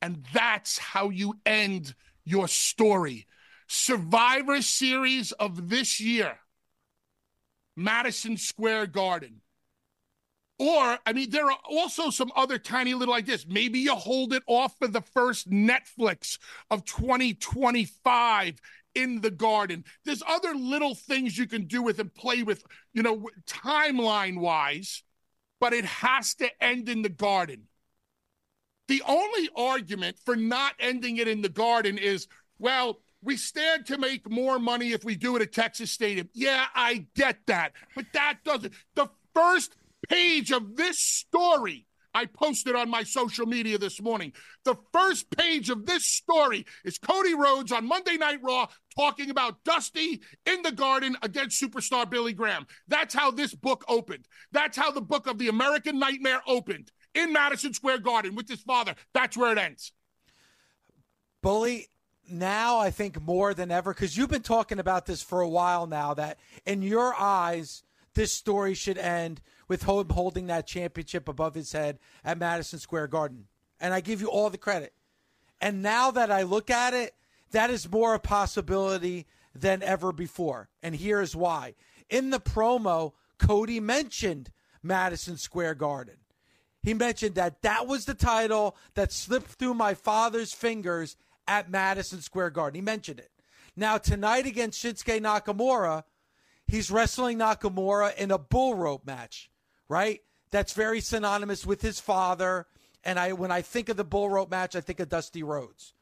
And 0.00 0.24
that's 0.32 0.78
how 0.78 1.10
you 1.10 1.34
end 1.44 1.94
your 2.24 2.48
story. 2.48 3.26
Survivor 3.66 4.62
Series 4.62 5.32
of 5.32 5.68
this 5.68 6.00
year, 6.00 6.38
Madison 7.76 8.36
Square 8.36 8.88
Garden. 8.88 9.40
Or, 10.58 10.98
I 11.06 11.12
mean, 11.12 11.30
there 11.30 11.48
are 11.48 11.58
also 11.70 12.10
some 12.10 12.32
other 12.34 12.58
tiny 12.58 12.92
little 12.92 13.14
ideas. 13.14 13.46
Maybe 13.46 13.78
you 13.78 13.94
hold 13.94 14.32
it 14.32 14.42
off 14.48 14.76
for 14.78 14.88
the 14.88 15.00
first 15.00 15.48
Netflix 15.48 16.38
of 16.70 16.84
2025 16.84 18.60
in 18.94 19.20
the 19.20 19.30
garden. 19.30 19.84
There's 20.04 20.22
other 20.26 20.54
little 20.54 20.96
things 20.96 21.38
you 21.38 21.46
can 21.46 21.66
do 21.66 21.82
with 21.82 22.00
and 22.00 22.12
play 22.12 22.42
with, 22.42 22.64
you 22.92 23.04
know, 23.04 23.28
timeline 23.46 24.40
wise, 24.40 25.04
but 25.60 25.72
it 25.72 25.84
has 25.84 26.34
to 26.36 26.48
end 26.62 26.88
in 26.88 27.02
the 27.02 27.08
garden. 27.08 27.68
The 28.88 29.02
only 29.06 29.48
argument 29.54 30.16
for 30.24 30.34
not 30.34 30.74
ending 30.80 31.18
it 31.18 31.28
in 31.28 31.42
the 31.42 31.48
garden 31.48 31.98
is, 31.98 32.26
well, 32.58 33.00
we 33.22 33.36
stand 33.36 33.86
to 33.86 33.98
make 33.98 34.30
more 34.30 34.58
money 34.58 34.92
if 34.92 35.04
we 35.04 35.14
do 35.14 35.36
it 35.36 35.42
at 35.42 35.52
Texas 35.52 35.90
Stadium. 35.90 36.28
Yeah, 36.34 36.66
I 36.74 37.06
get 37.14 37.38
that. 37.46 37.72
But 37.94 38.06
that 38.14 38.38
doesn't. 38.44 38.72
The 38.94 39.08
first 39.34 39.76
page 40.08 40.52
of 40.52 40.76
this 40.76 40.98
story 40.98 41.86
I 42.14 42.26
posted 42.26 42.74
on 42.74 42.88
my 42.88 43.02
social 43.02 43.46
media 43.46 43.76
this 43.78 44.00
morning. 44.00 44.32
The 44.64 44.76
first 44.92 45.30
page 45.30 45.70
of 45.70 45.86
this 45.86 46.06
story 46.06 46.64
is 46.84 46.98
Cody 46.98 47.34
Rhodes 47.34 47.70
on 47.70 47.86
Monday 47.86 48.16
Night 48.16 48.40
Raw 48.42 48.66
talking 48.96 49.30
about 49.30 49.62
Dusty 49.64 50.20
in 50.46 50.62
the 50.62 50.72
garden 50.72 51.16
against 51.22 51.62
superstar 51.62 52.08
Billy 52.08 52.32
Graham. 52.32 52.66
That's 52.88 53.14
how 53.14 53.30
this 53.30 53.54
book 53.54 53.84
opened. 53.88 54.26
That's 54.52 54.76
how 54.76 54.90
the 54.90 55.00
book 55.00 55.26
of 55.26 55.38
the 55.38 55.48
American 55.48 55.98
Nightmare 55.98 56.40
opened 56.46 56.90
in 57.18 57.32
Madison 57.32 57.74
Square 57.74 57.98
Garden 57.98 58.34
with 58.34 58.48
his 58.48 58.60
father. 58.60 58.94
That's 59.12 59.36
where 59.36 59.52
it 59.52 59.58
ends. 59.58 59.92
Bully, 61.42 61.88
now 62.30 62.78
I 62.78 62.90
think 62.90 63.20
more 63.20 63.54
than 63.54 63.70
ever, 63.70 63.92
because 63.92 64.16
you've 64.16 64.30
been 64.30 64.42
talking 64.42 64.78
about 64.78 65.06
this 65.06 65.22
for 65.22 65.40
a 65.40 65.48
while 65.48 65.86
now, 65.86 66.14
that 66.14 66.38
in 66.66 66.82
your 66.82 67.14
eyes, 67.14 67.82
this 68.14 68.32
story 68.32 68.74
should 68.74 68.98
end 68.98 69.40
with 69.68 69.84
him 69.84 70.08
holding 70.10 70.46
that 70.48 70.66
championship 70.66 71.28
above 71.28 71.54
his 71.54 71.72
head 71.72 71.98
at 72.24 72.38
Madison 72.38 72.78
Square 72.78 73.08
Garden. 73.08 73.46
And 73.80 73.94
I 73.94 74.00
give 74.00 74.20
you 74.20 74.28
all 74.28 74.50
the 74.50 74.58
credit. 74.58 74.92
And 75.60 75.82
now 75.82 76.10
that 76.10 76.30
I 76.30 76.42
look 76.42 76.70
at 76.70 76.94
it, 76.94 77.14
that 77.50 77.70
is 77.70 77.90
more 77.90 78.14
a 78.14 78.18
possibility 78.20 79.26
than 79.54 79.82
ever 79.82 80.12
before. 80.12 80.68
And 80.82 80.94
here's 80.94 81.34
why. 81.34 81.74
In 82.10 82.30
the 82.30 82.40
promo, 82.40 83.12
Cody 83.38 83.80
mentioned 83.80 84.50
Madison 84.82 85.36
Square 85.36 85.76
Garden. 85.76 86.17
He 86.88 86.94
mentioned 86.94 87.34
that 87.34 87.60
that 87.60 87.86
was 87.86 88.06
the 88.06 88.14
title 88.14 88.74
that 88.94 89.12
slipped 89.12 89.50
through 89.50 89.74
my 89.74 89.92
father's 89.92 90.54
fingers 90.54 91.16
at 91.46 91.70
Madison 91.70 92.22
Square 92.22 92.48
Garden. 92.52 92.76
He 92.76 92.80
mentioned 92.80 93.18
it. 93.18 93.30
Now, 93.76 93.98
tonight 93.98 94.46
against 94.46 94.82
Shinsuke 94.82 95.20
Nakamura, 95.20 96.04
he's 96.66 96.90
wrestling 96.90 97.40
Nakamura 97.40 98.16
in 98.16 98.30
a 98.30 98.38
bull 98.38 98.74
rope 98.74 99.04
match, 99.04 99.50
right? 99.86 100.22
That's 100.50 100.72
very 100.72 101.02
synonymous 101.02 101.66
with 101.66 101.82
his 101.82 102.00
father. 102.00 102.66
And 103.04 103.18
I, 103.18 103.34
when 103.34 103.50
I 103.50 103.60
think 103.60 103.90
of 103.90 103.98
the 103.98 104.02
bull 104.02 104.30
rope 104.30 104.50
match, 104.50 104.74
I 104.74 104.80
think 104.80 104.98
of 104.98 105.10
Dusty 105.10 105.42
Rhodes. 105.42 105.92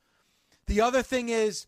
The 0.69 0.83
other 0.83 1.03
thing 1.03 1.31
is 1.31 1.67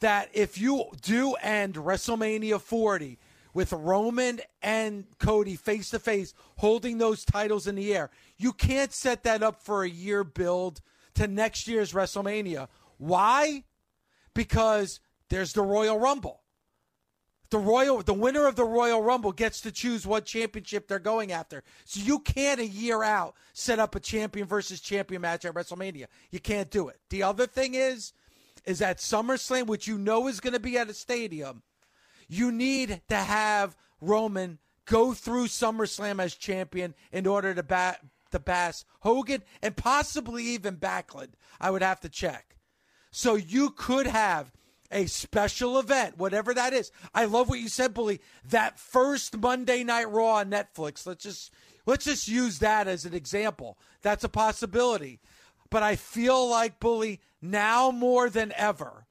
that 0.00 0.30
if 0.32 0.58
you 0.58 0.86
do 1.00 1.34
end 1.34 1.76
WrestleMania 1.76 2.60
40 2.60 3.20
with 3.54 3.72
Roman 3.72 4.40
and 4.62 5.04
Cody 5.18 5.56
face 5.56 5.90
to 5.90 5.98
face 5.98 6.34
holding 6.56 6.98
those 6.98 7.24
titles 7.24 7.66
in 7.66 7.74
the 7.74 7.94
air, 7.94 8.10
you 8.36 8.52
can't 8.52 8.92
set 8.92 9.24
that 9.24 9.42
up 9.42 9.62
for 9.62 9.82
a 9.82 9.88
year 9.88 10.24
build 10.24 10.80
to 11.14 11.26
next 11.26 11.66
year's 11.66 11.92
WrestleMania. 11.92 12.68
Why? 12.98 13.64
Because 14.34 15.00
there's 15.28 15.52
the 15.52 15.62
Royal 15.62 15.98
Rumble. 15.98 16.42
The 17.50 17.58
Royal 17.58 18.02
the 18.02 18.12
winner 18.12 18.46
of 18.46 18.56
the 18.56 18.64
Royal 18.64 19.02
Rumble 19.02 19.32
gets 19.32 19.62
to 19.62 19.72
choose 19.72 20.06
what 20.06 20.26
championship 20.26 20.86
they're 20.86 20.98
going 20.98 21.32
after. 21.32 21.64
So 21.86 22.00
you 22.00 22.18
can't 22.18 22.60
a 22.60 22.66
year 22.66 23.02
out 23.02 23.34
set 23.54 23.78
up 23.78 23.94
a 23.94 24.00
champion 24.00 24.46
versus 24.46 24.80
champion 24.80 25.22
match 25.22 25.46
at 25.46 25.54
WrestleMania. 25.54 26.06
You 26.30 26.40
can't 26.40 26.70
do 26.70 26.88
it. 26.88 27.00
The 27.08 27.22
other 27.22 27.46
thing 27.46 27.74
is 27.74 28.12
is 28.66 28.80
that 28.80 28.98
SummerSlam, 28.98 29.66
which 29.66 29.88
you 29.88 29.96
know 29.96 30.28
is 30.28 30.40
going 30.40 30.52
to 30.52 30.60
be 30.60 30.76
at 30.76 30.90
a 30.90 30.94
stadium, 30.94 31.62
you 32.28 32.52
need 32.52 33.02
to 33.08 33.16
have 33.16 33.76
Roman 34.00 34.58
go 34.84 35.12
through 35.12 35.46
SummerSlam 35.46 36.22
as 36.22 36.34
champion 36.34 36.94
in 37.12 37.26
order 37.26 37.54
to 37.54 37.62
bat, 37.62 38.00
to 38.30 38.40
pass 38.40 38.84
Hogan 39.00 39.42
and 39.62 39.76
possibly 39.76 40.44
even 40.44 40.76
Backlund. 40.76 41.30
I 41.60 41.70
would 41.70 41.82
have 41.82 42.00
to 42.00 42.08
check. 42.08 42.56
So 43.10 43.34
you 43.34 43.70
could 43.70 44.06
have 44.06 44.52
a 44.90 45.06
special 45.06 45.78
event, 45.78 46.18
whatever 46.18 46.54
that 46.54 46.72
is. 46.72 46.90
I 47.14 47.26
love 47.26 47.48
what 47.48 47.60
you 47.60 47.68
said, 47.68 47.94
Bully. 47.94 48.20
That 48.48 48.78
first 48.78 49.36
Monday 49.36 49.84
Night 49.84 50.10
Raw 50.10 50.36
on 50.36 50.50
Netflix. 50.50 51.06
Let's 51.06 51.24
just 51.24 51.52
let's 51.86 52.04
just 52.04 52.28
use 52.28 52.58
that 52.60 52.88
as 52.88 53.04
an 53.04 53.14
example. 53.14 53.78
That's 54.02 54.24
a 54.24 54.28
possibility. 54.28 55.20
But 55.70 55.82
I 55.82 55.96
feel 55.96 56.48
like 56.48 56.80
Bully 56.80 57.20
now 57.42 57.90
more 57.90 58.30
than 58.30 58.52
ever, 58.56 59.06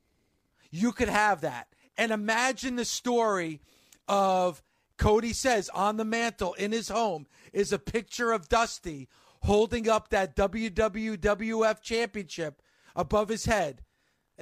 you 0.71 0.91
could 0.91 1.09
have 1.09 1.41
that. 1.41 1.67
And 1.97 2.11
imagine 2.11 2.75
the 2.75 2.85
story 2.85 3.61
of 4.07 4.61
Cody 4.97 5.33
says 5.33 5.69
on 5.69 5.97
the 5.97 6.05
mantle 6.05 6.53
in 6.53 6.71
his 6.71 6.89
home 6.89 7.27
is 7.53 7.71
a 7.71 7.79
picture 7.79 8.31
of 8.31 8.49
Dusty 8.49 9.07
holding 9.43 9.87
up 9.89 10.09
that 10.09 10.35
WWF 10.35 11.81
championship 11.81 12.61
above 12.95 13.29
his 13.29 13.45
head. 13.45 13.83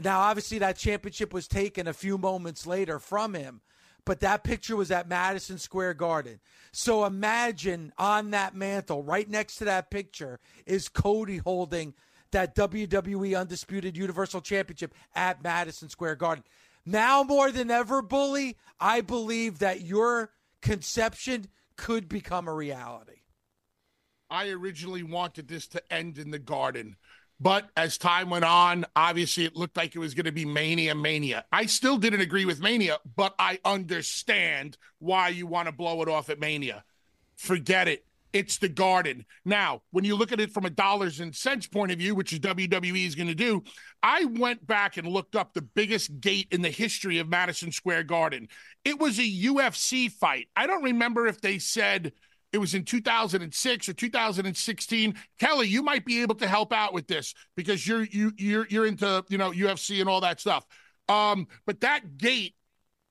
Now, 0.01 0.21
obviously, 0.21 0.59
that 0.59 0.77
championship 0.77 1.33
was 1.33 1.47
taken 1.47 1.87
a 1.87 1.93
few 1.93 2.17
moments 2.17 2.67
later 2.67 2.99
from 2.99 3.33
him, 3.33 3.61
but 4.03 4.19
that 4.19 4.43
picture 4.43 4.75
was 4.75 4.91
at 4.91 5.07
Madison 5.07 5.57
Square 5.57 5.95
Garden. 5.95 6.39
So 6.71 7.05
imagine 7.05 7.93
on 7.97 8.31
that 8.31 8.55
mantle, 8.55 9.03
right 9.03 9.29
next 9.29 9.55
to 9.57 9.65
that 9.65 9.89
picture, 9.89 10.39
is 10.65 10.89
Cody 10.89 11.37
holding 11.37 11.93
that 12.31 12.55
WWE 12.55 13.39
Undisputed 13.39 13.95
Universal 13.95 14.41
Championship 14.41 14.93
at 15.15 15.41
Madison 15.41 15.87
Square 15.87 16.15
Garden. 16.15 16.43
Now 16.85 17.23
more 17.23 17.51
than 17.51 17.71
ever, 17.71 18.01
Bully, 18.01 18.57
I 18.79 19.01
believe 19.01 19.59
that 19.59 19.81
your 19.81 20.31
conception 20.61 21.47
could 21.77 22.07
become 22.07 22.47
a 22.47 22.53
reality. 22.53 23.21
I 24.29 24.49
originally 24.49 25.03
wanted 25.03 25.47
this 25.47 25.67
to 25.69 25.93
end 25.93 26.17
in 26.17 26.31
the 26.31 26.39
garden. 26.39 26.95
But 27.39 27.69
as 27.75 27.97
time 27.97 28.29
went 28.29 28.45
on, 28.45 28.85
obviously 28.95 29.43
it 29.43 29.55
looked 29.55 29.75
like 29.75 29.95
it 29.95 29.99
was 29.99 30.13
going 30.13 30.25
to 30.25 30.31
be 30.31 30.45
Mania 30.45 30.95
Mania. 30.95 31.45
I 31.51 31.65
still 31.65 31.97
didn't 31.97 32.21
agree 32.21 32.45
with 32.45 32.61
Mania, 32.61 32.99
but 33.15 33.35
I 33.37 33.59
understand 33.65 34.77
why 34.99 35.29
you 35.29 35.45
want 35.45 35.67
to 35.67 35.73
blow 35.73 36.01
it 36.01 36.07
off 36.07 36.29
at 36.29 36.39
Mania. 36.39 36.85
Forget 37.35 37.87
it. 37.87 38.05
It's 38.35 38.57
the 38.57 38.67
garden. 38.67 39.25
Now, 39.45 39.81
when 39.91 40.03
you 40.03 40.17
look 40.17 40.33
at 40.33 40.41
it 40.41 40.51
from 40.51 40.65
a 40.65 40.69
dollars 40.69 41.21
and 41.21 41.33
cents 41.33 41.67
point 41.67 41.93
of 41.93 41.99
view, 41.99 42.13
which 42.13 42.33
is 42.33 42.41
WWE 42.41 43.07
is 43.07 43.15
going 43.15 43.29
to 43.29 43.33
do, 43.33 43.63
I 44.03 44.25
went 44.25 44.67
back 44.67 44.97
and 44.97 45.07
looked 45.07 45.37
up 45.37 45.53
the 45.53 45.61
biggest 45.61 46.19
gate 46.19 46.49
in 46.51 46.61
the 46.61 46.69
history 46.69 47.19
of 47.19 47.29
Madison 47.29 47.71
Square 47.71 48.03
Garden. 48.03 48.49
It 48.83 48.99
was 48.99 49.19
a 49.19 49.21
UFC 49.21 50.11
fight. 50.11 50.49
I 50.53 50.67
don't 50.67 50.83
remember 50.83 51.27
if 51.27 51.39
they 51.39 51.59
said 51.59 52.11
it 52.51 52.57
was 52.57 52.73
in 52.73 52.83
2006 52.83 53.87
or 53.87 53.93
2016. 53.93 55.15
Kelly, 55.39 55.69
you 55.69 55.81
might 55.81 56.03
be 56.03 56.21
able 56.21 56.35
to 56.35 56.47
help 56.47 56.73
out 56.73 56.93
with 56.93 57.07
this 57.07 57.33
because 57.55 57.87
you're 57.87 58.03
you 58.03 58.33
you're 58.37 58.67
you're 58.69 58.85
into 58.85 59.23
you 59.29 59.37
know 59.37 59.51
UFC 59.51 60.01
and 60.01 60.09
all 60.09 60.19
that 60.19 60.41
stuff. 60.41 60.65
Um, 61.07 61.47
but 61.65 61.79
that 61.79 62.17
gate 62.17 62.55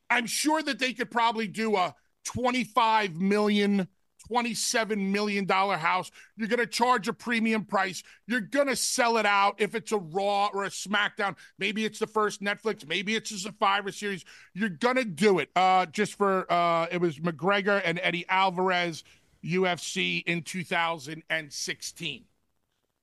I'm 0.08 0.26
sure 0.26 0.62
that 0.62 0.78
they 0.78 0.92
could 0.92 1.10
probably 1.10 1.48
do 1.48 1.76
a 1.76 1.94
25 2.24 3.16
million 3.16 3.88
$27 4.30 5.10
million 5.10 5.48
house. 5.48 6.10
You're 6.36 6.48
going 6.48 6.60
to 6.60 6.66
charge 6.66 7.08
a 7.08 7.12
premium 7.12 7.64
price. 7.64 8.02
You're 8.26 8.40
going 8.40 8.68
to 8.68 8.76
sell 8.76 9.16
it 9.18 9.26
out 9.26 9.56
if 9.58 9.74
it's 9.74 9.92
a 9.92 9.98
Raw 9.98 10.48
or 10.52 10.64
a 10.64 10.68
SmackDown. 10.68 11.36
Maybe 11.58 11.84
it's 11.84 11.98
the 11.98 12.06
first 12.06 12.42
Netflix. 12.42 12.86
Maybe 12.86 13.14
it's 13.14 13.30
a 13.30 13.38
Survivor 13.38 13.92
Series. 13.92 14.24
You're 14.54 14.68
going 14.68 14.96
to 14.96 15.04
do 15.04 15.38
it 15.38 15.50
uh, 15.56 15.86
just 15.86 16.14
for 16.14 16.50
uh, 16.52 16.86
it 16.90 17.00
was 17.00 17.18
McGregor 17.18 17.80
and 17.84 18.00
Eddie 18.02 18.26
Alvarez 18.28 19.04
UFC 19.44 20.22
in 20.26 20.42
2016. 20.42 22.24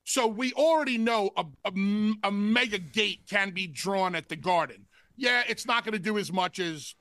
So 0.06 0.28
we 0.28 0.52
already 0.54 0.98
know 0.98 1.32
a, 1.38 1.46
a, 1.64 1.72
a 2.24 2.32
mega 2.32 2.78
gate 2.78 3.22
can 3.30 3.52
be 3.52 3.68
drawn 3.68 4.16
at 4.16 4.28
the 4.28 4.36
Garden. 4.36 4.86
Yeah, 5.16 5.44
it's 5.48 5.66
not 5.66 5.86
going 5.86 5.94
to 5.94 6.00
do 6.00 6.18
as 6.18 6.32
much 6.32 6.60
as 6.60 6.96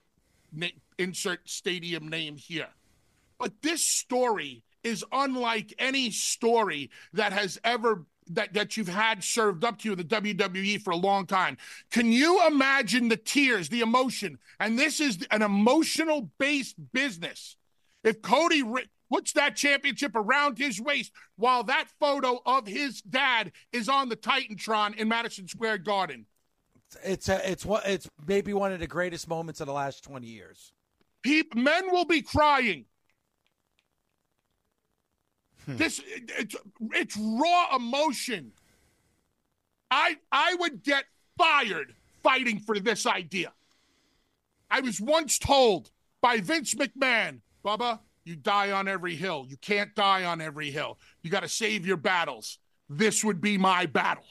insert 0.99 1.49
stadium 1.49 2.09
name 2.09 2.37
here. 2.37 2.69
But 3.43 3.61
this 3.61 3.83
story 3.83 4.63
is 4.85 5.05
unlike 5.11 5.75
any 5.77 6.13
story 6.13 6.93
that 7.13 7.33
has 7.33 7.59
ever 7.65 8.07
that, 8.29 8.55
that 8.55 8.77
you've 8.77 8.87
had 8.87 9.25
served 9.25 9.65
up 9.65 9.81
to 9.81 9.89
you 9.89 9.93
in 9.95 9.99
the 9.99 10.05
WWE 10.05 10.81
for 10.81 10.93
a 10.93 10.97
long 10.97 11.27
time. 11.27 11.59
Can 11.91 12.13
you 12.13 12.47
imagine 12.47 13.09
the 13.09 13.17
tears, 13.17 13.69
the 13.69 13.81
emotion? 13.81 14.39
And 14.61 14.79
this 14.79 15.01
is 15.01 15.27
an 15.33 15.43
emotional 15.43 16.31
based 16.39 16.77
business. 16.93 17.57
If 18.05 18.23
Cody 18.23 18.63
puts 19.13 19.33
that 19.33 19.57
championship 19.57 20.13
around 20.15 20.57
his 20.57 20.81
waist 20.81 21.11
while 21.35 21.65
that 21.65 21.89
photo 21.99 22.41
of 22.47 22.69
his 22.69 23.03
dad 23.03 23.51
is 23.73 23.89
on 23.89 24.09
the 24.09 24.17
Titantron 24.17 24.95
in 24.95 25.09
Madison 25.09 25.49
Square 25.49 25.79
Garden. 25.79 26.27
It's 27.03 27.29
a, 27.29 27.51
it's 27.51 27.67
what 27.67 27.85
it's 27.89 28.09
maybe 28.25 28.55
one 28.55 28.73
of 28.73 28.79
the 28.79 28.87
greatest 28.87 29.27
moments 29.27 29.61
of 29.61 29.67
the 29.67 29.73
last 29.73 30.05
20 30.05 30.29
years. 30.29 30.73
men 31.57 31.91
will 31.91 32.05
be 32.05 32.23
crying. 32.23 32.85
Hmm. 35.67 35.77
This 35.77 36.01
it's 36.07 36.57
it's 36.93 37.17
raw 37.17 37.77
emotion. 37.77 38.53
I 39.91 40.17
I 40.31 40.57
would 40.59 40.83
get 40.83 41.05
fired 41.39 41.95
fighting 42.23 42.61
for 42.61 42.79
this 42.79 43.07
idea. 43.07 43.53
I 44.71 44.81
was 44.81 45.01
once 45.01 45.39
told 45.39 45.91
by 46.21 46.39
Vince 46.39 46.75
McMahon, 46.75 47.41
Bubba, 47.65 48.01
you 48.25 48.37
die 48.37 48.71
on 48.71 48.89
every 48.89 49.17
hill. 49.17 49.45
You 49.49 49.57
can't 49.59 49.95
die 49.95 50.25
on 50.25 50.41
every 50.41 50.71
hill. 50.71 50.99
You 51.23 51.31
got 51.31 51.41
to 51.41 51.49
save 51.49 51.87
your 51.87 51.97
battles. 51.97 52.59
This 52.89 53.25
would 53.25 53.41
be 53.41 53.59
my 53.59 53.87
battle. 53.87 54.25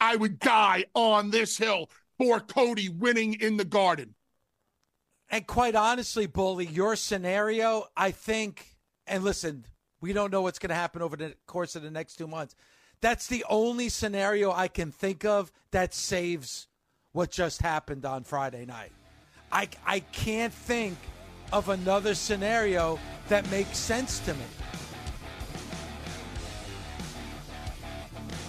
I 0.00 0.16
would 0.16 0.38
die 0.38 0.84
on 0.94 1.30
this 1.30 1.56
hill 1.56 1.90
for 2.18 2.40
Cody 2.40 2.88
winning 2.88 3.34
in 3.34 3.56
the 3.56 3.64
garden. 3.64 4.14
And 5.30 5.46
quite 5.46 5.74
honestly, 5.74 6.26
Bully, 6.26 6.66
your 6.66 6.96
scenario, 6.96 7.84
I 7.96 8.10
think, 8.10 8.76
and 9.06 9.24
listen, 9.24 9.66
we 10.00 10.12
don't 10.12 10.32
know 10.32 10.42
what's 10.42 10.58
going 10.58 10.70
to 10.70 10.74
happen 10.74 11.02
over 11.02 11.16
the 11.16 11.34
course 11.46 11.76
of 11.76 11.82
the 11.82 11.90
next 11.90 12.16
two 12.16 12.26
months. 12.26 12.54
That's 13.00 13.26
the 13.26 13.44
only 13.48 13.88
scenario 13.88 14.52
I 14.52 14.68
can 14.68 14.90
think 14.90 15.24
of 15.24 15.52
that 15.70 15.94
saves 15.94 16.66
what 17.12 17.30
just 17.30 17.62
happened 17.62 18.04
on 18.04 18.24
Friday 18.24 18.64
night. 18.66 18.92
I, 19.50 19.68
I 19.86 20.00
can't 20.00 20.52
think 20.52 20.96
of 21.52 21.68
another 21.68 22.14
scenario 22.14 22.98
that 23.28 23.50
makes 23.50 23.78
sense 23.78 24.18
to 24.20 24.34
me. 24.34 24.44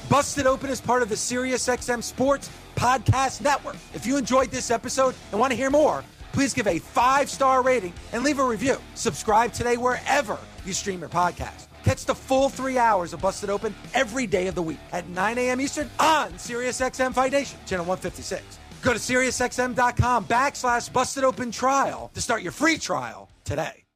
Busted 0.10 0.47
Open 0.47 0.72
is 0.72 0.82
part 0.82 1.04
of 1.04 1.10
the 1.10 1.16
SiriusXM 1.16 2.02
Sports 2.02 2.50
Podcast 2.76 3.41
Network. 3.41 3.76
If 3.93 4.08
you 4.08 4.18
enjoyed 4.18 4.50
this 4.50 4.72
episode 4.72 5.14
and 5.32 5.39
want 5.39 5.52
to 5.52 5.58
hear 5.58 5.70
more, 5.70 6.04
please 6.39 6.53
give 6.53 6.67
a 6.67 6.79
five 6.79 7.29
star 7.29 7.61
rating 7.61 7.91
and 8.13 8.23
leave 8.23 8.39
a 8.39 8.43
review. 8.43 8.77
Subscribe 8.95 9.51
today 9.51 9.75
wherever 9.75 10.37
you 10.63 10.71
stream 10.71 11.01
your 11.01 11.09
podcast. 11.09 11.67
Catch 11.83 12.05
the 12.05 12.15
full 12.15 12.47
three 12.47 12.77
hours 12.77 13.11
of 13.11 13.19
Busted 13.19 13.49
Open 13.49 13.75
every 13.93 14.25
day 14.25 14.47
of 14.47 14.55
the 14.55 14.61
week 14.61 14.79
at 14.93 15.09
9 15.09 15.37
a.m. 15.37 15.59
Eastern 15.59 15.89
on 15.99 16.31
SiriusXM 16.31 17.13
Fight 17.13 17.33
Nation, 17.33 17.59
channel 17.65 17.85
156. 17.85 18.57
Go 18.81 18.93
to 18.93 18.99
SiriusXM.com 18.99 20.25
backslash 20.27 20.93
Busted 20.93 21.25
Open 21.25 21.51
Trial 21.51 22.09
to 22.13 22.21
start 22.21 22.41
your 22.41 22.53
free 22.53 22.77
trial 22.77 23.29
today. 23.43 23.88